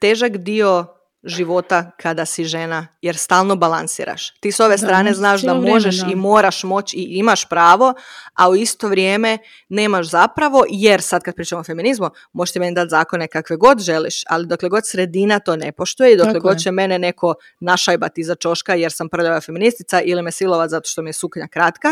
težak 0.00 0.36
dio 0.36 0.93
života 1.26 1.90
kada 2.00 2.24
si 2.24 2.44
žena, 2.44 2.86
jer 3.02 3.16
stalno 3.16 3.56
balansiraš. 3.56 4.30
Ti 4.40 4.52
s 4.52 4.60
ove 4.60 4.70
Da, 4.70 4.78
strane 4.78 5.02
možeš 5.04 5.16
znaš 5.18 5.42
da 5.42 5.52
vrijeme, 5.52 5.70
možeš 5.70 5.96
da. 5.96 6.12
i 6.12 6.14
moraš 6.14 6.62
moći 6.64 6.96
i 6.96 7.02
imaš 7.02 7.48
pravo, 7.48 7.94
a 8.34 8.48
u 8.48 8.54
isto 8.54 8.88
vrijeme 8.88 9.38
nemaš 9.68 10.06
zapravo, 10.06 10.64
jer 10.70 11.02
sad 11.02 11.22
kad 11.22 11.34
pričamo 11.34 11.60
o 11.60 11.64
feminizmu, 11.64 12.10
možeš 12.32 12.52
ti 12.52 12.60
meni 12.60 12.74
dati 12.74 12.90
zakone 12.90 13.26
kakve 13.28 13.56
god 13.56 13.80
želiš, 13.80 14.22
ali 14.28 14.46
dokle 14.46 14.68
god 14.68 14.86
sredina 14.86 15.38
to 15.38 15.56
ne 15.56 15.72
poštuje 15.72 16.12
i 16.12 16.16
dokle 16.16 16.32
Tako 16.32 16.42
god 16.42 16.56
je. 16.56 16.60
će 16.60 16.70
mene 16.70 16.98
neko 16.98 17.34
našajbati 17.60 18.20
iza 18.20 18.34
čoška 18.34 18.74
jer 18.74 18.92
sam 18.92 19.08
prljava 19.08 19.40
feministica 19.40 20.00
ili 20.00 20.22
me 20.22 20.30
silovat 20.32 20.70
zato 20.70 20.88
što 20.88 21.02
mi 21.02 21.08
je 21.08 21.12
suknja 21.12 21.48
kratka, 21.48 21.88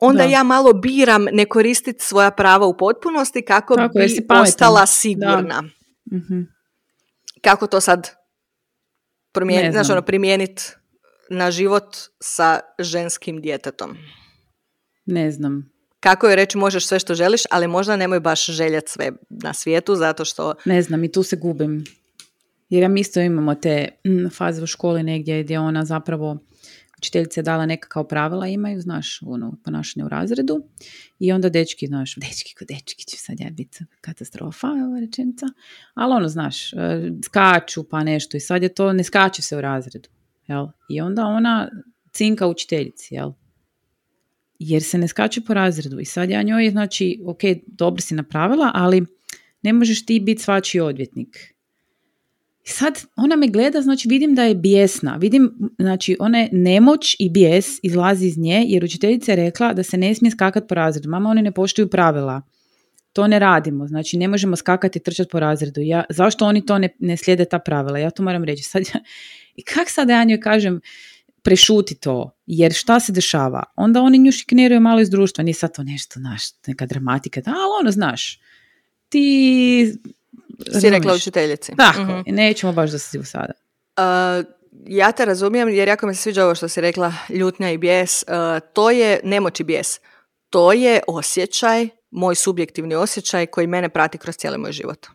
onda 0.00 0.22
Da. 0.22 0.28
ja 0.28 0.42
malo 0.42 0.72
biram 0.72 1.24
ne 1.24 1.44
koristiti 1.44 2.04
svoja 2.04 2.30
prava 2.30 2.66
u 2.66 2.76
potpunosti 2.76 3.42
kako 3.42 3.74
Tako, 3.74 3.98
bi 3.98 4.26
postala 4.28 4.86
sigurna. 4.86 5.62
Mhm. 6.12 6.40
Kako 7.46 7.66
to 7.66 7.80
sad 7.80 8.10
promijeniti, 9.32 9.72
znači 9.72 9.92
ono, 9.92 10.02
primijeniti 10.02 10.62
na 11.30 11.50
život 11.50 11.96
sa 12.20 12.60
ženskim 12.78 13.40
djetetom? 13.40 13.96
Ne 15.04 15.30
znam. 15.30 15.70
Kako 16.00 16.28
je 16.28 16.36
reći 16.36 16.58
možeš 16.58 16.86
sve 16.86 16.98
što 16.98 17.14
želiš, 17.14 17.42
ali 17.50 17.66
možda 17.66 17.96
nemoj 17.96 18.20
baš 18.20 18.46
željeti 18.46 18.92
sve 18.92 19.12
na 19.28 19.54
svijetu, 19.54 19.94
zato 19.94 20.24
što 20.24 20.54
Ne 20.64 20.82
znam, 20.82 21.04
i 21.04 21.12
tu 21.12 21.22
se 21.22 21.36
gubim. 21.36 21.84
Jer 22.68 22.82
ja 22.82 22.88
mi 22.88 23.00
isto 23.00 23.20
imamo 23.20 23.54
te 23.54 23.88
mm, 24.06 24.28
faze 24.28 24.62
u 24.62 24.66
školi 24.66 25.02
negdje 25.02 25.42
gdje 25.42 25.58
ona 25.58 25.84
zapravo 25.84 26.38
učiteljica 26.98 27.40
je 27.40 27.44
dala 27.44 27.66
neka 27.66 27.88
kao 27.88 28.04
pravila 28.04 28.46
imaju, 28.46 28.80
znaš, 28.80 29.22
ono, 29.22 29.56
ponašanje 29.64 30.04
u 30.04 30.08
razredu. 30.08 30.62
I 31.18 31.32
onda 31.32 31.48
dečki, 31.48 31.86
znaš, 31.86 32.14
dečki 32.16 32.54
ko 32.54 32.64
dečki 32.64 33.04
će 33.04 33.16
sad 33.16 33.40
ja 33.40 33.50
biti 33.50 33.78
katastrofa, 34.00 34.66
ova 34.66 35.00
rečenica. 35.00 35.46
Ali 35.94 36.14
ono, 36.14 36.28
znaš, 36.28 36.72
e, 36.72 36.76
skaču 37.24 37.84
pa 37.84 38.04
nešto 38.04 38.36
i 38.36 38.40
sad 38.40 38.62
je 38.62 38.74
to, 38.74 38.92
ne 38.92 39.04
skače 39.04 39.42
se 39.42 39.56
u 39.56 39.60
razredu. 39.60 40.08
Jel? 40.46 40.66
I 40.88 41.00
onda 41.00 41.26
ona 41.26 41.70
cinka 42.12 42.46
učiteljici, 42.46 43.14
jel? 43.14 43.32
Jer 44.58 44.82
se 44.82 44.98
ne 44.98 45.08
skače 45.08 45.40
po 45.40 45.54
razredu. 45.54 46.00
I 46.00 46.04
sad 46.04 46.30
ja 46.30 46.42
njoj, 46.42 46.70
znači, 46.70 47.22
ok, 47.26 47.40
dobro 47.66 48.00
si 48.00 48.14
napravila, 48.14 48.70
ali 48.74 49.06
ne 49.62 49.72
možeš 49.72 50.06
ti 50.06 50.20
biti 50.20 50.42
svačiji 50.42 50.80
odvjetnik. 50.80 51.55
I 52.66 52.70
sad 52.70 53.04
ona 53.16 53.36
me 53.36 53.48
gleda, 53.48 53.82
znači 53.82 54.08
vidim 54.08 54.34
da 54.34 54.42
je 54.42 54.54
bijesna. 54.54 55.16
Vidim, 55.16 55.52
znači 55.78 56.16
ona 56.20 56.48
nemoć 56.52 57.16
i 57.18 57.30
bijes 57.30 57.66
izlazi 57.82 58.26
iz 58.26 58.38
nje 58.38 58.64
jer 58.66 58.84
učiteljica 58.84 59.32
je 59.32 59.36
rekla 59.36 59.72
da 59.72 59.82
se 59.82 59.96
ne 59.96 60.14
smije 60.14 60.30
skakati 60.30 60.66
po 60.66 60.74
razredu. 60.74 61.08
Mama, 61.08 61.30
oni 61.30 61.42
ne 61.42 61.52
poštuju 61.52 61.90
pravila. 61.90 62.42
To 63.12 63.26
ne 63.26 63.38
radimo, 63.38 63.86
znači 63.86 64.16
ne 64.16 64.28
možemo 64.28 64.56
skakati 64.56 64.98
i 64.98 65.02
trčati 65.02 65.30
po 65.30 65.40
razredu. 65.40 65.80
Ja, 65.80 66.04
zašto 66.08 66.46
oni 66.46 66.66
to 66.66 66.78
ne, 66.78 66.88
ne 66.98 67.16
slijede 67.16 67.44
ta 67.44 67.58
pravila? 67.58 67.98
Ja 67.98 68.10
to 68.10 68.22
moram 68.22 68.44
reći. 68.44 68.62
Sad, 68.62 68.82
ja- 68.94 69.00
I 69.56 69.62
kak 69.62 69.90
sad 69.90 70.08
ja 70.08 70.24
njoj 70.24 70.40
kažem, 70.40 70.80
prešuti 71.42 71.94
to, 71.94 72.36
jer 72.46 72.72
šta 72.72 73.00
se 73.00 73.12
dešava? 73.12 73.62
Onda 73.76 74.02
oni 74.02 74.18
nju 74.18 74.32
malo 74.80 75.00
iz 75.00 75.10
društva, 75.10 75.44
nije 75.44 75.54
sad 75.54 75.76
to 75.76 75.82
nešto, 75.82 76.20
znaš, 76.20 76.42
neka 76.66 76.86
dramatika, 76.86 77.40
da, 77.40 77.50
ali 77.50 77.80
ono, 77.80 77.90
znaš, 77.90 78.40
ti... 79.08 79.98
si 80.80 80.90
rekla 80.90 81.14
učiteljici. 81.14 81.72
Tako, 81.76 82.00
Mhm. 82.00 82.20
i 82.26 82.32
nećemo 82.32 82.72
baš 82.72 82.90
da 82.90 82.98
se 82.98 83.24
sada. 83.24 83.52
Uh, 83.98 84.44
ja 84.86 85.12
te 85.12 85.24
razumijem 85.24 85.68
jer 85.68 85.88
jako 85.88 86.06
mi 86.06 86.14
se 86.14 86.22
sviđa 86.22 86.44
ovo 86.44 86.54
što 86.54 86.68
si 86.68 86.80
rekla, 86.80 87.12
ljutnja 87.28 87.70
i 87.70 87.78
bijes. 87.78 88.22
Uh, 88.28 88.68
to 88.72 88.90
je 88.90 89.20
nemoć 89.24 89.60
i 89.60 89.64
bijes. 89.64 90.00
To 90.50 90.72
je 90.72 91.00
osjećaj, 91.08 91.88
moj 92.10 92.34
subjektivni 92.34 92.94
osjećaj 92.94 93.46
koji 93.46 93.66
mene 93.66 93.88
prati 93.88 94.18
kroz 94.18 94.36
cijeli 94.36 94.58
moj 94.58 94.72
život. 94.72 95.06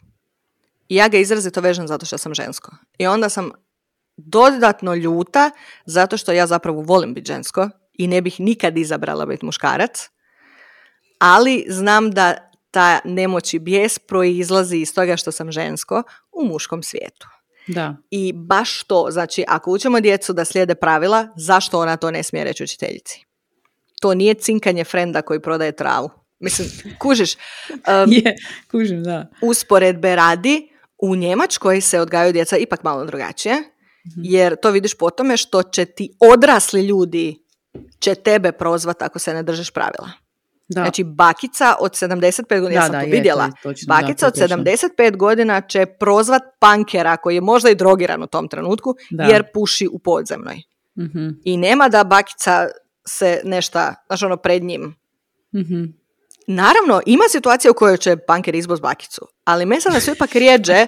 I 0.89 0.95
ja 0.95 1.07
ga 1.07 1.17
izrazito 1.17 1.61
vežem 1.61 1.87
zato 1.87 2.05
što 2.05 2.17
sam 2.17 2.33
žensko. 2.33 2.71
I 2.97 3.07
onda 3.07 3.29
sam 3.29 3.51
dodatno 4.17 4.95
ljuta 4.95 5.51
zato 5.85 6.17
što 6.17 6.31
ja 6.31 6.47
zapravo 6.47 6.81
volim 6.81 7.13
biti 7.13 7.27
žensko 7.27 7.69
i 7.93 8.07
ne 8.07 8.21
bih 8.21 8.39
nikad 8.39 8.77
izabrala 8.77 9.25
biti 9.25 9.45
muškarac. 9.45 10.09
Ali 11.19 11.65
znam 11.69 12.11
da 12.11 12.50
ta 12.71 12.99
nemoć 13.05 13.53
i 13.53 13.59
bijes 13.59 13.99
proizlazi 13.99 14.77
iz 14.77 14.93
toga 14.93 15.17
što 15.17 15.31
sam 15.31 15.51
žensko 15.51 16.03
u 16.31 16.45
muškom 16.45 16.83
svijetu. 16.83 17.27
Da, 17.67 17.95
I 18.09 18.33
baš 18.33 18.83
to, 18.83 19.07
znači 19.11 19.43
ako 19.47 19.71
učimo 19.71 19.99
djecu 19.99 20.33
da 20.33 20.45
slijede 20.45 20.75
pravila, 20.75 21.27
zašto 21.35 21.79
ona 21.79 21.97
to 21.97 22.11
ne 22.11 22.23
smije 22.23 22.43
reći 22.43 22.63
učiteljici? 22.63 23.25
To 24.01 24.13
nije 24.13 24.33
cinkanje 24.33 24.83
frenda 24.83 25.21
koji 25.21 25.39
prodaje 25.39 25.71
travu. 25.71 26.09
Mislim, 26.39 26.69
kužiš, 26.99 27.35
um, 27.37 28.11
je, 28.11 28.35
kužim, 28.71 29.03
da. 29.03 29.27
usporedbe 29.41 30.15
radi, 30.15 30.69
u 30.97 31.15
Njemačkoj 31.15 31.81
se 31.81 31.99
odgajaju 31.99 32.33
djeca 32.33 32.57
ipak 32.57 32.83
malo 32.83 33.05
drugačije, 33.05 33.63
jer 34.15 34.55
to 34.61 34.71
vidiš 34.71 34.93
po 34.93 35.09
tome 35.09 35.37
što 35.37 35.63
će 35.63 35.85
ti 35.85 36.13
odrasli 36.19 36.81
ljudi 36.81 37.41
će 37.99 38.15
tebe 38.15 38.51
prozvat 38.51 39.01
ako 39.01 39.19
se 39.19 39.33
ne 39.33 39.43
držiš 39.43 39.71
pravila. 39.71 40.09
Da. 40.75 40.81
Znači, 40.81 41.03
bakica 41.03 41.75
od 41.79 41.91
75 41.91 42.59
godina, 42.61 42.69
Da, 42.69 42.75
ja 42.75 42.81
sam 42.81 42.91
da, 42.91 42.99
to 42.99 43.05
je, 43.05 43.11
to 43.11 43.15
vidjela, 43.15 43.45
je 43.45 43.51
točno, 43.63 43.85
da, 43.87 44.01
bakica 44.01 44.31
to 44.31 44.39
je 44.41 44.43
od 44.43 44.49
točno. 44.49 44.63
75 45.03 45.17
godina 45.17 45.61
će 45.61 45.85
prozvat 45.85 46.41
pankera 46.59 47.17
koji 47.17 47.35
je 47.35 47.41
možda 47.41 47.69
i 47.69 47.75
drogiran 47.75 48.23
u 48.23 48.27
tom 48.27 48.47
trenutku, 48.47 48.95
Da. 49.11 49.23
jer 49.23 49.43
puši 49.53 49.87
u 49.91 49.99
podzemnoj. 49.99 50.61
Mhm, 50.99 51.27
I 51.43 51.57
nema 51.57 51.89
da 51.89 52.03
bakica 52.03 52.67
se 53.07 53.41
nešta, 53.43 53.95
znaš 54.07 54.23
ono, 54.23 54.37
pred 54.37 54.63
njim. 54.63 54.95
mhm. 55.55 55.83
Naravno, 56.47 57.01
ima 57.05 57.23
situacija 57.29 57.71
u 57.71 57.73
kojoj 57.73 57.97
će 57.97 58.17
panker 58.17 58.55
izboz 58.55 58.79
bakicu, 58.79 59.21
ali 59.43 59.65
mesela 59.65 59.99
su 59.99 60.11
ipak 60.11 60.35
rijeđe 60.35 60.85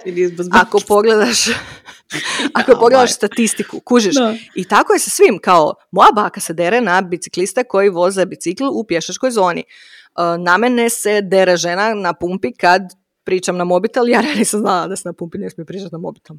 ako 0.52 0.80
pogledaš 0.88 1.48
ako 2.58 2.70
Ja, 2.72 2.78
pogledaš 2.78 3.14
statistiku, 3.14 3.80
kužiš. 3.80 4.14
Da. 4.14 4.34
I 4.54 4.64
tako 4.64 4.92
je 4.92 4.98
sa 4.98 5.10
svim, 5.10 5.38
kao 5.38 5.74
moja 5.90 6.12
baka 6.14 6.40
se 6.40 6.52
dere 6.52 6.80
na 6.80 7.00
bicikliste 7.00 7.64
koji 7.64 7.88
voze 7.88 8.26
bicikl 8.26 8.64
u 8.72 8.84
pješačkoj 8.84 9.30
zoni. 9.30 9.60
E, 9.60 9.64
Na 10.38 10.56
mene 10.56 10.90
se 10.90 11.20
dere 11.20 11.56
žena 11.56 11.94
na 11.94 12.12
pumpi 12.12 12.52
kad 12.52 12.82
pričam 13.24 13.56
na 13.56 13.64
mobitel, 13.64 14.08
ja 14.08 14.22
nisam 14.36 14.60
znala 14.60 14.86
da 14.86 14.96
se 14.96 15.08
na 15.08 15.12
pumpi 15.12 15.38
ne 15.38 15.50
smije 15.50 15.64
pričati 15.66 15.92
na 15.92 15.98
mobitel. 15.98 16.36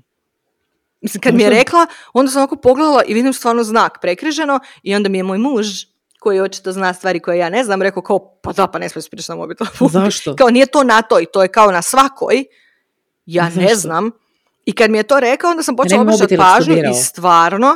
Mislim, 1.02 1.22
kad 1.22 1.36
mi 1.36 1.44
je 1.44 1.50
rekla, 1.50 1.88
onda 2.14 2.32
sam 2.32 2.42
ovako 2.42 2.56
pogledala 2.56 3.04
i 3.08 3.14
vidim 3.14 3.34
stvarno 3.34 3.64
znak 3.64 3.98
prekriženo 4.02 4.60
i 4.84 4.96
onda 4.96 5.10
mi 5.10 5.18
je 5.18 5.24
moj 5.24 5.38
muž 5.38 5.68
koji 6.26 6.42
očito 6.42 6.72
zna 6.72 6.94
stvari 6.94 7.20
koje 7.20 7.38
ja 7.38 7.50
ne 7.50 7.64
znam, 7.64 7.82
rekao 7.82 8.04
kao, 8.04 8.20
pa 8.42 8.52
da, 8.54 8.68
pa 8.68 8.80
ne 8.80 8.90
smije 8.90 9.02
se 9.02 9.10
pričati 9.10 9.32
na 9.32 9.36
mobitel. 9.36 9.66
na 9.66 9.72
pumpi. 9.80 9.94
Zašto? 9.94 10.36
Kao 10.40 10.50
nije 10.50 10.66
to 10.66 10.84
na 10.84 11.02
toj, 11.02 11.26
to 11.34 11.42
je 11.42 11.48
kao 11.48 11.72
na 11.72 11.82
svakoj. 11.82 12.46
Ja 13.26 13.44
ne 13.44 13.50
Zašto? 13.52 13.76
znam. 13.76 14.12
I 14.66 14.72
kad 14.76 14.92
mi 14.92 14.98
je 14.98 15.04
to 15.04 15.20
rekao, 15.20 15.52
onda 15.52 15.64
sam 15.64 15.76
počela 15.76 16.04
ne 16.04 16.10
obraćati 16.14 16.38
pažnju 16.38 16.76
i 16.76 16.94
stvarno, 16.94 17.76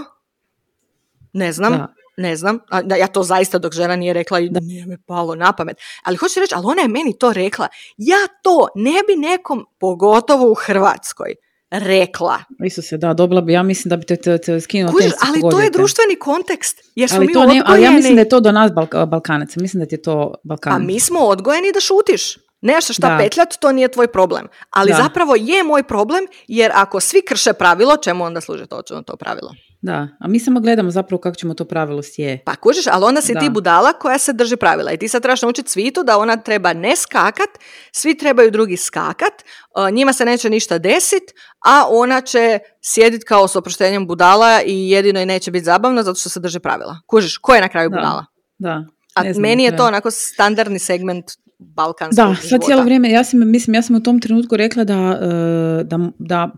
ne 1.33 1.51
znam, 1.53 1.71
Da. 1.73 1.93
ne 2.17 2.35
znam. 2.35 2.59
A, 2.69 2.81
da, 2.81 2.95
ja 2.95 3.07
to 3.07 3.23
zaista 3.23 3.57
dok 3.57 3.73
žena 3.73 3.95
nije 3.95 4.13
rekla 4.13 4.39
i 4.39 4.49
nije 4.49 4.85
me 4.85 4.97
palo 5.07 5.35
na 5.35 5.53
pamet. 5.53 5.77
Ali 6.03 6.17
hoću 6.17 6.39
reći, 6.39 6.55
ali 6.55 6.65
ona 6.65 6.81
je 6.81 6.87
meni 6.87 7.17
to 7.19 7.33
rekla. 7.33 7.67
Ja 7.97 8.17
to 8.43 8.67
ne 8.75 8.99
bi 9.07 9.15
nekom, 9.15 9.65
pogotovo 9.79 10.51
u 10.51 10.53
Hrvatskoj, 10.53 11.35
rekla. 11.71 12.39
Isuse, 12.65 12.97
da, 12.97 13.13
dobila 13.13 13.41
bi, 13.41 13.53
ja 13.53 13.63
mislim 13.63 13.89
da 13.89 13.97
bi 13.97 14.05
te, 14.05 14.15
te, 14.15 14.37
te 14.37 14.61
skinuo 14.61 14.91
Kužiš, 14.91 15.11
ali 15.21 15.41
to 15.41 15.59
je 15.59 15.69
društveni 15.69 16.15
kontekst. 16.15 16.81
Jer 16.95 17.09
smo 17.09 17.17
Ali, 17.17 17.27
mi 17.27 17.33
to 17.33 17.45
ne, 17.45 17.61
ali 17.65 17.81
ja 17.83 17.91
mislim 17.91 18.15
da 18.15 18.21
odgojeni- 18.21 18.25
je 18.25 18.29
to 18.29 18.39
do 18.39 18.51
nas 18.51 18.71
Balk- 18.71 19.05
Balkanaca, 19.05 19.59
mislim 19.61 19.79
da 19.79 19.87
ti 19.87 19.95
je 19.95 20.01
to 20.01 20.33
Balkan. 20.43 20.73
A 20.73 20.79
mi 20.79 20.99
smo 20.99 21.19
odgojeni 21.19 21.71
da 21.73 21.79
šutiš. 21.79 22.37
Nešto 22.61 22.93
šta 22.93 23.09
Da. 23.09 23.17
petljat, 23.17 23.57
to 23.59 23.71
nije 23.71 23.87
tvoj 23.87 24.07
problem. 24.07 24.47
Ali 24.69 24.91
Da. 24.91 24.97
zapravo 24.97 25.35
je 25.35 25.63
moj 25.63 25.83
problem, 25.83 26.23
jer 26.47 26.71
ako 26.75 26.99
svi 26.99 27.21
krše 27.21 27.53
pravilo, 27.53 27.97
čemu 27.97 28.23
onda 28.23 28.41
služi 28.41 28.63
to, 28.65 28.81
to 28.81 29.15
pravilo? 29.15 29.51
Da, 29.81 30.07
a 30.19 30.27
mi 30.27 30.39
samo 30.39 30.59
gledamo 30.59 30.91
zapravo 30.91 31.19
kako 31.21 31.35
ćemo 31.35 31.53
to 31.53 31.65
pravilo 31.65 32.01
sje. 32.03 32.41
Pa 32.45 32.55
kužiš, 32.55 32.87
ali 32.87 33.05
onda 33.05 33.21
si 33.21 33.33
Da. 33.33 33.39
ti 33.39 33.49
budala 33.49 33.93
koja 33.93 34.17
se 34.17 34.33
drži 34.33 34.55
pravila 34.55 34.91
i 34.91 34.97
ti 34.97 35.07
sad 35.07 35.21
trebaš 35.21 35.41
naučiti 35.41 35.71
svitu 35.71 36.03
da 36.03 36.17
ona 36.17 36.37
treba 36.37 36.73
ne 36.73 36.95
skakat, 36.95 37.49
svi 37.91 38.17
trebaju 38.17 38.51
drugi 38.51 38.77
skakat, 38.77 39.33
uh, 39.77 39.91
njima 39.91 40.13
se 40.13 40.25
neće 40.25 40.49
ništa 40.49 40.77
desit, 40.77 41.23
a 41.65 41.85
ona 41.89 42.21
će 42.21 42.59
sjedit 42.81 43.23
kao 43.23 43.47
s 43.47 43.55
oproštenjem 43.55 44.07
budala 44.07 44.61
i 44.65 44.89
jedino 44.89 45.19
i 45.21 45.25
neće 45.25 45.51
biti 45.51 45.65
zabavno 45.65 46.03
zato 46.03 46.19
što 46.19 46.29
se 46.29 46.39
drži 46.39 46.59
pravila. 46.59 46.97
Kužiš, 47.07 47.37
ko 47.37 47.55
je 47.55 47.61
na 47.61 47.69
kraju 47.69 47.89
Da. 47.89 47.95
budala? 47.95 48.25
Da. 48.57 48.85
A 49.13 49.33
znam, 49.33 49.41
meni 49.41 49.63
je 49.63 49.77
to 49.77 49.85
onako 49.85 50.11
standardni 50.11 50.79
segment 50.79 51.25
balkanskog 51.59 52.27
Da, 52.27 52.35
sad 52.35 52.49
života. 52.49 52.65
cijelo 52.65 52.83
vrijeme, 52.83 53.11
ja 53.11 53.23
sam, 53.23 53.51
mislim, 53.51 53.73
ja 53.75 53.81
sam 53.81 53.95
u 53.95 54.03
tom 54.03 54.19
trenutku 54.19 54.57
rekla 54.57 54.83
da, 54.83 54.93
e, 54.93 55.83
da, 55.83 55.99
da 56.19 56.49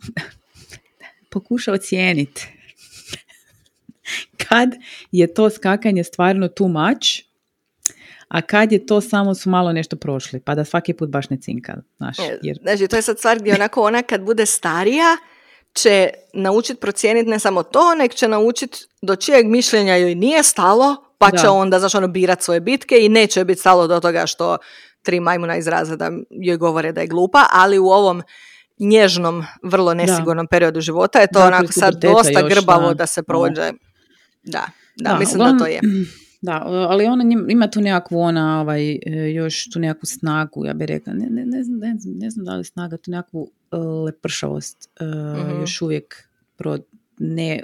pokuša 1.31 1.73
ocijeniti 1.73 2.47
kad 4.49 4.69
je 5.11 5.33
to 5.33 5.49
skakanje 5.49 6.03
stvarno 6.03 6.47
too 6.47 6.67
much, 6.67 7.31
a 8.27 8.41
kad 8.41 8.71
je 8.71 8.85
to 8.85 9.01
samo 9.01 9.35
su 9.35 9.49
malo 9.49 9.73
nešto 9.73 9.95
prošli, 9.95 10.39
pa 10.39 10.55
da 10.55 10.65
svaki 10.65 10.93
put 10.93 11.09
baš 11.09 11.29
ne 11.29 11.37
cinka, 11.37 11.73
znaš, 11.97 12.19
E, 12.19 12.37
jer 12.41 12.57
Znači, 12.61 12.87
to 12.87 12.95
je 12.95 13.01
sad 13.01 13.17
stvar 13.17 13.39
gdje 13.39 13.53
onako 13.53 13.81
ona 13.81 14.01
kad 14.01 14.21
bude 14.21 14.45
starija 14.45 15.17
će 15.73 16.09
naučit 16.33 16.79
procijeniti 16.79 17.29
ne 17.29 17.39
samo 17.39 17.63
to, 17.63 17.95
nek 17.95 18.13
će 18.13 18.27
naučit 18.27 18.87
do 19.01 19.15
čijeg 19.15 19.47
mišljenja 19.47 19.95
joj 19.95 20.15
nije 20.15 20.43
stalo, 20.43 20.95
pa 21.17 21.29
Da. 21.29 21.37
će 21.37 21.47
onda 21.47 21.79
znaš, 21.79 21.95
ono, 21.95 22.07
birat 22.07 22.41
svoje 22.41 22.59
bitke 22.59 23.05
i 23.05 23.09
neće 23.09 23.45
biti 23.45 23.59
stalo 23.59 23.87
do 23.87 23.99
toga 23.99 24.25
što 24.25 24.57
tri 25.03 25.19
majmuna 25.19 25.57
iz 25.57 25.67
razreda 25.67 26.11
joj 26.29 26.57
govore 26.57 26.91
da 26.91 27.01
je 27.01 27.07
glupa, 27.07 27.45
ali 27.51 27.79
u 27.79 27.87
ovom 27.87 28.23
nježnom, 28.79 29.43
vrlo 29.63 29.93
nesigurnom 29.93 30.47
periodu 30.47 30.81
života 30.81 31.19
je 31.19 31.27
to 31.27 31.39
Da, 31.39 31.45
onako 31.45 31.63
kroz 31.63 31.75
sad 31.79 31.95
dosta 32.01 32.39
još, 32.39 32.53
grbavo 32.53 32.87
da. 32.87 32.93
da 32.93 33.07
se 33.07 33.23
prođe. 33.23 33.71
Da, 34.43 34.65
da, 34.95 35.09
Da, 35.09 35.19
mislim 35.19 35.37
da 35.37 35.43
uglavnom, 35.43 35.59
to 35.59 35.65
je. 35.65 35.79
Da, 36.43 36.61
ali 36.65 37.05
ona 37.05 37.23
ima 37.49 37.67
tu 37.67 37.81
nekakvu 37.81 38.19
ona, 38.19 38.61
ovaj, 38.61 38.91
e, 38.91 38.99
još 39.33 39.69
tu 39.69 39.79
nekakvu 39.79 40.05
snagu, 40.05 40.65
ja 40.65 40.73
bih 40.73 40.85
rekla, 40.85 41.13
ne, 41.13 41.25
ne, 41.25 41.45
ne, 41.45 41.63
znam, 41.63 41.79
ne, 41.79 41.95
znam, 41.99 42.15
ne 42.15 42.29
znam 42.29 42.45
da 42.45 42.55
li 42.55 42.63
snaga, 42.63 42.97
tu 42.97 43.11
nekakvu 43.11 43.51
e, 43.71 43.75
lepršavost 43.77 44.89
e, 44.99 45.05
Mhm. 45.43 45.59
još 45.61 45.81
uvijek 45.81 46.29
pro, 46.55 46.77
ne, 47.19 47.63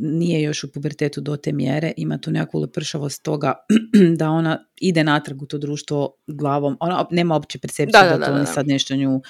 nije 0.00 0.42
još 0.42 0.64
u 0.64 0.72
pubertetu 0.72 1.20
do 1.20 1.36
te 1.36 1.52
mjere, 1.52 1.92
ima 1.96 2.18
tu 2.18 2.30
nekakvu 2.30 2.60
lepršavost 2.60 3.22
toga 3.22 3.54
da 4.18 4.30
ona 4.30 4.64
ide 4.80 5.04
natrag 5.04 5.42
u 5.42 5.46
to 5.46 5.58
društvo 5.58 6.14
glavom, 6.26 6.76
ona 6.80 7.06
nema 7.10 7.34
opće 7.34 7.58
percepcije 7.58 8.02
da, 8.02 8.18
da, 8.18 8.26
da, 8.26 8.38
da, 8.38 8.46
sad 8.46 8.68
nešto 8.68 8.96
nju 8.96 9.22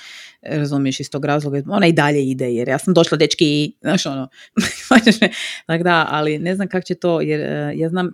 razumiješ 0.43 1.01
iz 1.01 1.11
tog 1.11 1.25
razloga, 1.25 1.63
ona 1.69 1.87
i 1.87 1.93
dalje 1.93 2.31
ide 2.31 2.55
jer 2.55 2.69
ja 2.69 2.79
sam 2.79 2.95
došla 2.95 3.19
dečki, 3.19 3.73
znaš 3.81 4.07
ono, 4.07 4.29
tako 5.67 5.85
da, 5.85 6.07
ali 6.11 6.39
ne 6.39 6.55
znam 6.55 6.69
kako 6.69 6.85
će 6.85 6.95
to, 6.95 7.21
jer 7.21 7.41
e, 7.41 7.73
ja 7.77 7.89
znam 7.89 8.11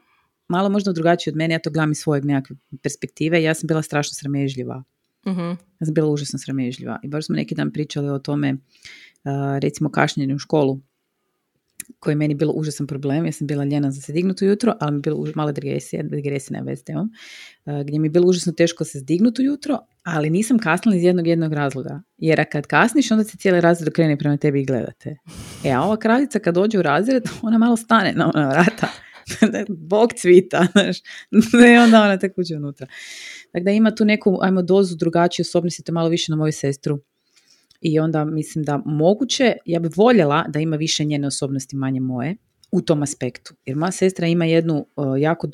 malo 0.49 0.69
možda 0.69 0.93
drugačije 0.93 1.33
od 1.33 1.37
mene, 1.37 1.55
ja 1.55 1.59
to 1.59 1.71
gledam 1.71 1.93
iz 1.93 1.99
svojeg 1.99 2.25
nekakve 2.25 2.57
perspektive, 2.83 3.43
ja 3.43 3.55
sam 3.55 3.67
bila 3.67 3.83
strašno 3.83 4.15
sramežljiva. 4.15 4.83
uh 5.27 5.39
Ja 5.81 5.85
sam 5.85 5.95
bila 5.95 6.09
užasno 6.09 6.39
sramežljiva 6.39 7.01
i 7.03 7.09
baš 7.09 7.27
smo 7.27 7.37
neki 7.37 7.55
dan 7.55 7.73
pričali 7.73 8.11
o 8.11 8.19
tome, 8.19 8.53
uh, 8.53 9.59
recimo 9.59 9.91
kašnjenju 9.91 10.35
u 10.35 10.39
školu, 10.39 10.81
koji 11.99 12.13
je 12.13 12.17
meni 12.17 12.35
bilo 12.35 12.53
užasan 12.53 12.87
problem, 12.87 13.27
ja 13.27 13.33
sam 13.33 13.47
bila 13.47 13.65
ljena 13.65 13.91
za 13.91 14.01
se 14.01 14.13
dignuti 14.13 14.47
ujutro, 14.47 14.75
ali 14.81 14.93
mi 14.93 14.99
je 14.99 15.03
bilo 15.03 15.27
mala 15.35 15.53
digresija, 15.53 16.03
digresija 16.03 16.61
na 16.61 16.73
VST-om, 16.73 17.11
gdje 17.85 17.99
mi 17.99 18.07
je 18.07 18.11
bilo 18.11 18.29
užasno 18.29 18.53
teško 18.53 18.85
se 18.85 18.99
zdignuti 18.99 19.43
ujutro, 19.43 19.79
ali 20.03 20.31
nisam 20.31 20.59
kasnila 20.59 20.97
iz 20.97 21.03
jednog 21.03 21.27
jednog 21.27 21.53
razloga. 21.53 22.03
Jer 22.19 22.45
kad 22.53 22.67
kasniš, 22.67 23.11
onda 23.11 23.25
se 23.25 23.37
cijeli 23.37 23.61
razred 23.61 23.89
okrene 23.89 24.19
prema 24.19 24.37
tebi 24.37 24.61
i 24.61 24.65
gledate. 24.65 25.17
E, 25.65 25.71
a 25.71 25.83
ova 25.83 25.97
kraljica 25.97 26.39
kad 26.39 26.55
dođe 26.55 26.79
u 26.79 26.83
razred, 26.83 27.23
ona 27.43 27.59
malo 27.59 27.77
stane 27.77 28.13
na 28.13 28.31
ona 28.35 28.49
vrata. 28.49 28.89
Bog 29.91 30.13
cvita, 30.13 30.67
znaš. 30.73 30.99
I 31.73 31.77
onda 31.85 32.03
ona 32.03 32.19
tek 32.19 32.39
uđe 32.39 32.57
unutra. 32.57 32.87
Dakle, 33.53 33.65
da 33.65 33.71
ima 33.71 33.95
tu 33.95 34.05
neku, 34.05 34.39
ajmo, 34.43 34.63
dozu 34.63 34.97
drugačije 34.97 35.45
osobnosti, 35.45 35.93
malo 35.93 36.09
više 36.09 36.33
na 36.33 36.37
moju 36.37 36.53
sestru 36.53 37.01
i 37.81 37.99
onda 37.99 38.25
mislim 38.25 38.65
da 38.65 38.83
moguće, 38.85 39.57
ja 39.65 39.81
bi 39.81 39.89
voljela 39.97 40.45
da 40.49 40.61
ima 40.61 40.77
više 40.77 41.05
njene 41.05 41.27
osobnosti 41.27 41.77
manje 41.77 42.01
moje 42.01 42.37
u 42.73 42.81
tom 42.81 43.03
aspektu. 43.03 43.55
Jer 43.67 43.77
moja 43.77 43.93
sestra 43.93 44.27
ima 44.27 44.45
jednu 44.45 44.87
jako, 45.19 45.49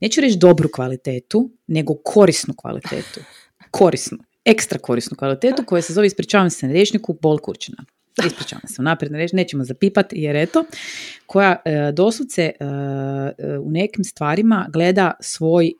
neću 0.00 0.20
reći 0.20 0.38
dobru 0.38 0.68
kvalitetu, 0.68 1.50
nego 1.66 1.94
korisnu 2.04 2.54
kvalitetu. 2.56 3.20
Korisnu, 3.70 4.18
ekstra 4.44 4.78
korisnu 4.78 5.16
kvalitetu 5.16 5.62
koja 5.66 5.82
se 5.82 5.92
zove, 5.92 6.06
ispričavam 6.06 6.50
se 6.50 6.66
na 6.66 6.72
rječniku, 6.72 7.16
bol 7.22 7.38
kurčina. 7.38 7.84
Ispričavam 8.26 8.62
se 8.68 8.82
naprijed 8.82 9.12
na 9.12 9.18
reći, 9.18 9.36
nećemo 9.36 9.64
zapipati 9.64 10.16
jer 10.16 10.36
eto, 10.36 10.64
koja 11.26 11.56
e, 11.64 11.92
doslovce 11.92 12.52
u 13.62 13.70
nekim 13.70 14.04
stvarima 14.04 14.66
gleda 14.72 15.12
svoj 15.20 15.72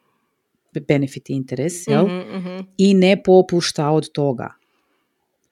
benefit 0.88 1.30
interes 1.30 1.86
jel? 1.86 2.06
mm 2.06 2.66
i 2.78 2.94
ne 2.94 3.22
popušta 3.22 3.90
od 3.90 4.12
toga. 4.12 4.54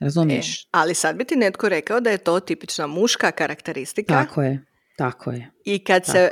Razumiješ? 0.02 0.62
E, 0.62 0.66
ali 0.70 0.94
sad 0.94 1.16
bi 1.16 1.24
ti 1.24 1.36
netko 1.36 1.68
rekao 1.68 2.00
da 2.00 2.10
je 2.10 2.18
to 2.18 2.40
tipična 2.40 2.86
muška 2.86 3.30
karakteristika. 3.30 4.24
Tako 4.24 4.42
je, 4.42 4.64
tako 4.96 5.30
je. 5.30 5.50
I 5.64 5.84
kad 5.84 6.06
se 6.06 6.30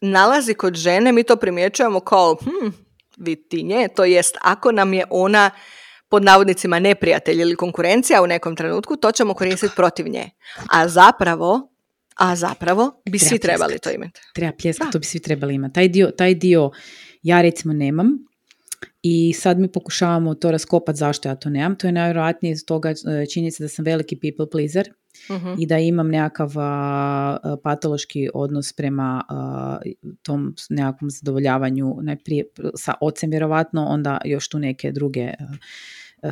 nalazi 0.00 0.54
kod 0.54 0.74
žene, 0.74 1.12
mi 1.12 1.22
to 1.22 1.36
primjećujemo 1.36 2.00
kao, 2.00 2.36
hm, 2.44 2.68
vitinje, 3.16 3.88
to 3.96 4.04
jest 4.04 4.36
ako 4.42 4.72
nam 4.72 4.94
je 4.94 5.04
ona 5.10 5.50
pod 6.08 6.24
navodnicima 6.24 6.78
neprijatelj 6.78 7.40
ili 7.40 7.56
konkurencija 7.56 8.22
u 8.22 8.26
nekom 8.26 8.56
trenutku, 8.56 8.96
to 8.96 9.12
ćemo 9.12 9.34
koristiti 9.34 9.74
protiv 9.76 10.08
nje. 10.08 10.30
A 10.70 10.88
zapravo, 10.88 11.72
a 12.16 12.36
zapravo 12.36 13.02
bi 13.10 13.18
svi 13.18 13.38
trebali 13.38 13.78
to 13.78 13.90
imati. 13.90 14.20
Treba 14.34 14.52
pljeskat, 14.62 14.92
to 14.92 14.98
bi 14.98 15.04
svi 15.04 15.22
trebali 15.22 15.54
imati. 15.54 15.74
Taj 15.74 15.88
dio, 15.88 16.10
taj 16.10 16.34
dio 16.34 16.70
ja 17.22 17.42
recimo 17.42 17.74
nemam, 17.74 18.29
i 19.02 19.32
sad 19.32 19.58
mi 19.58 19.72
pokušavamo 19.72 20.34
to 20.34 20.50
raskopati 20.50 20.98
zašto 20.98 21.28
ja 21.28 21.34
to 21.34 21.50
nemam. 21.50 21.76
To 21.76 21.86
je 21.86 21.92
najvjerojatnije 21.92 22.52
iz 22.52 22.64
toga 22.66 22.90
e, 22.90 22.94
činjenica 23.32 23.64
da 23.64 23.68
sam 23.68 23.84
veliki 23.84 24.16
people 24.16 24.50
pleaser 24.50 24.92
uh 25.28 25.58
i 25.58 25.66
da 25.66 25.78
imam 25.78 26.08
nekakav 26.08 26.52
patološki 27.62 28.28
odnos 28.34 28.72
prema 28.72 29.24
tom 30.22 30.54
nekakvom 30.70 31.10
zadovoljavanju 31.10 31.96
najprije 32.02 32.44
sa 32.74 32.94
ocem 33.00 33.30
vjerovatno, 33.30 33.84
onda 33.84 34.20
još 34.24 34.48
tu 34.48 34.58
neke 34.58 34.92
druge 34.92 35.32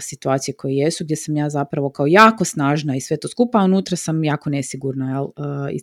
situacije 0.01 0.55
koje 0.55 0.77
jesu, 0.77 1.05
gdje 1.05 1.16
sam 1.16 1.37
ja 1.37 1.51
zapravo 1.51 1.91
kao 1.91 2.07
jako 2.07 2.45
snažna 2.45 2.97
i 2.97 3.01
sve 3.01 3.16
to 3.16 3.29
skupa, 3.29 3.59
a 3.59 3.64
unutra 3.64 3.97
sam 3.97 4.25
jako 4.25 4.51
nesigurna 4.51 5.11
jel? 5.11 5.27
i 5.73 5.81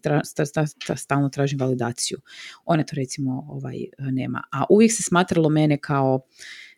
stalno 0.96 1.30
tražim 1.30 1.60
validaciju. 1.60 2.20
One 2.66 2.86
to 2.86 2.96
recimo 2.96 3.46
ovaj, 3.50 3.86
nema. 3.98 4.44
A 4.52 4.66
uvijek 4.70 4.92
se 4.92 5.04
smatralo 5.04 5.50
mene 5.50 5.78
kao 5.78 6.20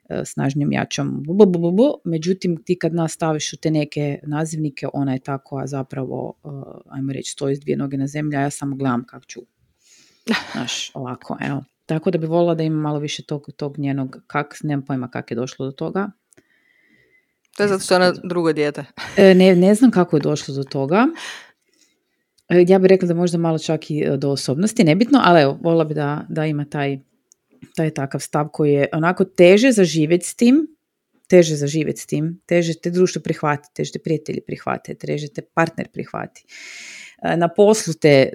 E, 0.10 0.26
snažnjom, 0.26 0.72
jačom, 0.72 1.24
bu, 1.24 1.45
bu, 1.45 1.72
bu, 1.72 2.01
međutim 2.03 2.64
ti 2.64 2.80
kad 2.80 2.93
nas 2.93 3.12
staviš 3.12 3.53
u 3.53 3.58
te 3.58 3.72
neke 3.72 4.20
nazivnike, 4.24 4.88
ona 4.93 5.14
je 5.14 5.20
ta 5.20 5.38
koja 5.38 5.68
zapravo, 5.68 6.34
uh, 6.43 6.53
ajmo 6.89 7.14
reći, 7.14 7.32
stoji 7.32 7.55
s 7.55 7.60
dvije 7.60 7.78
noge 7.78 7.97
na 7.97 8.08
zemlji, 8.08 8.38
a 8.38 8.41
ja 8.41 8.49
samo 8.49 8.76
gledam 8.76 9.03
kak 9.03 9.26
ću, 9.26 9.41
znaš, 10.53 10.91
ovako, 10.93 11.38
evo. 11.41 11.64
Tako 11.86 12.12
da 12.12 12.18
bi 12.18 12.28
volila 12.28 12.55
da 12.55 12.64
ima 12.64 12.82
malo 12.82 12.99
više 12.99 13.24
tog, 13.24 13.49
tog 13.58 13.80
njenog, 13.80 14.18
kak, 14.28 14.58
nemam 14.64 14.86
pojma 14.86 15.10
kako 15.12 15.34
je 15.34 15.36
došlo 15.36 15.66
do 15.66 15.72
toga. 15.72 16.12
To 17.58 17.64
je 17.64 17.70
zato 17.70 17.84
što 17.84 17.93
je 17.93 17.97
ona 17.97 18.14
drugo 18.24 18.53
dijete. 18.53 18.86
E, 19.18 19.34
ne, 19.34 19.55
ne 19.55 19.76
znam 19.76 19.91
kako 19.91 20.16
je 20.16 20.22
došlo 20.22 20.55
do 20.55 20.64
toga. 20.64 21.08
Ja 22.68 22.80
bih 22.80 22.89
rekla 22.89 23.08
da 23.08 23.14
možda 23.14 23.38
malo 23.38 23.60
čak 23.60 23.91
i 23.91 24.05
do 24.18 24.30
osobnosti, 24.30 24.84
nebitno, 24.84 25.22
ali 25.24 25.41
evo, 25.41 25.60
volila 25.62 25.84
bi 25.84 25.93
da, 25.93 26.26
da 26.30 26.45
ima 26.45 26.66
taj 26.66 26.99
taj 27.78 27.93
takav 27.93 28.21
stav 28.21 28.47
koji 28.53 28.73
je 28.73 28.89
onako 28.93 29.25
teže 29.25 29.71
za 29.71 29.84
živjeti 29.84 30.28
s 30.28 30.36
tim, 30.36 30.67
teže 31.28 31.55
za 31.55 31.67
živjeti 31.67 32.01
s 32.01 32.05
tim, 32.05 32.41
teže 32.45 32.73
te 32.73 32.89
društvo 32.89 33.21
prihvati, 33.21 33.69
teže 33.73 33.91
te 33.91 33.99
prijatelji 33.99 34.41
prihvate, 34.41 34.95
teže 34.95 35.28
te 35.28 35.41
partner 35.41 35.88
prihvati. 35.93 36.45
E, 37.21 37.38
na 37.38 37.47
poslu 37.47 37.93
te, 37.93 38.34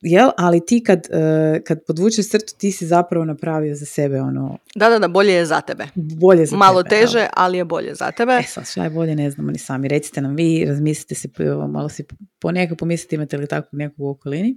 jel, 0.00 0.30
ali 0.36 0.66
ti 0.66 0.82
kad, 0.84 1.06
e, 1.10 1.60
kad 1.64 1.84
podvučeš 1.86 2.28
crtu 2.28 2.54
ti 2.58 2.72
si 2.72 2.86
zapravo 2.86 3.24
napravio 3.24 3.74
za 3.74 3.86
sebe 3.86 4.20
ono... 4.20 4.58
Da, 4.74 4.88
da, 4.88 4.98
da, 4.98 5.08
bolje 5.08 5.32
je 5.32 5.46
za 5.46 5.60
tebe. 5.60 5.86
Bolje 5.94 6.46
za 6.46 6.56
Malo 6.56 6.82
teže, 6.82 7.26
ali 7.32 7.58
je 7.58 7.64
bolje 7.64 7.94
za 7.94 8.10
tebe. 8.10 8.32
E 8.32 8.42
sad, 8.42 8.68
šta 8.68 8.84
je 8.84 8.90
bolje, 8.90 9.16
ne 9.16 9.30
znamo 9.30 9.50
ni 9.50 9.58
sami. 9.58 9.88
Recite 9.88 10.20
nam 10.20 10.36
vi, 10.36 10.64
razmislite 10.68 11.14
se, 11.14 11.28
malo 11.68 11.88
si 11.88 12.04
ponekad 12.38 12.78
pomislite 12.78 13.16
imate 13.16 13.36
li 13.36 13.46
tako 13.46 13.68
nekog 13.76 14.00
u 14.00 14.08
okolini 14.08 14.56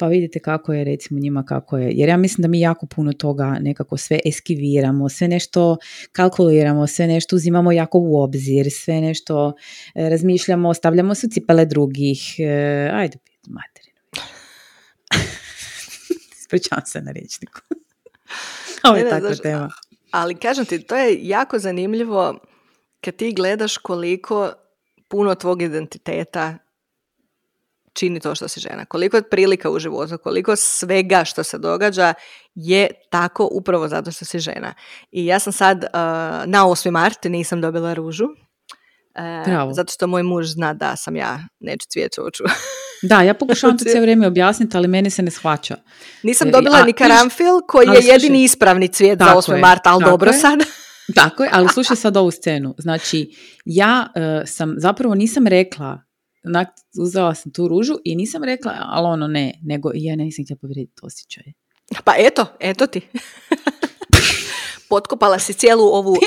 pa 0.00 0.06
vidite 0.06 0.38
kako 0.38 0.72
je 0.72 0.84
recimo 0.84 1.20
njima 1.20 1.44
kako 1.44 1.78
je. 1.78 1.92
Jer 1.92 2.08
ja 2.08 2.16
mislim 2.16 2.42
da 2.42 2.48
mi 2.48 2.60
jako 2.60 2.86
puno 2.86 3.12
toga 3.12 3.58
nekako 3.60 3.96
sve 3.96 4.18
eskiviramo, 4.24 5.08
sve 5.08 5.28
nešto 5.28 5.76
kalkuliramo, 6.12 6.86
sve 6.86 7.06
nešto 7.06 7.36
uzimamo 7.36 7.72
jako 7.72 7.98
u 7.98 8.22
obzir, 8.22 8.66
sve 8.70 9.00
nešto 9.00 9.52
e, 9.94 10.08
razmišljamo, 10.08 10.74
stavljamo 10.74 11.14
se 11.14 11.28
cipele 11.28 11.64
drugih. 11.64 12.34
E, 12.38 12.90
ajde, 12.92 13.18
materinu. 13.46 14.00
Ispričavam 16.40 16.86
se 16.86 17.00
na 17.00 17.12
rječniku. 17.12 17.60
Ovo 18.88 18.96
je 18.96 19.10
takva 19.10 19.34
tema. 19.34 19.70
Ali 20.10 20.34
kažem 20.34 20.64
ti, 20.64 20.82
to 20.82 20.96
je 20.96 21.28
jako 21.28 21.58
zanimljivo 21.58 22.38
kad 23.00 23.16
ti 23.16 23.32
gledaš 23.32 23.76
koliko 23.76 24.52
puno 25.08 25.34
tvog 25.34 25.62
identiteta 25.62 26.58
čini 27.92 28.20
to 28.20 28.34
što 28.34 28.48
si 28.48 28.60
žena. 28.60 28.84
Koliko 28.84 29.16
je 29.16 29.28
prilika 29.30 29.70
u 29.70 29.78
životu, 29.78 30.18
koliko 30.22 30.56
svega 30.56 31.24
što 31.24 31.42
se 31.42 31.58
događa 31.58 32.14
je 32.54 32.88
tako 33.10 33.48
upravo 33.52 33.88
zato 33.88 34.10
što 34.10 34.24
si 34.24 34.38
žena. 34.38 34.74
I 35.10 35.26
ja 35.26 35.38
sam 35.38 35.52
sad 35.52 35.76
uh, 35.76 35.90
na 36.46 36.64
8. 36.64 36.90
mart 36.90 37.24
nisam 37.24 37.60
dobila 37.60 37.94
ružu. 37.94 38.24
Uh, 38.24 39.72
zato 39.74 39.92
što 39.92 40.06
moj 40.06 40.22
muž 40.22 40.46
zna 40.46 40.74
da 40.74 40.96
sam 40.96 41.16
ja 41.16 41.38
neću 41.60 41.86
cvijeće 41.88 42.20
oču. 42.22 42.44
Da, 43.02 43.22
ja 43.22 43.34
pokušavam 43.34 43.76
to 43.78 43.84
cijelo 43.84 44.00
vrijeme 44.00 44.26
objasniti, 44.26 44.76
ali 44.76 44.88
meni 44.88 45.10
se 45.10 45.22
ne 45.22 45.30
shvaća. 45.30 45.76
Nisam 46.22 46.50
dobila 46.50 46.82
ni 46.82 46.92
karamfil 46.92 47.60
koji 47.68 47.86
je 47.86 48.06
jedini 48.06 48.44
ispravni 48.44 48.88
cvijet 48.88 49.18
za 49.18 49.24
8. 49.24 49.60
marta, 49.60 49.90
ali 49.90 50.04
dobro 50.04 50.32
sad. 50.32 50.58
Tako 51.14 51.44
je, 51.44 51.50
ali 51.52 51.68
slušaj 51.68 51.96
sad 51.96 52.16
ovu 52.16 52.30
scenu. 52.30 52.74
Znači, 52.78 53.30
ja 53.64 54.06
uh, 54.16 54.48
sam, 54.48 54.74
zapravo 54.76 55.14
nisam 55.14 55.46
rekla 55.46 56.02
onak, 56.44 56.68
uzela 56.98 57.34
sam 57.34 57.52
tu 57.52 57.68
ružu 57.68 57.98
i 58.04 58.16
nisam 58.16 58.44
rekla, 58.44 58.72
ali 58.78 59.06
ono 59.06 59.26
ne, 59.26 59.54
nego 59.62 59.90
ja 59.94 60.16
nisam 60.16 60.44
htjela 60.44 60.58
povrijediti 60.60 61.00
osjećaj. 61.02 61.44
Pa 62.04 62.12
eto, 62.18 62.46
eto 62.60 62.86
ti. 62.86 63.00
Potkopala 64.88 65.38
si 65.38 65.52
cijelu 65.52 65.82
ovu 65.82 66.10
uh, 66.10 66.18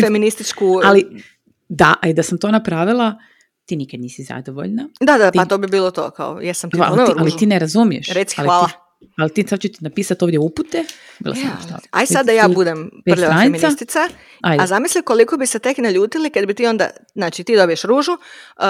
feminističku... 0.00 0.80
Ali, 0.84 1.22
da, 1.68 1.94
a 2.02 2.08
i 2.08 2.14
da 2.14 2.22
sam 2.22 2.38
to 2.38 2.50
napravila, 2.50 3.18
ti 3.64 3.76
nikad 3.76 4.00
nisi 4.00 4.22
zadovoljna. 4.22 4.88
Da, 5.00 5.18
da, 5.18 5.30
pa 5.34 5.44
to 5.44 5.58
bi 5.58 5.66
bilo 5.66 5.90
to, 5.90 6.10
kao, 6.10 6.40
jesam 6.40 6.70
ti 6.70 6.76
ali, 6.80 7.06
ti, 7.06 7.12
ali 7.18 7.36
ti 7.36 7.46
ne 7.46 7.58
razumiješ. 7.58 8.08
Reci 8.08 8.36
hvala. 8.36 8.85
Ali 9.16 9.34
ti 9.34 9.46
sad 9.48 9.60
ću 9.60 9.68
ti 9.68 9.78
napisati 9.80 10.24
ovdje 10.24 10.38
upute. 10.38 10.84
Bila 11.18 11.34
sam 11.34 11.44
ja, 11.44 11.78
aj 11.90 12.06
sad 12.06 12.26
da 12.26 12.32
ja 12.32 12.48
budem 12.48 12.90
prljava 13.04 13.42
feministica. 13.42 14.08
A 14.42 14.66
zamisli 14.66 15.02
koliko 15.02 15.36
bi 15.36 15.46
se 15.46 15.58
tek 15.58 15.78
naljutili 15.78 16.30
kad 16.30 16.46
bi 16.46 16.54
ti 16.54 16.66
onda, 16.66 16.90
znači 17.14 17.44
ti 17.44 17.56
dobiješ 17.56 17.82
ružu 17.82 18.12
uh, 18.12 18.66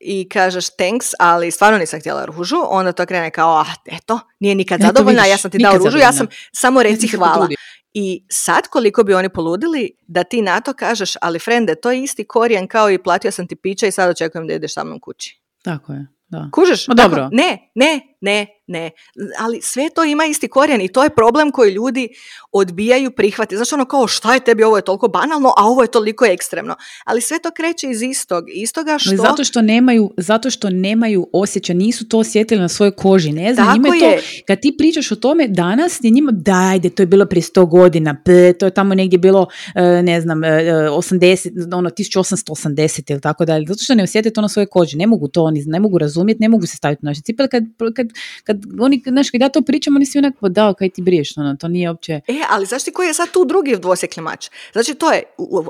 i 0.00 0.28
kažeš 0.28 0.76
thanks, 0.76 1.10
ali 1.18 1.50
stvarno 1.50 1.78
nisam 1.78 2.00
htjela 2.00 2.24
ružu, 2.24 2.56
onda 2.68 2.92
to 2.92 3.06
krene 3.06 3.30
kao, 3.30 3.60
ah, 3.60 3.96
eto, 3.96 4.20
nije 4.40 4.54
nikad 4.54 4.80
zadovoljna, 4.80 5.26
ja 5.26 5.38
sam 5.38 5.50
ti 5.50 5.58
dao 5.58 5.78
ružu, 5.78 5.98
ja 5.98 6.12
sam 6.12 6.26
samo 6.52 6.82
reci 6.82 7.08
hvala. 7.08 7.48
I 7.94 8.26
sad 8.30 8.68
koliko 8.68 9.02
bi 9.02 9.14
oni 9.14 9.28
poludili 9.28 9.90
da 10.06 10.24
ti 10.24 10.42
na 10.42 10.60
to 10.60 10.72
kažeš, 10.72 11.12
ali 11.20 11.38
frende, 11.38 11.74
to 11.74 11.90
je 11.90 12.02
isti 12.02 12.24
korijen 12.24 12.68
kao 12.68 12.90
i 12.90 13.02
platio 13.02 13.30
sam 13.30 13.46
ti 13.46 13.56
piće 13.56 13.88
i 13.88 13.90
sad 13.90 14.10
očekujem 14.10 14.46
da 14.46 14.54
ideš 14.54 14.74
sa 14.74 14.84
mnom 14.84 15.00
kući. 15.00 15.40
Tako 15.62 15.92
je. 15.92 16.06
da. 16.28 16.48
Kužeš? 16.52 16.88
Ma 16.88 16.94
dobro. 16.94 17.28
ne, 17.32 17.70
ne, 17.74 18.13
ne, 18.24 18.46
ne. 18.66 18.90
Ali 19.38 19.60
sve 19.62 19.88
to 19.94 20.04
ima 20.04 20.24
isti 20.24 20.48
korijen 20.48 20.80
i 20.80 20.88
to 20.88 21.04
je 21.04 21.10
problem 21.10 21.50
koji 21.50 21.72
ljudi 21.72 22.08
odbijaju 22.52 23.10
prihvatiti. 23.10 23.56
Znači 23.56 23.74
ono 23.74 23.84
kao 23.84 24.06
šta 24.06 24.34
je 24.34 24.40
tebi, 24.40 24.62
ovo 24.62 24.76
je 24.76 24.84
toliko 24.84 25.08
banalno, 25.08 25.52
a 25.56 25.64
ovo 25.64 25.82
je 25.82 25.90
toliko 25.90 26.24
ekstremno. 26.24 26.76
Ali 27.04 27.20
sve 27.20 27.38
to 27.38 27.50
kreće 27.50 27.90
iz 27.90 28.02
istog. 28.02 28.44
Istoga 28.48 28.98
što... 28.98 29.10
Ali 29.10 29.16
zato 29.16 29.44
što 29.44 29.62
nemaju, 29.62 30.10
zato 30.16 30.50
što 30.50 30.70
nemaju 30.70 31.26
osjećaj, 31.32 31.76
nisu 31.76 32.08
to 32.08 32.18
osjetili 32.18 32.60
na 32.60 32.68
svojoj 32.68 32.96
koži, 32.96 33.32
ne 33.32 33.54
znam, 33.54 33.72
njima 33.72 33.88
je 33.94 34.00
to, 34.00 34.22
kad 34.46 34.60
ti 34.60 34.74
pričaš 34.78 35.12
o 35.12 35.16
tome 35.16 35.48
danas, 35.48 35.98
je 36.02 36.10
njima, 36.10 36.32
dajde, 36.32 36.90
to 36.90 37.02
je 37.02 37.06
bilo 37.06 37.26
prije 37.26 37.42
100 37.42 37.68
godina, 37.68 38.16
p, 38.24 38.52
to 38.52 38.66
je 38.66 38.74
tamo 38.74 38.94
negdje 38.94 39.18
bilo, 39.18 39.46
e, 39.74 39.82
ne 40.02 40.20
znam, 40.20 40.44
e, 40.44 40.48
80, 40.48 41.76
ono, 41.76 41.90
1880 41.90 43.10
ili 43.10 43.20
tako 43.20 43.44
dalje, 43.44 43.66
zato 43.66 43.84
što 43.84 43.94
ne 43.94 44.02
osjete 44.02 44.30
to 44.30 44.40
na 44.40 44.48
svojoj 44.48 44.66
koži, 44.66 44.96
ne 44.96 45.06
mogu 45.06 45.28
to, 45.28 45.42
oni 45.42 45.64
ne 45.66 45.80
mogu 45.80 45.98
razumjeti, 45.98 46.40
ne 46.40 46.48
mogu 46.48 46.66
se 46.66 46.76
staviti 46.76 47.00
u 47.02 47.06
naše 47.06 47.20
cipele, 47.20 47.48
kad, 47.48 47.64
kad, 47.96 48.13
kad 48.44 48.56
oni, 48.80 49.02
znaš, 49.06 49.30
kad 49.30 49.40
ja 49.40 49.48
to 49.48 49.62
pričam, 49.62 49.96
oni 49.96 50.06
svi 50.06 50.18
onako, 50.18 50.48
da, 50.48 50.74
kaj 50.74 50.90
ti 50.90 51.02
briješ, 51.02 51.36
ono, 51.36 51.56
to 51.56 51.68
nije 51.68 51.90
uopće, 51.90 52.20
E, 52.28 52.40
ali 52.50 52.66
znaš 52.66 52.84
ti 52.84 52.92
koji 52.92 53.06
je 53.06 53.14
sad 53.14 53.30
tu 53.30 53.44
drugi 53.44 53.76
dvosjekli 53.76 54.22
mač? 54.22 54.48
Znači, 54.72 54.94
to 54.94 55.12
je, 55.12 55.22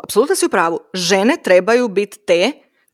apsolutno 0.02 0.36
si 0.36 0.46
u 0.46 0.48
pravu, 0.48 0.80
žene 0.94 1.36
trebaju 1.44 1.88
biti 1.88 2.18
te 2.26 2.52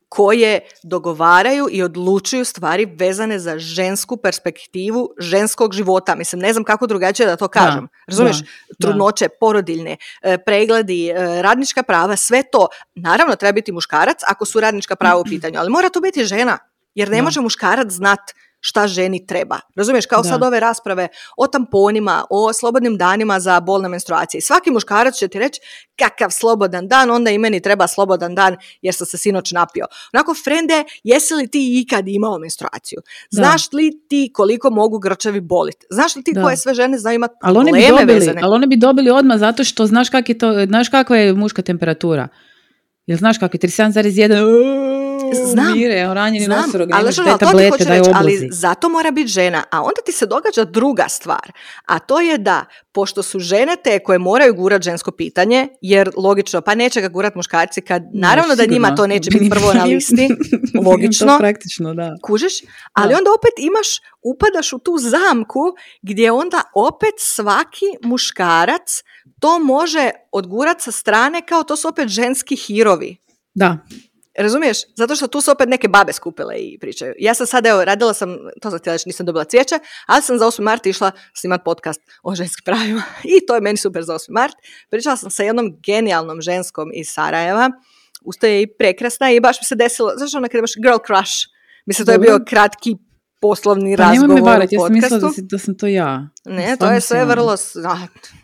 koje 0.09 0.61
dogovaraju 0.83 1.69
i 1.71 1.83
odlučuju 1.83 2.45
stvari 2.45 2.87
vezane 2.99 3.39
za 3.39 3.59
žensku 3.59 4.17
perspektivu 4.17 5.09
ženskog 5.19 5.73
života. 5.75 6.15
Mislim, 6.15 6.43
ne 6.43 6.53
znam 6.53 6.65
kako 6.65 6.87
drugačije 6.87 7.27
da 7.27 7.37
to 7.37 7.49
kažem. 7.49 7.89
Razumiješ? 8.07 8.39
da, 8.39 8.47
Trudnoće, 8.81 9.29
porodiljne, 9.41 9.97
e, 10.23 10.39
pregledi, 10.39 11.09
e, 11.09 11.43
radnička 11.43 11.83
prava, 11.83 12.17
sve 12.17 12.43
to. 12.53 12.67
Naravno, 12.95 13.37
treba 13.37 13.53
biti 13.53 13.73
muškarac 13.73 14.19
ako 14.29 14.45
su 14.45 14.61
radnička 14.61 14.97
prava 14.97 15.21
u 15.21 15.25
pitanju, 15.33 15.59
ali 15.59 15.71
mora 15.71 15.89
to 15.89 16.01
biti 16.01 16.25
žena. 16.25 16.59
Jer 16.95 17.11
ne 17.11 17.17
Da. 17.17 17.23
može 17.23 17.41
muškarac 17.41 17.91
znat 17.91 18.21
šta 18.61 18.89
ženi 18.89 19.27
treba. 19.27 19.61
Razumiješ, 19.77 20.07
kao 20.07 20.23
Da. 20.23 20.29
sad 20.29 20.43
ove 20.43 20.61
rasprave 20.61 21.09
o 21.37 21.47
tamponima, 21.47 22.25
o 22.31 22.53
slobodnim 22.53 22.97
danima 22.97 23.41
za 23.41 23.61
bolne 23.61 23.89
menstruacije. 23.89 24.41
Svaki 24.41 24.71
muškarac 24.71 25.15
će 25.15 25.29
ti 25.29 25.39
reći 25.39 25.61
kakav 25.99 26.31
slobodan 26.31 26.89
dan, 26.89 27.11
onda 27.11 27.31
i 27.31 27.39
meni 27.39 27.61
treba 27.63 27.87
slobodan 27.87 28.35
dan 28.35 28.57
jer 28.83 28.95
sam 28.95 29.07
se 29.07 29.19
sinoć 29.19 29.53
napio. 29.53 29.87
Onako, 30.13 30.35
frende, 30.45 30.85
jesi 31.05 31.35
li 31.35 31.49
ti 31.49 31.81
ikad 31.81 32.09
imao 32.09 32.39
menstruaciju? 32.39 32.99
Da. 33.31 33.37
Znaš 33.43 33.73
li 33.73 34.01
ti 34.09 34.31
koliko 34.35 34.71
mogu 34.71 34.99
grčevi 34.99 35.41
boliti? 35.41 35.87
Znaš 35.91 36.17
li 36.17 36.23
ti 36.23 36.33
Da. 36.35 36.43
koje 36.43 36.57
sve 36.57 36.75
žene 36.75 36.99
znaju 36.99 37.15
imati 37.15 37.35
ali 37.43 37.59
one 37.59 37.73
bi 37.73 37.79
probleme 37.79 38.01
dobili, 38.01 38.19
vezane? 38.19 38.41
ali 38.45 38.55
one 38.55 38.67
bi 38.67 38.77
dobili 38.77 39.11
odmah 39.11 39.39
zato 39.39 39.65
što 39.65 39.87
znaš 39.87 40.11
kak 40.11 40.29
je 40.29 40.39
to, 40.39 40.67
znaš 40.67 40.89
kakva 40.89 41.17
je 41.17 41.35
muška 41.35 41.63
temperatura. 41.63 42.29
Jel 43.11 43.19
znaš 43.19 43.39
kako 43.39 43.57
je 43.57 43.61
37,1 43.61 45.51
Znam, 45.53 45.73
mire, 45.73 46.15
ranjeni 46.15 46.45
Znam, 46.45 46.63
nosorog, 46.67 46.89
ali, 46.93 47.15
to 47.15 47.23
ti 47.23 47.31
tablete, 47.39 47.85
daj 47.85 47.99
reći, 47.99 48.11
ali 48.15 48.49
zato 48.53 48.89
mora 48.89 49.11
biti 49.11 49.29
žena. 49.29 49.65
A 49.71 49.81
onda 49.81 50.01
ti 50.07 50.13
se 50.13 50.27
događa 50.27 50.65
druga 50.65 51.09
stvar. 51.09 51.53
A 51.87 51.99
to 51.99 52.21
je 52.21 52.39
da, 52.39 52.65
pošto 52.93 53.23
su 53.23 53.39
žene 53.39 53.77
te 53.85 53.99
koje 53.99 54.19
moraju 54.19 54.55
gurat 54.55 54.83
žensko 54.83 55.11
pitanje, 55.11 55.69
jer 55.81 56.11
logično, 56.17 56.61
pa 56.61 56.75
neće 56.75 57.01
ga 57.01 57.09
gurat 57.09 57.35
muškarci 57.35 57.81
kad, 57.81 58.03
naravno 58.15 58.55
da 58.55 58.67
njima 58.67 58.95
to 58.95 59.07
neće 59.07 59.31
biti 59.31 59.51
prvo 59.51 59.73
na 59.73 59.85
listi, 59.85 60.29
to 60.73 60.91
logično, 60.91 61.39
praktično, 61.39 61.95
da. 61.95 62.15
kužiš, 62.23 62.53
ali 62.93 63.13
Da. 63.13 63.19
onda 63.19 63.31
opet 63.39 63.53
imaš, 63.59 63.89
upadaš 64.23 64.73
u 64.73 64.79
tu 64.79 64.99
zamku 64.99 65.61
gdje 66.03 66.33
onda 66.33 66.63
opet 66.75 67.15
svaki 67.19 67.87
muškarac 68.03 69.03
to 69.41 69.59
može 69.59 70.11
odgurat 70.33 70.81
sa 70.81 70.93
strane 70.93 71.47
kao 71.47 71.63
to 71.63 71.77
su 71.77 71.89
opet 71.89 72.09
ženski 72.09 72.57
hirovi. 72.57 73.17
Da, 73.55 73.79
Razumiješ? 74.39 74.79
Zato 74.97 75.17
što 75.17 75.27
tu 75.27 75.41
su 75.41 75.51
opet 75.51 75.69
neke 75.69 75.89
babe 75.89 76.13
skupile 76.13 76.55
i 76.59 76.79
pričaju. 76.79 77.15
Ja 77.19 77.35
sam 77.35 77.47
sad, 77.47 77.67
evo, 77.67 77.85
radila 77.85 78.15
sam, 78.15 78.37
to 78.63 78.71
sam 78.71 78.79
htjela 78.79 78.95
reći, 78.95 79.09
nisam 79.09 79.27
dobila 79.27 79.45
cvijeće, 79.45 79.79
ali 80.07 80.23
sam 80.23 80.39
za 80.39 80.47
8. 80.47 80.61
mart 80.61 80.87
išla 80.87 81.11
snimat 81.35 81.61
podcast 81.65 82.01
o 82.23 82.35
ženskim 82.35 82.63
pravima 82.65 83.03
i 83.37 83.47
to 83.47 83.55
je 83.55 83.61
meni 83.61 83.77
super 83.77 84.03
za 84.03 84.15
8. 84.15 84.27
mart. 84.31 84.55
Pričala 84.91 85.17
sam 85.17 85.31
sa 85.31 85.43
jednom 85.43 85.77
genijalnom 85.87 86.41
ženskom 86.41 86.91
iz 86.95 87.09
Sarajeva, 87.09 87.71
usto 88.25 88.47
je 88.47 88.63
i 88.63 88.67
prekrasna 88.79 89.31
i 89.31 89.41
baš 89.41 89.61
mi 89.61 89.65
se 89.65 89.75
desilo, 89.75 90.13
znaš 90.17 90.35
ono 90.35 90.49
kad 90.49 90.59
imaš 90.59 90.75
girl 90.83 90.99
crush, 91.07 91.33
mislim 91.87 92.07
to 92.07 92.13
je 92.13 92.19
bio 92.19 92.41
kratki 92.49 92.97
poslovni 93.41 93.97
pa 93.97 94.03
razgovor 94.03 94.35
me 94.35 94.41
varati, 94.41 94.77
u 94.77 94.81
ja 94.81 94.87
sam 94.87 94.95
mislila 94.95 95.21
da, 95.21 95.31
si, 95.31 95.43
da 95.43 95.59
sam 95.59 95.79
to 95.79 95.87
ja. 95.87 96.29
Ne, 96.45 96.77
to 96.81 96.91
je 96.91 97.01
sve 97.01 97.23
ono. 97.23 97.31
vrlo... 97.31 97.53
a, 97.53 97.57
pok- 97.57 98.40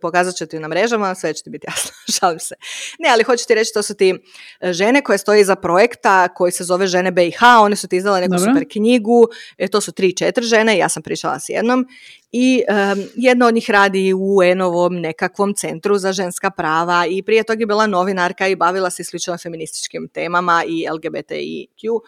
pokazat 0.00 0.36
ću 0.36 0.46
ti 0.46 0.58
na 0.58 0.68
mrežama, 0.68 1.14
sve 1.14 1.34
će 1.34 1.42
ti 1.42 1.50
biti 1.50 1.66
jasno, 1.70 1.90
šalim 2.20 2.38
se. 2.38 2.54
Ne, 2.98 3.08
ali 3.08 3.22
hoću 3.22 3.46
ti 3.46 3.54
reći, 3.54 3.70
to 3.74 3.82
su 3.82 3.94
ti 3.94 4.14
e, 4.60 4.72
žene 4.72 5.02
koje 5.02 5.18
stoji 5.18 5.44
za 5.44 5.56
projekta 5.56 6.28
koji 6.28 6.52
se 6.52 6.64
zove 6.64 6.86
Žene 6.86 7.10
BiH, 7.10 7.38
one 7.60 7.76
su 7.76 7.88
ti 7.88 7.96
izdale 7.96 8.20
neku 8.20 8.36
Dobro. 8.36 8.50
super 8.50 8.68
knjigu, 8.72 9.28
e, 9.58 9.68
to 9.68 9.80
su 9.80 9.92
tri, 9.92 10.16
četiri 10.16 10.44
žene, 10.44 10.78
ja 10.78 10.88
sam 10.88 11.02
pričala 11.02 11.40
s 11.40 11.48
jednom 11.48 11.86
i 12.32 12.62
em, 12.68 13.08
jedna 13.14 13.46
od 13.46 13.54
njih 13.54 13.70
radi 13.70 14.12
u 14.12 14.36
UN-ovom 14.36 15.00
nekakvom 15.00 15.54
centru 15.54 15.98
za 15.98 16.12
ženska 16.12 16.50
prava 16.50 17.06
i 17.06 17.22
prije 17.22 17.42
toga 17.42 17.60
je 17.60 17.66
bila 17.66 17.86
novinarka 17.86 18.48
i 18.48 18.56
bavila 18.56 18.90
se 18.90 19.04
slično 19.04 19.38
feminističkim 19.38 20.08
temama 20.08 20.64
i 20.66 20.86
LGBTIQ 20.90 22.00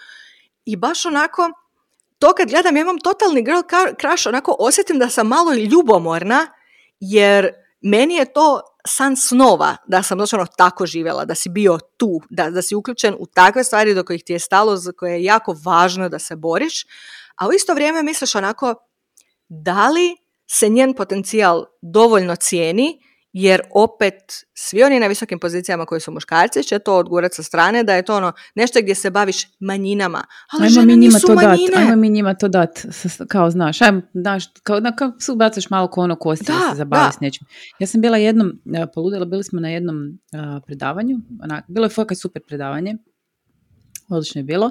i 0.64 0.76
baš 0.76 1.06
onako 1.06 1.50
to 2.18 2.32
kad 2.32 2.50
gledam, 2.50 2.76
ja 2.76 2.80
imam 2.80 2.98
totalni 2.98 3.42
girl 3.42 3.60
crush, 4.00 4.26
onako 4.26 4.56
osjetim 4.58 4.98
da 4.98 5.08
sam 5.08 5.26
malo 5.26 5.54
ljubomorna, 5.54 6.46
jer 7.10 7.52
meni 7.80 8.14
je 8.14 8.32
to 8.32 8.60
san 8.86 9.16
snova 9.16 9.76
da 9.86 10.02
sam 10.02 10.18
doslovno 10.18 10.46
tako 10.56 10.86
živjela, 10.86 11.24
da 11.24 11.34
si 11.34 11.48
bio 11.48 11.78
tu, 11.96 12.20
da, 12.30 12.50
da 12.50 12.62
si 12.62 12.74
uključen 12.74 13.14
u 13.18 13.26
takve 13.26 13.64
stvari 13.64 13.94
do 13.94 14.04
kojih 14.04 14.24
ti 14.24 14.32
je 14.32 14.38
stalo, 14.38 14.76
za 14.76 14.92
koje 14.92 15.12
je 15.12 15.24
jako 15.24 15.56
važno 15.64 16.08
da 16.08 16.18
se 16.18 16.36
boriš, 16.36 16.86
a 17.36 17.48
u 17.48 17.52
isto 17.52 17.74
vrijeme 17.74 18.02
misliš 18.02 18.34
onako, 18.34 18.74
da 19.48 19.88
li 19.88 20.16
se 20.46 20.68
njen 20.68 20.94
potencijal 20.94 21.64
dovoljno 21.82 22.36
cijeni, 22.36 23.00
jer 23.36 23.60
opet 23.70 24.14
svi 24.54 24.82
oni 24.82 25.00
na 25.00 25.06
visokim 25.06 25.38
pozicijama 25.38 25.86
koji 25.86 26.00
su 26.00 26.12
muškarci 26.12 26.62
će 26.62 26.78
to 26.78 26.96
odgurati 26.96 27.34
sa 27.34 27.42
strane, 27.42 27.82
da 27.82 27.94
je 27.94 28.02
to 28.02 28.16
ono 28.16 28.32
nešto 28.54 28.78
gdje 28.82 28.94
se 28.94 29.10
baviš 29.10 29.36
manjinama. 29.60 30.24
Ali 30.52 30.62
Ajmo 30.62 30.70
žene 30.70 30.86
mi 30.86 30.96
njima 30.96 31.14
nisu 31.14 31.26
to 31.26 31.34
dat, 31.34 31.44
manjine. 31.44 31.72
ajmo 31.76 31.96
mi 31.96 32.10
njima 32.10 32.34
to 32.34 32.48
dat, 32.48 32.86
kao 33.28 33.50
znaš, 33.50 33.82
ajmo, 33.82 34.02
znaš, 34.14 34.44
kao, 34.62 34.80
da, 34.80 34.92
kao 34.96 35.12
se 35.20 35.32
ubacaš 35.32 35.70
malo 35.70 35.88
ko 35.88 36.00
ono 36.00 36.16
kosti 36.16 36.44
da, 36.46 36.52
Da, 36.52 36.70
se 36.70 36.76
zabavi 36.76 37.04
da. 37.06 37.12
s 37.12 37.20
nečim. 37.20 37.46
Ja 37.78 37.86
sam 37.86 38.00
bila 38.00 38.16
jednom, 38.16 38.52
e, 38.74 38.86
poludela, 38.94 39.24
bili 39.24 39.44
smo 39.44 39.60
na 39.60 39.68
jednom 39.68 39.96
e, 40.06 40.10
predavanju, 40.66 41.16
onak, 41.42 41.64
bilo 41.68 41.86
je 41.86 41.90
fakat 41.90 42.18
super 42.18 42.42
predavanje, 42.48 42.96
odlično 44.10 44.38
je 44.38 44.44
bilo, 44.44 44.70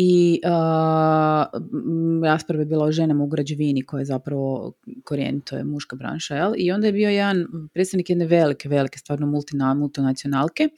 i 0.00 0.40
m, 0.44 2.24
rasprava 2.24 2.62
je 2.62 2.66
bila 2.66 2.84
o 2.84 2.92
ženama 2.92 3.24
u 3.24 3.26
građevini 3.26 3.82
koja 3.82 3.98
je 3.98 4.04
zapravo 4.04 4.72
korijen, 5.04 5.40
to 5.40 5.56
je 5.56 5.64
muška 5.64 5.96
branša, 5.96 6.36
jel? 6.36 6.52
I 6.56 6.72
onda 6.72 6.86
je 6.86 6.92
bio 6.92 7.10
jedan 7.10 7.46
predstavnik 7.74 8.10
jedne 8.10 8.26
velike, 8.26 8.68
velike, 8.68 8.98
stvarno 8.98 9.26
multina, 9.26 9.74
multinacionalke 9.74 10.68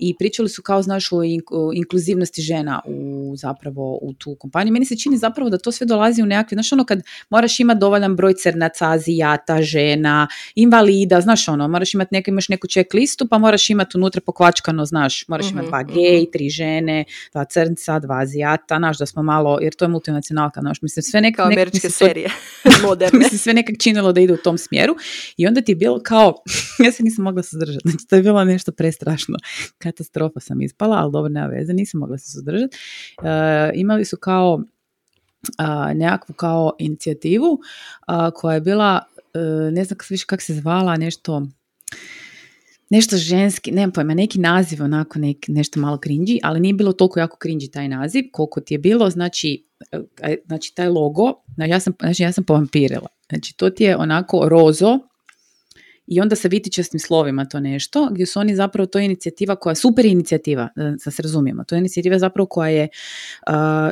i 0.00 0.14
pričali 0.18 0.48
su 0.48 0.62
kao, 0.62 0.82
znaš, 0.82 1.12
o, 1.12 1.16
ink- 1.16 1.50
o 1.50 1.70
inkluzivnosti 1.74 2.42
žena 2.42 2.80
u 2.86 3.34
zapravo 3.36 3.98
u 4.02 4.12
tu 4.12 4.34
kompaniju. 4.34 4.72
Meni 4.72 4.86
se 4.86 4.96
čini 4.96 5.16
zapravo 5.16 5.50
da 5.50 5.58
to 5.58 5.72
sve 5.72 5.86
dolazi 5.86 6.22
u 6.22 6.26
nekakve, 6.26 6.54
znaš 6.54 6.72
ono 6.72 6.84
kad 6.84 7.02
moraš 7.30 7.60
imati 7.60 7.80
dovoljan 7.80 8.16
broj 8.16 8.34
crnaca, 8.34 8.90
azijata, 8.90 9.62
žena, 9.62 10.28
invalida, 10.54 11.20
znaš 11.20 11.48
ono, 11.48 11.68
moraš 11.68 11.94
imati 11.94 12.08
neku, 12.12 12.30
imaš 12.30 12.48
neku 12.48 12.66
check 12.66 12.94
listu, 12.94 13.28
pa 13.28 13.38
moraš 13.38 13.70
imati 13.70 13.96
unutra 13.96 14.20
pokvačkano, 14.20 14.84
znaš, 14.84 15.28
moraš 15.28 15.50
imati 15.50 15.60
Mhm, 15.60 15.68
dva 15.68 15.82
mhm. 15.82 15.92
gej, 15.94 16.30
tri 16.32 16.48
žene, 16.48 17.04
dva 17.32 17.44
crnca, 17.44 17.98
dva 17.98 18.20
azijata, 18.20 18.76
znaš, 18.78 18.98
da 18.98 19.06
smo 19.06 19.22
malo, 19.22 19.58
jer 19.60 19.74
to 19.74 19.84
je 19.84 19.88
multinacionalka, 19.88 20.60
znaš, 20.60 20.82
mislim, 20.82 21.02
sve 21.02 21.20
nek, 21.20 21.36
Kao 21.36 21.46
nek- 21.46 21.52
američke 21.52 21.86
mislim, 21.86 22.08
serije, 22.08 22.30
moderne. 22.86 23.18
mi 23.18 23.24
se 23.24 23.38
sve 23.38 23.54
nekak 23.54 23.74
činilo 23.78 24.12
da 24.12 24.20
ide 24.20 24.32
u 24.32 24.36
tom 24.36 24.58
smjeru 24.58 24.96
i 25.36 25.46
onda 25.46 25.60
ti 25.60 25.72
je 25.72 25.76
bilo 25.76 26.00
kao, 26.00 26.34
ja 26.84 26.92
se 26.92 27.02
nisam 27.02 27.24
mogla 27.24 27.42
suzdržati, 27.42 27.82
znači 27.84 28.06
to 28.06 28.16
je 28.16 28.22
bilo 28.22 28.44
nešto 28.44 28.72
prestrašno, 28.72 29.36
katastrofa 29.92 30.40
sam 30.40 30.60
ispala, 30.60 30.96
ali 30.96 31.12
dobro, 31.12 31.28
nema 31.28 31.46
veze, 31.46 31.72
nisam 31.72 32.00
mogla 32.00 32.18
se 32.18 32.30
suzdržati. 32.30 32.76
E, 33.22 33.70
imali 33.74 34.04
su 34.04 34.16
kao 34.16 34.62
a, 35.58 35.94
nekakvu 35.94 36.34
kao 36.34 36.72
inicijativu 36.78 37.60
koja 38.34 38.54
je 38.54 38.60
bila, 38.60 39.00
e, 39.34 39.38
ne 39.70 39.84
znam 39.84 39.98
više 40.10 40.24
kako 40.26 40.42
se 40.42 40.54
zvala, 40.54 40.96
nešto 40.96 41.42
nešto 42.90 43.16
ženski, 43.16 43.70
nemam 43.72 43.92
pojma, 43.92 44.14
neki 44.14 44.38
naziv 44.38 44.82
onako 44.82 45.18
nek, 45.18 45.36
nešto 45.48 45.80
malo 45.80 45.96
cringy, 45.96 46.38
ali 46.42 46.60
nije 46.60 46.74
bilo 46.74 46.92
toliko 46.92 47.20
jako 47.20 47.38
cringy 47.44 47.72
taj 47.72 47.88
naziv, 47.88 48.24
koliko 48.32 48.60
ti 48.60 48.74
je 48.74 48.78
bilo, 48.78 49.10
znači, 49.10 49.64
e, 50.22 50.36
znači 50.46 50.74
taj 50.74 50.88
logo, 50.88 51.32
znači 51.54 51.70
ja 51.70 51.80
sam, 51.80 51.92
znači 52.00 52.22
ja 52.22 52.32
sam 52.32 52.44
povampirila, 52.44 53.08
znači 53.28 53.56
to 53.56 53.70
ti 53.70 53.84
je 53.84 53.96
onako 53.96 54.48
rozo 54.48 54.98
i 56.10 56.20
onda 56.20 56.36
sa 56.36 56.48
vitičastim 56.48 57.00
slovima 57.00 57.44
to 57.44 57.60
nešto, 57.60 58.08
gdje 58.10 58.26
su 58.26 58.40
oni 58.40 58.56
zapravo, 58.56 58.86
to 58.86 58.98
je 58.98 59.04
inicijativa 59.04 59.56
koja, 59.56 59.74
super 59.74 60.06
inicijativa, 60.06 60.68
da 61.04 61.10
se 61.10 61.22
razumijemo, 61.22 61.64
to 61.64 61.74
je 61.74 61.78
inicijativa 61.78 62.18
zapravo 62.18 62.46
koja 62.46 62.68
je 62.68 62.88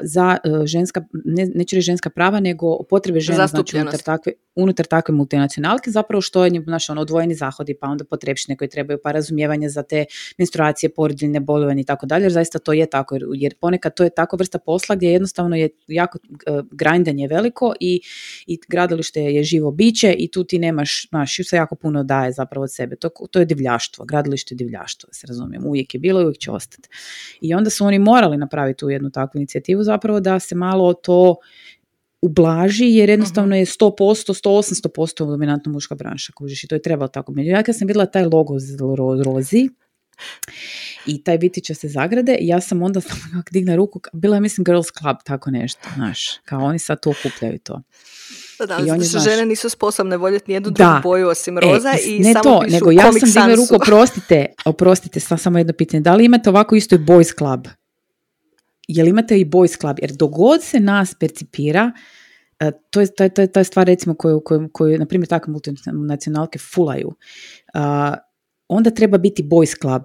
za 0.02 0.36
uh, 0.44 0.66
ženska, 0.66 1.04
ne, 1.24 1.46
neću 1.54 1.76
reći 1.76 1.84
ženska 1.84 2.10
prava, 2.10 2.40
nego 2.40 2.82
potrebe 2.82 3.20
žena, 3.20 3.46
znači 3.46 3.76
unutar 3.76 4.00
takve, 4.00 4.32
unutar 4.54 4.86
takve 4.86 5.14
multinacionalke, 5.14 5.90
zapravo 5.90 6.20
što 6.20 6.44
je, 6.44 6.62
znaš, 6.64 6.90
ono, 6.90 7.00
odvojeni 7.00 7.34
zahodi, 7.34 7.74
pa 7.80 7.86
onda 7.86 8.04
potrebšine 8.04 8.56
koje 8.56 8.68
trebaju, 8.68 8.98
pa 9.02 9.12
razumijevanje 9.12 9.68
za 9.68 9.82
te 9.82 10.04
menstruacije, 10.38 10.90
porodiljne 10.90 11.40
bolovanje 11.40 11.80
i 11.80 11.84
tako 11.84 12.06
dalje, 12.06 12.24
jer 12.24 12.32
zaista 12.32 12.58
to 12.58 12.72
je 12.72 12.86
tako, 12.86 13.14
jer, 13.14 13.24
jer 13.34 13.54
ponekad 13.60 13.94
to 13.94 14.04
je 14.04 14.10
tako 14.10 14.36
vrsta 14.36 14.58
posla 14.58 14.96
gdje 14.96 15.08
jednostavno 15.12 15.56
je 15.56 15.68
jako 15.86 16.18
uh, 16.18 16.64
grindanje 16.70 17.28
veliko 17.28 17.74
i, 17.80 18.00
i 18.46 18.58
gradilište 18.68 19.20
je 19.20 19.42
živo 19.42 19.70
biće 19.70 20.14
i 20.18 20.30
tu 20.30 20.44
ti 20.44 20.58
nemaš, 20.58 21.08
znaš, 21.08 21.36
se 21.44 21.56
jako 21.56 21.74
puno 21.74 22.04
daje 22.08 22.32
zapravo 22.32 22.64
od 22.64 22.72
sebe. 22.72 22.96
To, 22.96 23.08
to 23.30 23.38
je 23.38 23.44
divljaštvo, 23.44 24.04
gradilište 24.04 24.54
divljaštvo, 24.54 25.08
se 25.12 25.26
razumijem. 25.26 25.66
Uvijek 25.66 25.94
je 25.94 26.00
bilo 26.00 26.20
i 26.20 26.24
uvijek 26.24 26.38
će 26.38 26.50
ostati. 26.50 26.88
I 27.40 27.54
onda 27.54 27.70
su 27.70 27.84
oni 27.84 27.98
morali 27.98 28.36
napraviti 28.36 28.78
tu 28.78 28.90
jednu 28.90 29.10
takvu 29.10 29.38
inicijativu 29.38 29.84
zapravo 29.84 30.20
da 30.20 30.38
se 30.40 30.54
malo 30.54 30.94
to 30.94 31.36
ublaži 32.22 32.84
jer 32.84 33.08
jednostavno 33.08 33.56
je 33.56 33.64
100%, 33.64 33.92
100, 33.98 34.88
800% 34.88 35.26
dominantno 35.26 35.72
muška 35.72 35.94
branša, 35.94 36.32
kužiš, 36.32 36.64
i 36.64 36.68
to 36.68 36.74
je 36.74 36.82
trebalo 36.82 37.08
tako. 37.08 37.32
Ja 37.36 37.62
kad 37.62 37.76
sam 37.78 37.86
vidjela 37.86 38.06
taj 38.06 38.24
logo 38.24 38.54
rozi, 39.24 39.68
i 41.06 41.22
taj 41.24 41.38
će 41.64 41.74
se 41.74 41.88
zagrade 41.88 42.36
i 42.40 42.46
ja 42.46 42.60
sam 42.60 42.82
onda 42.82 43.00
samo 43.08 43.42
digla 43.50 43.74
ruku, 43.74 44.00
bila 44.12 44.36
je 44.36 44.40
mislim 44.40 44.64
Girls 44.64 44.88
Club, 44.98 45.16
tako 45.24 45.50
nešto, 45.50 45.88
znaš, 45.94 46.38
kao 46.44 46.64
oni 46.64 46.78
sad 46.78 47.02
to 47.02 47.10
okupljaju 47.10 47.58
to. 47.58 47.82
Da, 48.58 48.66
da, 48.66 48.86
I 48.86 48.90
oni, 48.90 49.04
znaš, 49.04 49.24
žene 49.24 49.46
nisu 49.46 49.68
sposobne 49.68 50.16
voljeti 50.16 50.44
nijednu 50.50 50.70
drugu 50.70 50.92
boju 51.02 51.28
osim 51.28 51.58
e, 51.58 51.60
roza 51.60 51.94
i 52.06 52.18
ne 52.18 52.32
samo 52.32 52.42
to, 52.42 52.62
nego 52.68 52.90
ja 52.90 53.12
sam 53.12 53.30
digla 53.30 53.54
ruku, 53.54 53.74
oprostite, 53.74 54.46
oprostite, 54.64 55.20
samo 55.20 55.58
jedno 55.58 55.72
pitanje, 55.72 56.00
da 56.00 56.14
li 56.14 56.24
imate 56.24 56.50
ovako 56.50 56.76
isto 56.76 56.94
i 56.94 56.98
Boys 56.98 57.38
Club? 57.38 57.68
Jel 58.88 59.08
imate 59.08 59.40
i 59.40 59.44
Boys 59.44 59.80
Club? 59.80 59.96
Jer 60.00 60.12
dogod 60.12 60.62
se 60.62 60.80
nas 60.80 61.14
percipira, 61.14 61.92
e, 62.60 62.70
to 62.90 63.00
je, 63.00 63.06
to, 63.06 63.28
to, 63.28 63.46
to 63.46 63.60
je 63.60 63.64
stvar 63.64 63.86
recimo 63.86 64.14
koju, 64.14 64.40
koju, 64.44 64.68
koju 64.72 64.98
na 64.98 65.06
primjer 65.06 65.28
takve 65.28 65.52
multinacionalke 65.52 66.58
fulaju, 66.58 67.08
uh, 67.74 68.16
onda 68.68 68.90
treba 68.90 69.18
biti 69.18 69.42
boys 69.42 69.80
club. 69.80 70.02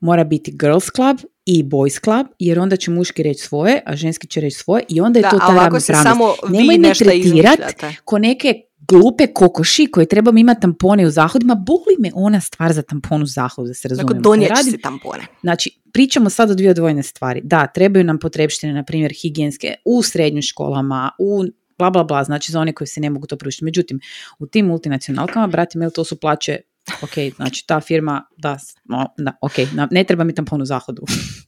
Mora 0.00 0.24
biti 0.24 0.56
girls 0.58 0.90
club 0.90 1.16
i 1.46 1.62
boys 1.62 2.04
club, 2.04 2.26
jer 2.38 2.58
onda 2.58 2.76
će 2.76 2.90
muški 2.90 3.22
reći 3.22 3.40
svoje, 3.40 3.82
a 3.86 3.96
ženski 3.96 4.26
će 4.26 4.40
reći 4.40 4.56
svoje 4.56 4.84
i 4.88 5.00
onda 5.00 5.18
je 5.18 5.22
to 5.22 5.38
ta 5.38 5.46
ravnopravnost. 5.46 5.86
samo 5.86 6.34
Nemoj 6.48 6.78
me 6.78 6.94
tretirati 6.94 7.62
ko 8.04 8.18
neke 8.18 8.54
glupe 8.88 9.26
kokoši 9.26 9.86
koje 9.86 10.06
trebamo 10.06 10.38
imati 10.38 10.60
tampone 10.60 11.06
u 11.06 11.10
zahodima, 11.10 11.54
boli 11.54 11.96
me 11.98 12.10
ona 12.14 12.40
stvar 12.40 12.72
za 12.72 12.82
tampon 12.82 13.22
u 13.22 13.26
zahodu, 13.26 13.68
da 13.68 13.74
se 13.74 13.88
razumijemo. 13.88 14.20
Dakle, 14.20 14.48
radi... 14.48 14.70
si 14.70 14.78
tampone. 14.78 15.26
Znači, 15.40 15.80
pričamo 15.92 16.30
sad 16.30 16.50
o 16.50 16.54
dvije 16.54 16.70
odvojene 16.70 17.02
stvari. 17.02 17.40
Da, 17.44 17.66
trebaju 17.66 18.04
nam 18.04 18.18
potrebštine, 18.18 18.72
na 18.72 18.84
primjer, 18.84 19.12
higijenske 19.22 19.74
u 19.84 20.02
srednjim 20.02 20.42
školama, 20.42 21.10
u 21.18 21.44
bla 21.78 21.90
bla 21.90 22.04
bla, 22.04 22.24
znači 22.24 22.52
za 22.52 22.60
one 22.60 22.72
koji 22.72 22.88
se 22.88 23.00
ne 23.00 23.10
mogu 23.10 23.26
to 23.26 23.36
priuštiti. 23.36 23.64
Međutim, 23.64 24.00
u 24.38 24.46
tim 24.46 24.66
multinacionalkama, 24.66 25.46
brati 25.46 25.78
mil, 25.78 25.90
to 25.90 26.04
su 26.04 26.20
plaće 26.20 26.60
ok, 27.02 27.34
znači 27.36 27.66
ta 27.66 27.80
firma, 27.80 28.26
da, 28.36 28.58
no, 28.84 29.06
da 29.18 29.38
ok, 29.40 29.52
ne 29.90 30.04
treba 30.04 30.24
mi 30.24 30.34
tampon 30.34 30.62
u 30.62 30.64
zahodu, 30.64 31.02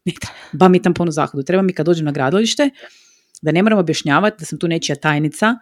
ba 0.60 0.68
mi 0.68 0.82
tampon 0.82 1.08
u 1.08 1.12
zahodu, 1.12 1.42
treba 1.42 1.62
mi 1.62 1.72
kad 1.72 1.86
dođem 1.86 2.04
na 2.04 2.12
gradilište, 2.12 2.70
da 3.42 3.52
ne 3.52 3.62
moram 3.62 3.78
objašnjavati 3.78 4.36
da 4.38 4.44
sam 4.44 4.58
tu 4.58 4.68
nečija 4.68 4.96
tajnica, 4.96 5.54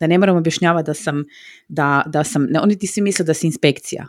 da 0.00 0.06
ne 0.06 0.18
moram 0.18 0.36
objašnjavati 0.36 0.86
da 0.86 0.94
sam, 0.94 1.24
da, 1.68 2.02
da 2.06 2.24
sam, 2.24 2.46
ne, 2.50 2.60
oni 2.60 2.78
ti 2.78 2.86
svi 2.86 3.02
misle 3.02 3.24
da 3.24 3.34
si 3.34 3.46
inspekcija. 3.46 4.06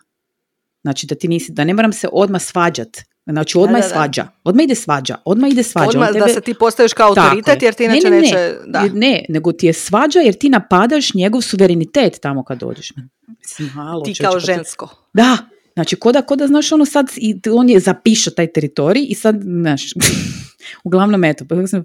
Znači 0.82 1.07
da 1.07 1.16
ti 1.16 1.28
nisi, 1.28 1.51
da 1.51 1.63
ne 1.63 1.74
moram 1.74 1.93
se 1.93 2.07
odmah 2.11 2.41
svađat. 2.41 2.97
Znači 3.26 3.57
odmah 3.57 3.82
je 3.82 3.89
svađa. 3.89 4.28
Odmah 4.43 4.63
ide 4.63 4.76
svađa. 4.76 5.16
Odmah 5.26 5.51
ide 5.51 5.63
svađa. 5.63 5.89
Odmah 5.89 6.09
da 6.13 6.28
se 6.28 6.41
ti 6.41 6.53
postaješ 6.53 6.93
kao 6.93 7.07
autoritet 7.09 7.61
jer 7.61 7.74
ti 7.74 7.84
inače 7.84 8.09
ne, 8.09 8.16
ne, 8.16 8.22
neće... 8.22 8.55
Da. 8.66 8.84
Ne, 8.93 9.26
nego 9.30 9.51
ti 9.51 9.66
je 9.66 9.74
svađa 9.74 10.20
jer 10.20 10.34
ti 10.34 10.49
napadaš 10.49 11.13
njegov 11.13 11.41
suverenitet 11.41 12.20
tamo 12.22 12.43
kad 12.43 12.59
dođeš. 12.59 12.93
Mislim, 13.39 13.70
halo, 13.70 14.03
ti 14.03 14.13
kao 14.22 14.39
žensko. 14.39 15.05
Da, 15.16 15.38
znači 15.74 15.95
koda, 15.95 16.22
koda 16.22 16.47
znaš 16.47 16.72
ono 16.72 16.86
sad, 16.86 17.07
i 17.18 17.36
on 17.51 17.70
je 17.70 17.80
zapišao 17.80 18.34
taj 18.34 18.47
teritorij 18.47 19.05
i 19.09 19.16
sad, 19.16 19.41
znaš, 19.41 19.93
uglavnom 20.86 21.24
eto, 21.24 21.45
pa 21.49 21.68
sam 21.68 21.84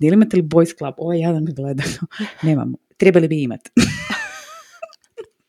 imate 0.00 0.36
li 0.36 0.42
boys 0.42 0.78
club? 0.78 0.94
Ovo 0.96 1.06
ovaj 1.06 1.20
jadan 1.20 1.44
gleda. 1.44 1.82
Nemamo. 2.42 2.78
Trebali 2.96 3.28
bi 3.28 3.42
imati. 3.42 3.70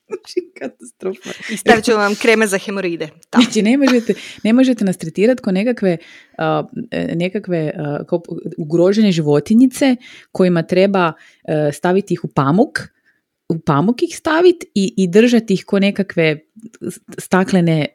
znači, 0.07 0.51
katastrofa. 0.59 1.29
I 1.53 1.57
stavit 1.57 1.85
ću 1.85 1.91
vam 1.91 2.15
kreme 2.15 2.47
za 2.47 2.57
hemoroide. 2.57 3.09
Znači, 3.35 3.61
ne 3.61 3.77
možete, 3.77 4.13
ne 4.43 4.53
možete 4.53 4.85
nas 4.85 4.97
tretirati 4.97 5.41
kao 5.41 5.53
nekakve, 5.53 5.97
uh, 6.37 6.69
nekakve 7.15 7.71
uh, 7.75 8.07
kao 8.07 8.21
ugrožene 8.57 9.11
životinjice 9.11 9.95
kojima 10.31 10.63
treba 10.63 11.07
uh, 11.07 11.73
staviti 11.73 12.13
ih 12.13 12.23
u 12.23 12.27
pamuk, 12.27 12.79
u 13.53 13.59
pamuk 13.59 14.03
ih 14.03 14.17
staviti 14.17 14.67
i, 14.75 14.93
i 14.97 15.07
držati 15.07 15.53
ih 15.53 15.65
ko 15.65 15.79
nekakve 15.79 16.39
staklene 17.17 17.85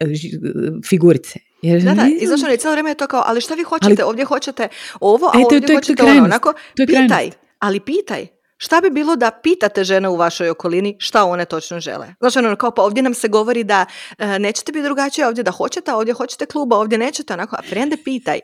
figurice. 0.88 1.38
Jer 1.62 1.82
da, 1.82 1.94
da, 1.94 2.06
i 2.20 2.26
znaš, 2.26 2.40
cijelo 2.40 2.72
vrijeme 2.72 2.90
je 2.90 2.94
to 2.94 3.06
kao, 3.06 3.22
ali 3.26 3.40
šta 3.40 3.54
vi 3.54 3.62
hoćete, 3.62 4.04
ovdje 4.04 4.24
hoćete 4.24 4.68
ovo, 5.00 5.30
a 5.34 5.40
e, 5.40 5.44
ovdje 5.44 5.60
to, 5.60 5.74
hoćete 5.74 6.02
ono, 6.02 6.24
onako, 6.24 6.52
pitaj, 6.86 7.30
ali 7.58 7.80
pitaj, 7.80 8.26
Šta 8.60 8.80
bi 8.80 8.90
bilo 8.90 9.16
da 9.16 9.30
pitate 9.42 9.84
žene 9.84 10.08
u 10.08 10.16
vašoj 10.16 10.50
okolini 10.50 10.96
šta 10.98 11.24
one 11.24 11.44
točno 11.44 11.80
žele? 11.80 12.14
Znači, 12.20 12.38
ono, 12.38 12.56
kao 12.56 12.70
pa 12.70 12.82
ovdje 12.82 13.02
nam 13.02 13.14
se 13.14 13.28
govori 13.28 13.64
da 13.64 13.86
e, 14.18 14.38
nećete 14.38 14.72
biti 14.72 14.84
drugačije, 14.84 15.26
ovdje 15.26 15.44
da 15.44 15.50
hoćete, 15.50 15.92
ovdje 15.92 16.14
hoćete 16.14 16.46
kluba, 16.46 16.76
ovdje 16.76 16.98
nećete, 16.98 17.34
onako, 17.34 17.56
a 17.56 17.62
frende 17.62 17.96
pitaj. 18.04 18.40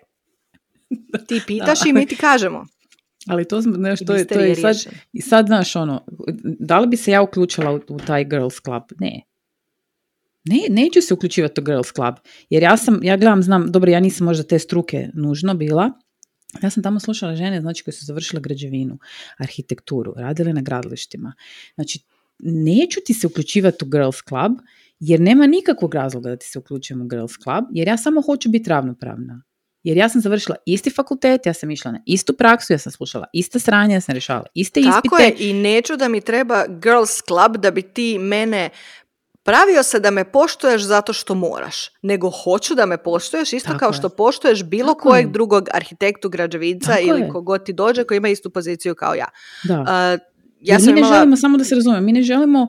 Ti 1.28 1.40
pitaš 1.46 1.86
i 1.86 1.92
mi 1.92 2.06
ti 2.06 2.16
kažemo. 2.16 2.66
Ali 3.26 3.44
to, 3.44 3.60
znaš, 3.60 3.98
to, 4.06 4.14
je, 4.14 4.26
to 4.26 4.40
je 4.40 4.56
sad, 4.56 4.76
i 5.12 5.20
sad, 5.20 5.46
znaš, 5.46 5.76
ono, 5.76 6.04
da 6.42 6.78
li 6.78 6.86
bi 6.86 6.96
se 6.96 7.10
ja 7.10 7.22
uključila 7.22 7.72
u, 7.72 7.80
u 7.88 7.98
taj 7.98 8.24
girls 8.24 8.60
club? 8.60 8.82
Ne. 9.00 9.22
Ne, 10.44 10.60
neću 10.70 11.00
se 11.00 11.14
uključivati 11.14 11.60
u 11.60 11.64
girls 11.64 11.92
club, 11.92 12.14
jer 12.50 12.62
ja 12.62 12.76
sam, 12.76 13.00
ja 13.02 13.16
gledam, 13.16 13.42
znam, 13.42 13.72
dobro, 13.72 13.90
ja 13.90 14.00
nisam 14.00 14.24
možda 14.24 14.42
te 14.42 14.58
struke 14.58 15.08
nužno 15.14 15.54
bila, 15.54 15.90
ja 16.62 16.70
sam 16.70 16.82
tamo 16.82 17.00
slušala 17.00 17.36
žene 17.36 17.60
znači, 17.60 17.84
koje 17.84 17.94
su 17.94 18.04
završile 18.06 18.42
građevinu, 18.42 18.98
arhitekturu, 19.38 20.14
radile 20.16 20.52
na 20.52 20.60
gradilištima. 20.60 21.34
Znači, 21.74 22.04
neću 22.38 23.00
ti 23.06 23.14
se 23.14 23.26
uključivati 23.26 23.84
u 23.84 23.88
Girls 23.88 24.22
Club, 24.28 24.52
jer 25.00 25.20
nema 25.20 25.46
nikakvog 25.46 25.94
razloga 25.94 26.30
da 26.30 26.36
ti 26.36 26.46
se 26.46 26.58
uključujem 26.58 27.02
u 27.02 27.08
Girls 27.08 27.32
Club, 27.42 27.64
jer 27.70 27.88
ja 27.88 27.96
samo 27.96 28.22
hoću 28.22 28.48
biti 28.48 28.70
ravnopravna. 28.70 29.42
Jer 29.84 29.96
ja 29.96 30.08
sam 30.08 30.20
završila 30.20 30.56
isti 30.66 30.90
fakultet, 30.90 31.46
ja 31.46 31.54
sam 31.54 31.70
išla 31.70 31.92
na 31.92 32.00
istu 32.06 32.32
praksu, 32.32 32.72
ja 32.72 32.78
sam 32.78 32.92
slušala 32.92 33.26
iste 33.32 33.58
sranje, 33.58 33.94
ja 33.94 34.00
sam 34.00 34.12
rješavala 34.12 34.46
iste 34.54 34.80
ispite. 34.80 35.00
Tako 35.02 35.18
je, 35.18 35.34
i 35.38 35.52
neću 35.52 35.96
da 35.96 36.08
mi 36.08 36.20
treba 36.20 36.64
Girls 36.68 37.22
Club 37.26 37.56
da 37.56 37.70
bi 37.70 37.82
ti 37.82 38.18
mene 38.18 38.70
pravio 39.42 39.82
se 39.82 40.00
da 40.00 40.10
me 40.10 40.24
poštuješ 40.24 40.82
zato 40.82 41.12
što 41.12 41.34
moraš, 41.34 41.90
nego 42.02 42.30
hoću 42.30 42.74
da 42.74 42.86
me 42.86 43.02
poštuješ 43.02 43.52
isto 43.52 43.78
kao 43.78 43.92
što 43.92 44.08
poštuješ 44.08 44.62
bilo 44.62 44.94
kojeg 44.94 45.32
drugog 45.32 45.68
arhitektu, 45.72 46.28
građevinca 46.28 46.98
ili 46.98 47.28
kogod 47.28 47.64
ti 47.64 47.72
dođe 47.72 48.04
koji 48.04 48.16
ima 48.16 48.28
istu 48.28 48.50
poziciju 48.50 48.94
kao 48.94 49.14
ja. 49.14 49.28
Da. 49.64 49.80
Uh, 49.80 50.20
ja 50.60 50.78
mi 50.78 50.92
ne 50.92 51.08
želimo, 51.08 51.36
samo 51.36 51.58
da 51.58 51.64
se 51.64 51.74
razumijemo, 51.74 52.06
mi 52.06 52.12
ne 52.12 52.22
želimo, 52.22 52.62
uh, 52.62 52.68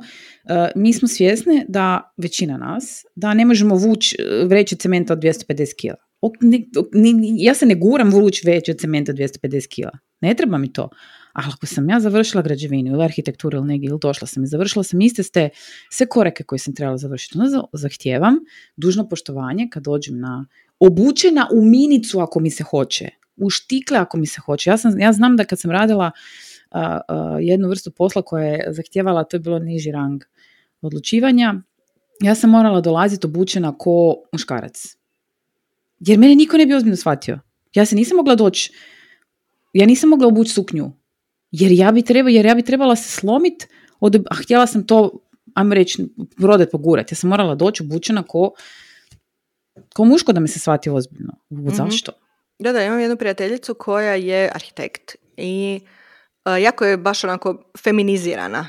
mi 0.75 0.93
smo 0.93 1.07
svjesni 1.07 1.65
da 1.67 2.13
većina 2.17 2.57
nas, 2.57 3.05
da 3.15 3.33
ne 3.33 3.45
možemo 3.45 3.75
vući 3.75 4.17
uh, 4.19 4.49
vreće 4.49 4.75
cementa 4.75 5.13
od 5.13 5.19
250 5.19 5.75
kila. 5.77 5.95
Ja 7.37 7.53
se 7.53 7.65
ne 7.65 7.75
guram 7.75 8.11
vreće 8.43 8.73
cementa 8.73 9.11
od 9.11 9.17
250 9.17 9.67
kila. 9.67 9.91
Ne 10.21 10.33
treba 10.33 10.57
mi 10.57 10.73
to. 10.73 10.89
Ali 11.33 11.51
ako 11.53 11.65
sam 11.65 11.89
ja 11.89 11.99
završila 11.99 12.43
građevinu 12.43 12.91
ili 12.91 13.03
arhitekturu 13.03 13.57
ili 13.57 13.67
negdje 13.67 13.87
ili 13.87 13.99
došla 14.01 14.27
sam 14.27 14.43
i 14.43 14.47
završila 14.47 14.83
sam 14.83 15.01
iste 15.01 15.23
ste 15.23 15.49
sve 15.91 16.05
korake 16.05 16.43
koje 16.43 16.59
sam 16.59 16.75
trebala 16.75 16.97
završiti, 16.97 17.37
onda 17.37 17.63
zahtijevam 17.73 18.35
dužno 18.77 19.09
poštovanje 19.09 19.67
kad 19.71 19.83
dođem 19.83 20.19
na 20.19 20.45
obučena 20.79 21.47
u 21.53 21.65
minicu 21.65 22.19
ako 22.19 22.39
mi 22.39 22.51
se 22.51 22.63
hoće, 22.63 23.09
u 23.35 23.49
štikle 23.49 23.97
ako 23.97 24.17
mi 24.17 24.25
se 24.27 24.41
hoće. 24.45 24.69
Ja, 24.69 24.77
sam, 24.77 24.99
ja 24.99 25.13
znam 25.13 25.37
da 25.37 25.43
kad 25.43 25.59
sam 25.59 25.71
radila 25.71 26.11
jednu 27.41 27.69
vrstu 27.69 27.91
posla 27.91 28.21
koja 28.21 28.45
je 28.45 28.73
zahtijevala, 28.73 29.23
to 29.23 29.35
je 29.37 29.41
bilo 29.41 29.59
niži 29.59 29.91
rang 29.91 30.23
odlučivanja, 30.81 31.55
ja 32.21 32.35
sam 32.35 32.49
morala 32.49 32.81
dolaziti 32.81 33.27
obučena 33.27 33.77
ko 33.77 34.15
muškarac. 34.31 34.95
Jer 35.99 36.19
mene 36.19 36.35
niko 36.35 36.57
ne 36.57 36.65
bi 36.65 36.73
ozbiljno 36.73 36.95
shvatio. 36.95 37.39
Ja 37.73 37.85
se 37.85 37.95
nisam 37.95 38.17
mogla 38.17 38.35
doći, 38.35 38.71
ja 39.73 39.85
nisam 39.85 40.09
mogla 40.09 40.27
obući 40.27 40.51
suknju 40.51 40.91
jer 41.51 41.71
ja 41.71 41.91
bi, 41.91 42.01
treba, 42.01 42.29
jer 42.29 42.45
ja 42.45 42.55
bi 42.55 42.61
trebala 42.61 42.95
se 42.95 43.09
slomit, 43.09 43.67
od, 43.99 44.15
a 44.15 44.35
htjela 44.35 44.67
sam 44.67 44.87
to, 44.87 45.19
ajmo 45.53 45.73
reći, 45.73 46.07
prodat, 46.37 46.71
pogurati. 46.71 47.13
Ja 47.13 47.15
sam 47.15 47.29
morala 47.29 47.55
doći 47.55 47.83
obučena 47.83 48.23
ko, 48.23 48.53
ko 49.93 50.05
muško 50.05 50.33
da 50.33 50.39
me 50.39 50.47
se 50.47 50.59
shvati 50.59 50.89
ozbiljno. 50.89 51.33
mm 51.49 51.69
Zašto? 51.69 52.11
Da, 52.59 52.71
da, 52.71 52.83
imam 52.83 52.99
jednu 52.99 53.17
prijateljicu 53.17 53.73
koja 53.73 54.15
je 54.15 54.51
arhitekt 54.53 55.15
i 55.37 55.79
jako 56.61 56.85
je 56.85 56.97
baš 56.97 57.23
onako 57.23 57.71
feminizirana. 57.83 58.67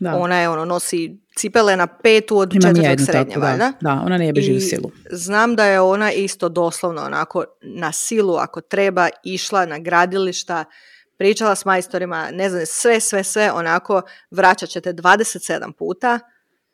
Da. 0.00 0.16
Ona 0.16 0.40
je 0.40 0.48
ono, 0.48 0.64
nosi 0.64 1.18
cipele 1.36 1.76
na 1.76 1.86
petu 1.86 2.38
od 2.38 2.54
Imam 2.54 2.62
četvrtog 2.62 2.84
jednu 2.90 3.06
srednje, 3.06 3.34
takvu, 3.34 3.40
da. 3.40 3.46
valjda. 3.46 3.72
Da, 3.80 4.02
ona 4.06 4.18
ne 4.18 4.32
beži 4.32 4.52
u 4.52 4.56
I 4.56 4.60
silu. 4.60 4.90
Znam 5.10 5.56
da 5.56 5.64
je 5.64 5.80
ona 5.80 6.12
isto 6.12 6.48
doslovno 6.48 7.02
onako 7.02 7.44
na 7.62 7.92
silu 7.92 8.34
ako 8.34 8.60
treba 8.60 9.08
išla 9.24 9.66
na 9.66 9.78
gradilišta, 9.78 10.64
pričala 11.18 11.54
s 11.54 11.64
majstorima, 11.64 12.30
ne 12.32 12.50
znam, 12.50 12.66
sve, 12.66 13.00
sve, 13.00 13.24
sve 13.24 13.52
onako 13.52 14.02
vraćat 14.30 14.68
ćete 14.68 14.92
27 14.92 15.72
puta, 15.72 16.18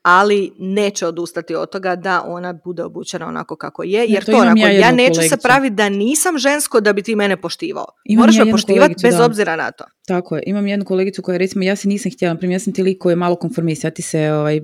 ali 0.03 0.53
neće 0.59 1.07
odustati 1.07 1.55
od 1.55 1.71
toga 1.71 1.97
da 1.97 2.23
ona 2.27 2.53
bude 2.53 2.83
obučena 2.83 3.27
onako 3.27 3.57
kako 3.57 3.83
je, 3.83 4.07
jer 4.09 4.25
to 4.25 4.33
to, 4.33 4.39
onako, 4.39 4.59
ja 4.59 4.71
ja, 4.71 4.93
neću 4.93 5.15
se 5.15 5.21
kolegicu. 5.21 5.43
praviti 5.43 5.75
da 5.75 5.89
nisam 5.89 6.39
žensko 6.39 6.81
da 6.81 6.93
bi 6.93 7.03
ti 7.03 7.17
mene 7.17 7.41
poštivao. 7.41 7.87
Imam 8.05 8.23
Moraš 8.23 8.37
ja 8.37 8.45
me 8.45 8.51
poštivati 8.53 8.95
bez 9.03 9.17
da. 9.17 9.25
obzira 9.25 9.57
na 9.57 9.71
to. 9.71 9.85
Tako 10.07 10.37
je. 10.37 10.43
Imam 10.47 10.67
jednu 10.67 10.85
kolegicu 10.85 11.23
koja 11.23 11.39
recimo, 11.39 11.65
ja 11.65 11.77
se 11.77 11.89
nisam 11.89 12.13
htjela, 12.13 12.35
primjer, 12.35 12.55
ja 12.55 12.59
sam 12.61 12.73
ti 12.73 12.83
lik 12.83 12.99
koji 12.99 13.13
je 13.13 13.17
malo 13.17 13.37
konformist, 13.37 13.85
ja 13.85 13.91
ti 13.91 14.03
se, 14.03 14.33
ovaj, 14.33 14.61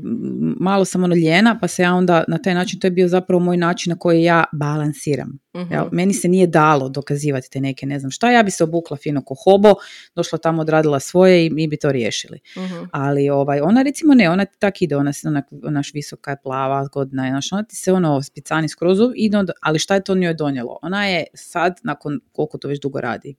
malo 0.61 0.85
sam 0.85 1.05
ono 1.05 1.15
ljena, 1.15 1.59
pa 1.61 1.69
se 1.69 1.83
ja 1.83 1.95
onda 1.95 2.25
na 2.29 2.39
taj 2.39 2.55
način, 2.55 2.81
to 2.81 2.87
je 2.87 2.91
bio 2.91 3.09
zapravo 3.09 3.41
moj 3.41 3.57
način 3.57 3.91
na 3.91 3.97
koji 3.99 4.23
ja 4.23 4.45
balansiram. 4.53 5.39
Mhm. 5.57 5.73
Jel? 5.73 5.85
Meni 5.93 6.15
se 6.15 6.29
nije 6.29 6.47
dalo 6.47 6.89
dokazivati 6.89 7.51
te 7.51 7.61
neke, 7.61 7.87
ne 7.87 7.99
znam 7.99 8.11
šta, 8.11 8.31
ja 8.31 8.43
bi 8.43 8.51
se 8.51 8.65
obukla 8.65 8.97
fino 8.97 9.23
ko 9.25 9.35
hobo, 9.45 9.75
došla 10.15 10.39
tamo, 10.39 10.63
odradila 10.63 11.01
svoje 11.01 11.47
i 11.47 11.51
mi 11.51 11.69
bi 11.69 11.77
to 11.77 11.93
riješili. 11.93 12.39
Mhm. 12.57 12.85
Ali 12.93 13.31
ovaj, 13.31 13.61
ona 13.61 13.83
recimo 13.83 14.15
ne, 14.15 14.31
ona 14.31 14.45
tak 14.45 14.83
ide, 14.83 14.97
ona 14.97 15.13
se 15.13 15.29
onak, 15.29 15.45
onaš 15.65 15.95
visoka 15.95 16.31
je, 16.31 16.37
plava, 16.43 16.85
zgodna 16.85 17.27
je, 17.27 17.33
ona 17.53 17.63
ti 17.63 17.77
se 17.77 17.93
ono 17.93 18.23
spicani 18.23 18.69
skroz 18.69 18.99
ide, 19.15 19.39
onda- 19.39 19.53
ali 19.63 19.79
šta 19.79 19.95
je 19.95 20.05
to 20.05 20.15
njoj 20.15 20.35
donijelo? 20.35 20.79
Ona 20.83 21.07
je 21.07 21.25
sad, 21.35 21.81
nakon 21.83 22.21
koliko 22.33 22.59
to 22.59 22.69
već 22.69 22.81
dugo 22.81 23.01
radi, 23.01 23.35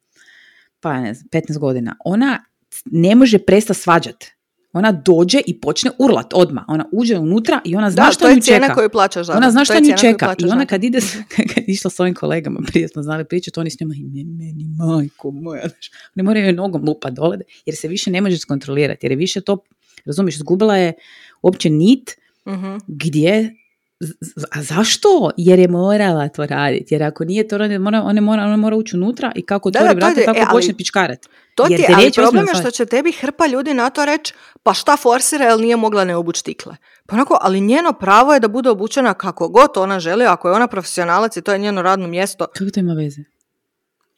pa 0.80 1.02
ne 1.02 1.14
znam, 1.14 1.30
15 1.32 1.58
godina, 1.58 1.96
ona 2.06 2.44
ne 2.86 3.16
može 3.16 3.40
prestati 3.40 3.80
svađat. 3.80 4.26
Ona 4.74 4.92
dođe 4.92 5.42
i 5.48 5.60
počne 5.62 5.92
urlat 6.00 6.34
odmah. 6.34 6.64
Ona 6.68 6.86
uđe 6.92 7.18
unutra 7.18 7.62
i 7.66 7.76
ona 7.76 7.92
zna 7.92 8.06
Da, 8.06 8.12
šta 8.12 8.20
to 8.20 8.30
je 8.30 8.36
nju 8.36 8.42
čeka. 8.42 8.74
koju 8.76 8.90
plaćaš 8.90 9.28
za 9.28 9.34
Ona 9.34 9.52
zna 9.52 9.62
To 9.62 9.66
šta 9.66 9.74
je 9.74 9.82
nju 9.82 9.98
čeka. 9.98 10.36
I 10.40 10.46
ona 10.46 10.66
kad 10.66 10.84
ide, 10.84 11.00
kad 11.54 11.64
išla 11.68 11.92
s 11.92 12.00
ovim 12.00 12.14
kolegama, 12.14 12.60
prije 12.68 12.88
smo 12.88 13.04
znali 13.04 13.26
pričati, 13.26 13.60
oni 13.60 13.70
s 13.70 13.80
njima, 13.80 13.94
i 13.96 14.04
meni, 14.26 14.66
majko 14.78 15.32
moja, 15.32 15.64
ne 16.16 16.24
moraju 16.24 16.46
joj 16.46 16.54
nogom 16.54 16.84
lupat 16.84 17.14
dole, 17.14 17.38
jer 17.66 17.76
se 17.76 17.88
više 17.88 18.12
ne 18.12 18.22
može 18.22 18.38
skontrolirati, 18.38 19.06
jer 19.06 19.12
je 19.12 19.18
više 19.18 19.42
to, 19.42 19.58
razumiješ, 20.06 20.36
izgubila 20.36 20.78
je 20.78 20.94
uopće 21.42 21.70
nit 21.70 22.16
Mhm. 22.48 22.76
gdje 22.88 23.56
a 24.52 24.64
zašto? 24.64 25.32
Jer 25.38 25.60
je 25.60 25.68
morala 25.68 26.30
to 26.30 26.46
raditi. 26.46 26.94
Jer 26.94 27.04
ako 27.04 27.26
nije 27.26 27.48
to 27.48 27.58
raditi, 27.58 27.80
mora, 27.80 28.02
ona, 28.02 28.22
mora, 28.22 28.44
ona 28.44 28.58
mora 28.58 28.76
ući 28.76 28.96
unutra 28.96 29.32
i 29.36 29.46
kako 29.46 29.70
otvori 29.70 29.90
to 29.90 29.96
vrata, 29.96 30.22
tako 30.26 30.40
e, 30.40 30.42
ali 30.48 30.52
počne 30.52 30.78
pičkarat. 30.78 31.26
To 31.56 31.64
ti 31.64 31.74
je, 31.74 31.88
ali 31.96 32.12
problem 32.12 32.46
je 32.48 32.56
što 32.56 32.72
će 32.72 32.86
tebi 32.86 33.12
hrpa 33.12 33.48
ljudi 33.48 33.74
na 33.74 33.90
to 33.90 34.06
reći, 34.06 34.34
pa 34.64 34.74
šta 34.74 34.98
forsira 34.98 35.46
jer 35.46 35.60
nije 35.60 35.76
mogla 35.76 36.06
ne 36.06 36.16
obući 36.16 36.44
tikle. 36.44 36.76
Pa 37.06 37.16
onako, 37.16 37.38
ali 37.42 37.62
njeno 37.62 37.94
pravo 37.94 38.34
je 38.34 38.40
da 38.40 38.48
bude 38.48 38.70
obučena 38.70 39.14
kako 39.14 39.48
god 39.50 39.70
ona 39.76 40.00
želi, 40.00 40.26
ako 40.26 40.50
je 40.50 40.56
ona 40.56 40.68
profesionalac 40.68 41.38
i 41.38 41.42
to 41.42 41.52
je 41.52 41.60
njeno 41.60 41.82
radno 41.82 42.08
mjesto. 42.08 42.48
Kako 42.54 42.72
to 42.72 42.80
ima 42.80 42.94
veze? 42.94 43.22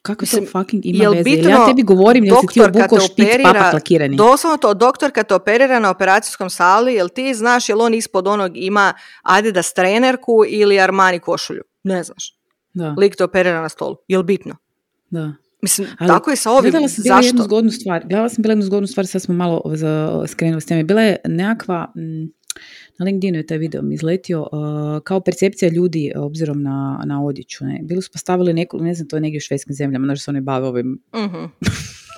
Kako 0.02 0.22
Mislim, 0.22 0.46
to 0.46 0.50
fucking 0.50 0.86
ima 0.86 1.04
jel 1.04 1.12
veze? 1.12 1.30
Jer 1.30 1.38
ja 1.38 1.44
bitno 1.44 1.66
tebi 1.66 1.82
govorim, 1.82 2.24
jel 2.24 2.36
si 2.40 2.46
ti 2.54 2.60
obukao 2.62 3.00
špic 3.00 3.28
papak 3.44 3.72
lakirani? 3.74 4.16
Doslovno 4.16 4.56
to, 4.56 4.74
doktor 4.74 5.10
kad 5.10 5.28
te 5.28 5.34
operira 5.34 5.78
na 5.78 5.90
operacijskom 5.90 6.50
sali, 6.50 6.94
jel 6.94 7.08
ti 7.08 7.34
znaš 7.34 7.68
jel 7.68 7.80
on 7.82 7.94
ispod 7.94 8.26
onog 8.28 8.52
ima 8.54 8.92
Adidas 9.22 9.74
trenerku 9.74 10.44
ili 10.48 10.80
Armani 10.80 11.18
košulju? 11.18 11.62
Ne 11.82 12.02
znaš. 12.02 12.38
Da, 12.74 12.94
Lik 12.98 13.16
te 13.16 13.24
operira 13.24 13.60
na 13.62 13.68
stolu. 13.68 13.96
Jel 14.08 14.22
bitno? 14.22 14.56
da. 15.10 15.32
Mislim, 15.62 15.88
Ali 15.98 16.08
tako 16.08 16.30
i 16.30 16.36
sa 16.36 16.50
ovim. 16.50 16.70
Gledala 16.70 16.88
sam 16.88 17.02
bila 17.02 17.16
jednu 17.16 17.30
Zašto? 17.38 17.44
zgodnu 17.44 17.70
stvar. 17.70 18.02
Gledala 18.06 18.28
sam 18.28 18.42
bila 18.42 18.52
jednu 18.52 18.64
zgodnu 18.64 18.86
stvar, 18.86 19.06
sad 19.06 19.22
smo 19.22 19.34
malo 19.34 19.62
za, 19.66 20.24
skrenuli 20.26 20.60
s 20.60 20.66
teme. 20.66 20.84
Bila 20.84 21.02
je 21.02 21.16
nekakva, 21.24 21.92
mm, 21.96 22.32
na 23.02 23.06
LinkedInu 23.06 23.38
je 23.38 23.46
taj 23.46 23.58
video 23.58 23.82
mi 23.82 23.94
izletio, 23.94 24.42
uh, 24.42 24.48
kao 25.04 25.20
percepcija 25.20 25.70
ljudi 25.70 26.12
uh, 26.16 26.22
obzirom 26.22 26.62
na, 26.62 27.02
na 27.06 27.24
odjeću. 27.24 27.64
Ne? 27.64 27.80
Bili 27.82 28.02
su 28.02 28.10
postavili 28.12 28.52
neku, 28.52 28.78
ne 28.78 28.94
znam, 28.94 29.08
to 29.08 29.16
je 29.16 29.20
negdje 29.20 29.38
u 29.38 29.40
švedskim 29.40 29.74
zemljama, 29.74 30.06
znaš 30.06 30.24
se 30.24 30.30
oni 30.30 30.40
bave 30.40 30.66
ovim, 30.66 30.98
Mhm. 31.16 31.44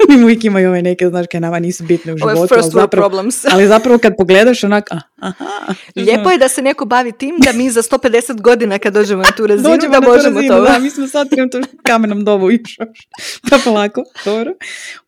im 0.15 0.25
uvijek 0.25 0.45
imaju 0.45 0.69
ove 0.69 0.83
neke, 0.83 1.09
znaš, 1.09 1.27
kaj 1.31 1.41
nama 1.41 1.59
nisu 1.59 1.85
bitne 1.85 2.15
u 2.15 2.17
životu. 2.17 2.39
ali 2.39 2.49
first 2.49 2.73
zapravo, 2.73 3.09
problems. 3.09 3.45
ali 3.53 3.67
zapravo 3.67 3.99
kad 3.99 4.17
pogledaš 4.19 4.65
onak, 4.65 4.89
aha. 5.17 5.45
Lijepo 5.97 6.31
je 6.31 6.39
da 6.39 6.49
se 6.49 6.63
neko 6.63 6.85
bavi 6.85 7.13
tim 7.13 7.37
da 7.45 7.53
mi 7.53 7.71
za 7.71 7.83
150 7.83 8.41
godina 8.41 8.79
kad 8.79 8.95
dođemo 8.95 9.23
na 9.23 9.31
tu 9.37 9.47
razinu 9.51 9.69
Dođemo 9.71 9.93
da 9.93 10.01
na 10.01 10.07
možemo 10.09 10.35
razinu, 10.41 10.55
to. 10.55 10.63
Da, 10.63 10.79
mi 10.79 10.91
smo 10.91 11.07
sad 11.07 11.31
trenutno 11.31 11.61
kamenom 11.83 12.25
dobu 12.25 12.51
još. 12.51 12.77
Pa 13.51 13.59
polako, 13.65 14.05
dobro. 14.25 14.55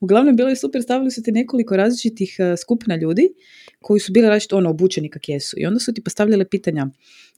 Uglavnom, 0.00 0.36
bilo 0.36 0.48
je 0.48 0.56
super, 0.56 0.82
stavili 0.82 1.10
su 1.10 1.22
ti 1.22 1.32
nekoliko 1.32 1.76
različitih 1.76 2.36
eh, 2.38 2.56
skupina 2.56 2.96
ljudi 2.96 3.28
koji 3.86 4.00
su 4.00 4.12
bili 4.12 4.28
različito 4.28 4.56
ono, 4.56 4.70
obučeni 4.70 5.08
kak 5.08 5.28
jesu. 5.28 5.56
I 5.58 5.66
onda 5.66 5.80
su 5.80 5.94
ti 5.94 6.02
postavljali 6.02 6.44
pitanja 6.44 6.86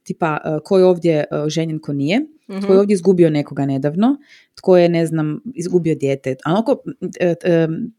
tipa 0.03 0.39
eh, 0.39 0.59
ko 0.65 0.79
je 0.79 0.85
ovdje 0.85 1.15
eh, 1.15 1.25
ženjen, 1.49 1.79
ko 1.79 1.93
nije, 1.93 2.21
Mhm. 2.49 2.61
tko 2.61 2.73
je 2.73 2.79
ovdje 2.79 2.95
izgubio 2.95 3.31
nekoga 3.31 3.67
nedavno, 3.67 4.17
tko 4.55 4.77
je, 4.79 4.89
ne 4.89 5.07
znam, 5.07 5.41
izgubio 5.55 5.95
dijete. 5.95 6.37
A 6.45 6.63
em, 7.43 7.93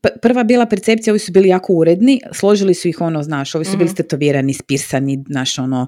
p- 0.00 0.18
prva 0.22 0.44
bila 0.44 0.66
percepcija, 0.66 1.12
ovi 1.12 1.18
su 1.18 1.32
bili 1.32 1.48
jako 1.48 1.72
uredni, 1.72 2.20
složili 2.32 2.74
su 2.74 2.88
ih 2.88 3.00
ono, 3.00 3.22
znaš, 3.22 3.54
ovi 3.54 3.64
su 3.64 3.72
bili 3.72 3.84
Mhm. 3.84 3.92
stetovirani, 3.92 4.54
spirsani, 4.54 5.24
znaš, 5.28 5.58
ono, 5.58 5.86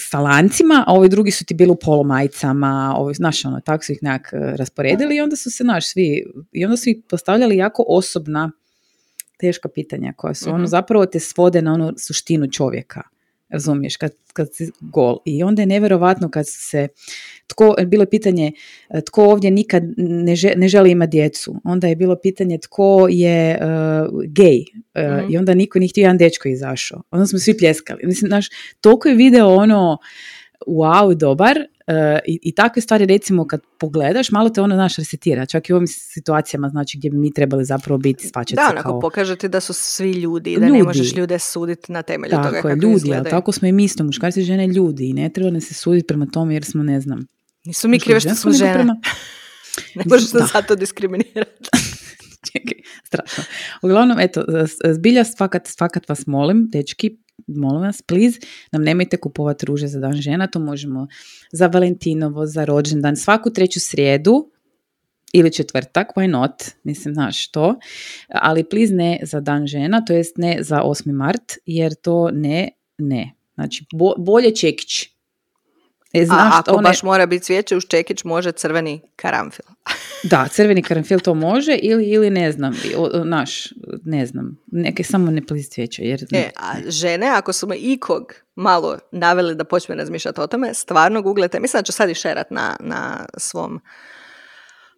sa 0.00 0.20
lancima, 0.20 0.84
a 0.86 0.94
ovi 0.94 1.08
drugi 1.08 1.30
su 1.30 1.44
ti 1.44 1.54
bili 1.54 1.70
u 1.70 1.76
polomajicama, 1.76 2.70
ovi, 2.96 3.14
znaš, 3.14 3.44
ono, 3.44 3.60
tako 3.60 3.84
su 3.84 3.92
ih 3.92 3.98
nekak 4.02 4.28
rasporedili 4.56 5.16
i 5.16 5.20
onda 5.20 5.36
su 5.36 5.50
se, 5.50 5.62
znaš, 5.62 5.86
svi, 5.86 6.24
i 6.52 6.64
onda 6.64 6.76
su 6.76 6.88
ih 6.88 6.96
postavljali 7.08 7.56
jako 7.56 7.84
osobna, 7.88 8.50
teška 9.40 9.68
pitanja 9.68 10.12
koja 10.16 10.34
su, 10.34 10.48
ono, 10.48 10.58
Mhm. 10.58 10.66
zapravo 10.66 11.06
te 11.06 11.20
svode 11.20 11.62
na 11.62 11.72
onu 11.72 11.92
suštinu 11.98 12.46
čovjeka. 12.48 13.02
Razumiješ, 13.48 13.96
kad, 13.96 14.12
kad 14.32 14.54
si 14.54 14.70
gol. 14.80 15.16
I 15.24 15.42
onda 15.42 15.62
je 15.62 15.66
nevjerovatno 15.66 16.28
kad 16.30 16.44
se, 16.48 16.88
tko, 17.46 17.76
bilo 17.86 18.02
je 18.02 18.10
pitanje 18.10 18.52
e, 18.90 19.00
tko 19.00 19.24
ovdje 19.24 19.50
nikad 19.50 19.82
ne, 19.96 20.36
že- 20.36 20.52
ne 20.56 20.68
želi 20.68 20.90
imati 20.90 21.10
djecu. 21.10 21.60
Onda 21.64 21.86
je 21.86 21.96
bilo 21.96 22.16
pitanje 22.16 22.58
tko 22.58 23.06
je 23.10 23.58
uh, 23.58 24.22
gej. 24.24 24.64
E, 24.94 25.08
Mhm. 25.10 25.32
I 25.32 25.38
onda 25.38 25.54
niko 25.54 25.78
nije 25.78 25.88
htio 25.88 26.02
jedan 26.02 26.18
dečko 26.18 26.48
je 26.48 26.52
izašao. 26.52 27.02
Onda 27.10 27.26
smo 27.26 27.38
svi 27.38 27.56
pljeskali. 27.56 28.00
Mislim, 28.04 28.28
znaš, 28.28 28.48
toliko 28.80 29.08
je 29.08 29.14
video 29.14 29.48
ono 29.48 29.98
wow, 30.66 31.14
dobar 31.14 31.58
i, 32.26 32.38
i 32.42 32.54
takve 32.54 32.82
stvari 32.82 33.06
recimo 33.06 33.46
kad 33.46 33.60
pogledaš, 33.78 34.30
malo 34.30 34.50
te 34.50 34.60
ono 34.60 34.74
znaš 34.74 34.96
resetira, 34.96 35.46
čak 35.46 35.68
i 35.68 35.72
u 35.72 35.76
ovim 35.76 35.86
situacijama 35.86 36.68
znači 36.68 36.98
gdje 36.98 37.10
bi 37.10 37.16
mi 37.16 37.32
trebali 37.32 37.64
zapravo 37.64 37.98
biti 37.98 38.28
svačati 38.28 38.54
Da, 38.56 38.68
onako 38.70 38.82
kao 38.82 39.00
pokažete 39.00 39.48
da 39.48 39.60
su 39.60 39.72
svi 39.72 40.12
ljudi, 40.12 40.56
da 40.56 40.66
ne 40.66 40.82
možeš 40.82 41.14
ljude 41.14 41.38
suditi 41.38 41.92
na 41.92 42.02
temelju 42.02 42.30
toga 42.30 42.42
tako 42.42 42.56
je, 42.56 42.62
kako 42.62 42.74
ljudi, 42.76 43.14
ali 43.14 43.30
tako 43.30 43.52
smo 43.52 43.68
i 43.68 43.72
mi 43.72 43.84
isto, 43.84 44.04
muškarci 44.04 44.42
žene 44.42 44.66
ljudi 44.66 45.08
i 45.08 45.12
ne 45.12 45.28
treba 45.28 45.50
nas 45.50 45.64
se 45.64 45.74
suditi 45.74 46.06
prema 46.06 46.26
tome 46.26 46.54
jer 46.54 46.64
smo, 46.64 46.82
ne 46.82 47.00
znam, 47.00 47.26
Nisu 47.64 47.88
mi 47.88 47.90
Mislim, 47.90 48.04
krive 48.06 48.20
što 48.20 48.34
smo 48.34 48.52
žene. 48.52 48.74
prema- 48.74 48.96
Ne 49.94 50.02
možeš 50.06 50.30
Da. 50.30 50.46
zato 50.46 50.74
diskriminirati. 50.76 51.68
Čekaj, 52.52 52.78
strašno. 53.04 53.44
Uglavnom, 53.82 54.18
eto, 54.18 54.44
zbilja 54.92 55.24
fakat, 55.38 55.68
fakat 55.78 56.08
vas 56.08 56.26
molim, 56.26 56.68
dečki, 56.68 57.16
molim 57.46 57.82
vas, 57.82 58.02
please, 58.02 58.38
nam 58.72 58.82
nemojte 58.82 59.16
kupovati 59.16 59.66
ruže 59.66 59.86
za 59.86 60.00
dan 60.00 60.12
žena, 60.12 60.46
to 60.46 60.58
možemo 60.58 61.06
za 61.52 61.66
Valentinovo, 61.66 62.46
za 62.46 62.64
rođendan, 62.64 63.16
svaku 63.16 63.50
treću 63.50 63.80
srijedu 63.80 64.50
ili 65.32 65.52
četvrtak, 65.52 66.08
why 66.16 66.26
not, 66.26 66.52
mislim, 66.84 67.14
znaš 67.14 67.48
to, 67.48 67.78
ali 68.28 68.64
please 68.64 68.94
ne 68.94 69.18
za 69.22 69.40
dan 69.40 69.66
žena, 69.66 70.04
to 70.04 70.12
jest 70.12 70.36
ne 70.36 70.58
za 70.60 70.82
8. 70.82 71.12
mart, 71.12 71.52
jer 71.66 71.94
to 71.94 72.30
ne, 72.32 72.68
ne. 72.98 73.34
Znači, 73.54 73.84
bo- 73.92 74.14
bolje 74.18 74.54
čekić. 74.56 75.02
E, 76.12 76.22
A 76.22 76.24
znaš, 76.24 76.54
ako 76.56 76.70
one- 76.72 76.88
baš 76.88 77.02
mora 77.02 77.26
biti 77.26 77.44
cvijeće 77.44 77.76
uz 77.76 77.82
čekić, 77.88 78.24
može 78.24 78.52
crveni 78.52 79.00
karamfil. 79.16 79.64
Da, 80.22 80.48
crveni 80.48 80.82
karanfil 80.82 81.20
to 81.20 81.34
može 81.34 81.74
ili, 81.74 82.04
ili 82.04 82.30
ne 82.30 82.52
znam, 82.52 82.74
i- 82.84 82.94
o- 82.96 83.10
o, 83.12 83.24
naš, 83.24 83.68
ne 84.04 84.26
znam, 84.26 84.58
neke 84.66 85.04
samo 85.04 85.30
ne 85.30 85.46
pliz 85.46 85.68
cvijeća, 85.68 86.02
jer 86.02 86.24
E, 86.32 86.50
a 86.56 86.72
žene, 86.88 87.28
ako 87.28 87.52
su 87.52 87.66
me 87.66 87.76
ikog 87.76 88.32
malo 88.54 88.98
naveli 89.12 89.54
da 89.54 89.64
počne 89.64 89.94
razmišljati 89.94 90.40
o 90.40 90.46
tome, 90.46 90.74
stvarno 90.74 91.22
googlete, 91.22 91.60
mislim 91.60 91.78
da 91.78 91.84
ću 91.84 91.92
sad 91.92 92.10
i 92.10 92.14
šerat 92.14 92.50
na, 92.50 92.76
na 92.80 93.26
svom... 93.36 93.80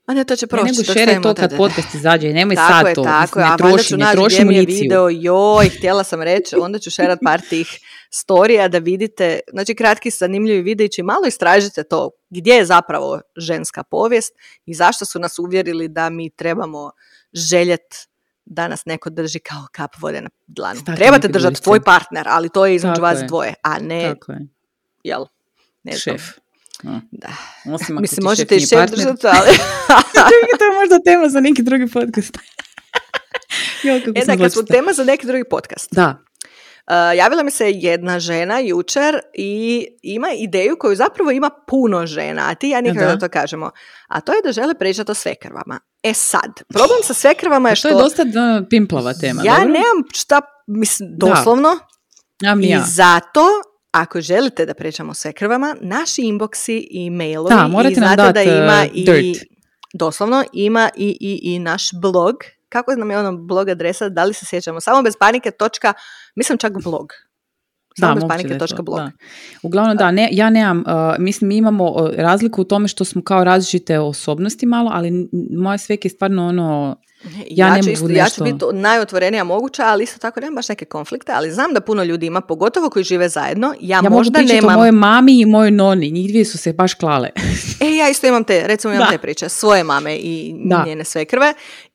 A 0.07 0.15
ne, 0.15 0.25
to 0.25 0.37
će 0.37 0.47
ne 0.47 0.49
proći. 0.49 0.65
nego 0.65 0.85
šere 0.85 1.03
stavimo 1.03 1.23
to 1.25 1.35
kad 1.35 1.57
podcast 1.57 1.95
izađe, 1.95 2.33
nemoj 2.33 2.57
Tako 2.57 2.73
sad 2.73 2.87
je, 2.87 2.95
to, 2.95 3.03
tako 3.03 3.39
je, 3.41 3.45
ne 3.45 3.51
a 3.51 3.57
valjda 3.61 3.83
ću 3.83 3.97
ne 3.97 4.05
naći 4.05 4.21
gdje 4.27 4.45
mi 4.45 4.57
je 4.57 4.65
video, 4.67 5.09
joj, 5.09 5.69
htjela 5.69 6.05
sam 6.05 6.23
reći, 6.23 6.57
onda 6.57 6.79
ću 6.79 6.91
šerat 6.91 7.19
par 7.25 7.41
tih 7.41 7.79
storija 8.15 8.69
da 8.69 8.79
vidite, 8.79 9.41
znači 9.53 9.75
kratki 9.75 10.11
zanimljivi 10.11 10.63
videići, 10.63 11.03
malo 11.03 11.27
istražite 11.27 11.83
to 11.83 12.11
gdje 12.31 12.53
je 12.53 12.65
zapravo 12.65 13.21
ženska 13.37 13.83
povijest 13.83 14.35
i 14.67 14.75
zašto 14.75 15.05
su 15.05 15.19
nas 15.19 15.39
uvjerili 15.39 15.89
da 15.89 16.11
mi 16.11 16.31
trebamo 16.31 16.91
željet 17.33 18.09
da 18.45 18.69
nas 18.69 18.85
neko 18.85 19.11
drži 19.11 19.39
kao 19.39 19.67
kap 19.73 19.91
vode 20.01 20.21
na 20.21 20.31
dlanu. 20.47 20.81
Staklene 20.81 20.99
Trebate 20.99 21.29
držati 21.29 21.63
tvoj 21.63 21.81
partner, 21.81 22.27
ali 22.29 22.49
to 22.49 22.67
je 22.67 22.75
između 22.75 22.95
Tako 22.95 23.03
vas 23.03 23.21
je. 23.21 23.27
dvoje, 23.27 23.55
a 23.63 23.79
ne, 23.79 24.15
Tako 24.15 24.33
je, 24.33 24.39
jel, 25.05 25.25
ne 25.83 25.93
znam. 25.93 26.19
šef. 26.19 26.23
A, 26.85 27.01
Da. 27.11 27.29
Osim 27.75 27.97
ako 27.97 28.01
Mislim, 28.01 28.25
možete 28.25 28.57
i 28.57 28.61
šef 28.61 28.91
držati, 28.91 29.27
ali... 29.27 29.51
To 30.59 30.65
je 30.65 30.81
možda 30.81 30.99
tema 31.05 31.29
za 31.29 31.41
neki 31.41 31.63
drugi 31.63 31.91
podcast. 31.93 32.39
e 34.15 34.25
da, 34.27 34.37
kad 34.37 34.53
smo 34.53 34.63
tema 34.63 34.93
za 34.93 35.05
neki 35.05 35.27
drugi 35.27 35.45
podcast. 35.51 35.89
Da. 35.95 36.19
Uh, 36.87 37.19
javila 37.19 37.43
mi 37.43 37.51
se 37.51 37.71
jedna 37.71 38.21
žena 38.21 38.59
jučer 38.59 39.21
i 39.35 39.87
ima 40.03 40.29
ideju 40.39 40.77
koju 40.79 40.97
zapravo 40.97 41.31
ima 41.31 41.51
puno 41.67 42.07
žena, 42.07 42.43
a 42.51 42.55
ti 42.55 42.69
ja 42.69 42.81
nikada 42.81 43.15
da. 43.15 43.19
to 43.19 43.29
kažemo. 43.29 43.71
A 44.09 44.21
to 44.21 44.33
je 44.33 44.43
da 44.45 44.53
žele 44.53 44.75
pričati 44.75 45.11
o 45.11 45.15
svekrvama. 45.15 45.81
E 46.03 46.15
sad, 46.15 46.63
problem 46.69 46.99
sa 47.03 47.15
svekrvama 47.15 47.69
je 47.69 47.77
što... 47.77 47.89
To 47.89 47.99
je 47.99 48.03
dosta 48.03 48.23
pimplava 48.71 49.15
tema. 49.15 49.43
Ja 49.45 49.59
nemam 49.59 50.03
šta, 50.15 50.41
mislim, 50.67 51.09
doslovno. 51.17 51.69
Da. 52.41 52.57
I 52.61 52.77
zato 52.87 53.47
ako 53.93 54.21
želite 54.21 54.67
da 54.67 54.75
pričamo 54.75 55.11
o 55.11 55.15
svekrvama, 55.15 55.77
naši 55.81 56.23
inboxi 56.23 56.87
i 56.91 57.11
mailovi 57.11 57.55
da, 57.55 57.69
morate 57.69 57.93
i 57.93 57.95
znate 57.95 58.17
dat, 58.17 58.35
da 58.35 58.43
ima 58.43 58.87
uh, 58.87 59.05
dirt. 59.05 59.19
i 59.19 59.35
doslovno 59.95 60.45
ima 60.53 60.91
i, 60.97 61.17
i, 61.21 61.55
i 61.55 61.59
naš 61.59 61.91
blog. 61.93 62.37
Kako 62.73 62.95
nam 62.95 63.11
je 63.11 63.19
ono 63.19 63.37
blog 63.37 63.69
adresa, 63.69 64.09
da 64.09 64.25
li 64.25 64.35
se 64.35 64.47
sjećamo? 64.47 64.81
Samo 64.81 65.03
bez 65.03 65.17
panike, 65.17 65.51
točka, 65.51 65.93
mislim 66.37 66.59
čak 66.59 66.83
blog. 66.83 67.13
Samo 67.99 68.15
da, 68.15 68.21
bez 68.21 68.29
panike, 68.29 68.59
točka 68.59 68.83
blog. 68.83 68.99
Da. 68.99 69.11
Uglavnom 69.63 69.97
da, 69.97 70.11
ne, 70.11 70.29
ja 70.33 70.51
nemam, 70.51 70.79
uh, 70.79 70.85
mislim 71.19 71.49
mi 71.49 71.57
imamo 71.57 71.91
uh, 71.91 72.11
razliku 72.17 72.61
u 72.61 72.65
tome 72.65 72.89
što 72.89 73.05
smo 73.05 73.23
kao 73.23 73.45
različite 73.45 73.99
osobnosti 73.99 74.67
malo, 74.67 74.91
ali 74.95 75.29
moja 75.51 75.79
svek 75.79 76.05
je 76.05 76.11
stvarno 76.11 76.47
ono, 76.47 76.97
ja, 77.51 77.77
ja, 77.77 77.83
ću 77.83 77.91
isto, 77.91 78.09
nešto... 78.09 78.19
ja 78.19 78.29
ću 78.29 78.45
biti 78.45 78.65
najotvorenija 78.73 79.45
moguća, 79.45 79.83
ali 79.87 80.05
isto 80.05 80.19
tako 80.19 80.41
nemam 80.41 80.55
baš 80.55 80.69
neke 80.69 80.85
konflikte, 80.85 81.33
ali 81.35 81.53
znam 81.53 81.75
da 81.75 81.81
puno 81.81 82.05
ljudi 82.05 82.27
ima, 82.27 82.41
pogotovo 82.41 82.91
koji 82.91 83.05
žive 83.05 83.29
zajedno. 83.29 83.75
Ja, 83.81 84.01
ja 84.05 84.11
možda 84.11 84.41
mogu 84.41 84.53
nemam... 84.53 84.75
o 84.75 84.79
mojoj 84.79 84.93
mami 84.93 85.41
i 85.41 85.47
mojoj 85.47 85.71
noni, 85.71 86.11
njih 86.11 86.29
dvije 86.29 86.45
su 86.45 86.59
se 86.59 86.73
baš 86.73 86.95
klale. 86.95 87.31
e, 87.81 87.97
ja 87.97 88.09
isto 88.09 88.27
imam 88.27 88.45
te, 88.45 88.67
recimo 88.67 88.95
imam 88.95 89.07
Da. 89.07 89.11
te 89.11 89.19
priče, 89.19 89.49
svoje 89.49 89.85
mame 89.85 90.17
i 90.17 90.55
Da. 90.65 90.85
njene 90.87 91.05
svekrve 91.05 91.55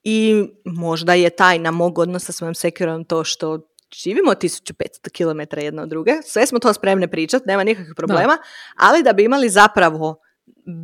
i 0.09 0.47
možda 0.65 1.13
je 1.13 1.29
tajna 1.29 1.71
mog 1.71 1.99
odnosa 1.99 2.25
sa 2.25 2.31
svojom 2.31 2.55
sekrom 2.55 3.03
to 3.05 3.23
što 3.23 3.59
živimo 4.03 4.31
1500 4.31 5.09
km 5.17 5.59
jedna 5.59 5.81
od 5.81 5.89
druge, 5.89 6.11
sve 6.23 6.47
smo 6.47 6.59
to 6.59 6.73
spremne 6.73 7.07
pričati, 7.07 7.43
nema 7.47 7.63
nikakvih 7.63 7.93
problema, 7.95 8.37
ali 8.75 9.03
da 9.03 9.13
bi 9.13 9.23
imali 9.23 9.49
zapravo 9.49 10.15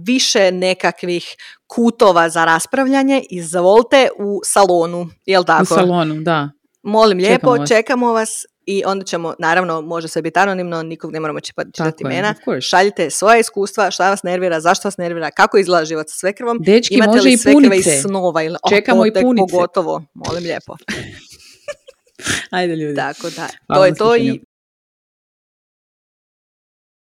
više 0.06 0.52
nekakvih 0.52 1.36
kutova 1.68 2.30
za 2.30 2.46
raspravljanje, 2.46 3.24
izvolite 3.30 4.10
u 4.20 4.42
salonu, 4.44 5.10
jel 5.26 5.44
tako? 5.44 5.64
U 5.64 5.66
salonu, 5.66 6.16
da. 6.16 6.50
Molim 6.84 7.18
lijepo, 7.18 7.58
Čekamo 7.58 7.68
čekamo 7.68 8.14
vas. 8.14 8.46
I 8.66 8.84
onda 8.86 9.06
ćemo, 9.06 9.34
naravno, 9.40 9.82
može 9.82 10.08
sve 10.08 10.22
biti 10.22 10.40
anonimno, 10.40 10.84
nikog 10.84 11.14
ne 11.14 11.20
moramo 11.20 11.40
čitati 11.40 12.04
imena. 12.04 12.36
Šaljite 12.62 13.10
svoje 13.10 13.40
iskustva, 13.40 13.92
šta 13.92 14.10
vas 14.10 14.24
nervira, 14.24 14.60
zašto 14.60 14.88
vas 14.88 14.98
nervira, 14.98 15.32
kako 15.32 15.58
izgleda 15.58 15.86
život 15.86 16.10
sa 16.10 16.16
svekrvom. 16.16 16.58
Dečki, 16.62 16.96
Imate 16.96 17.12
može 17.12 17.22
li 17.22 17.34
i 17.34 17.38
punice. 17.54 17.76
iz 17.96 18.02
snova? 18.02 18.44
Ili, 18.44 18.58
Čekamo 18.70 19.02
o, 19.02 19.06
i 19.06 19.14
punice. 19.14 19.52
Pogotovo, 19.52 20.04
molim 20.14 20.44
lijepo. 20.44 20.76
Ajde 22.52 22.76
ljudi. 22.76 22.96
Tako 22.96 23.30
da, 23.30 23.48
to 23.48 23.54
Hvala 23.68 23.86
je 23.86 23.96
to 23.96 24.16
i. 24.16 24.42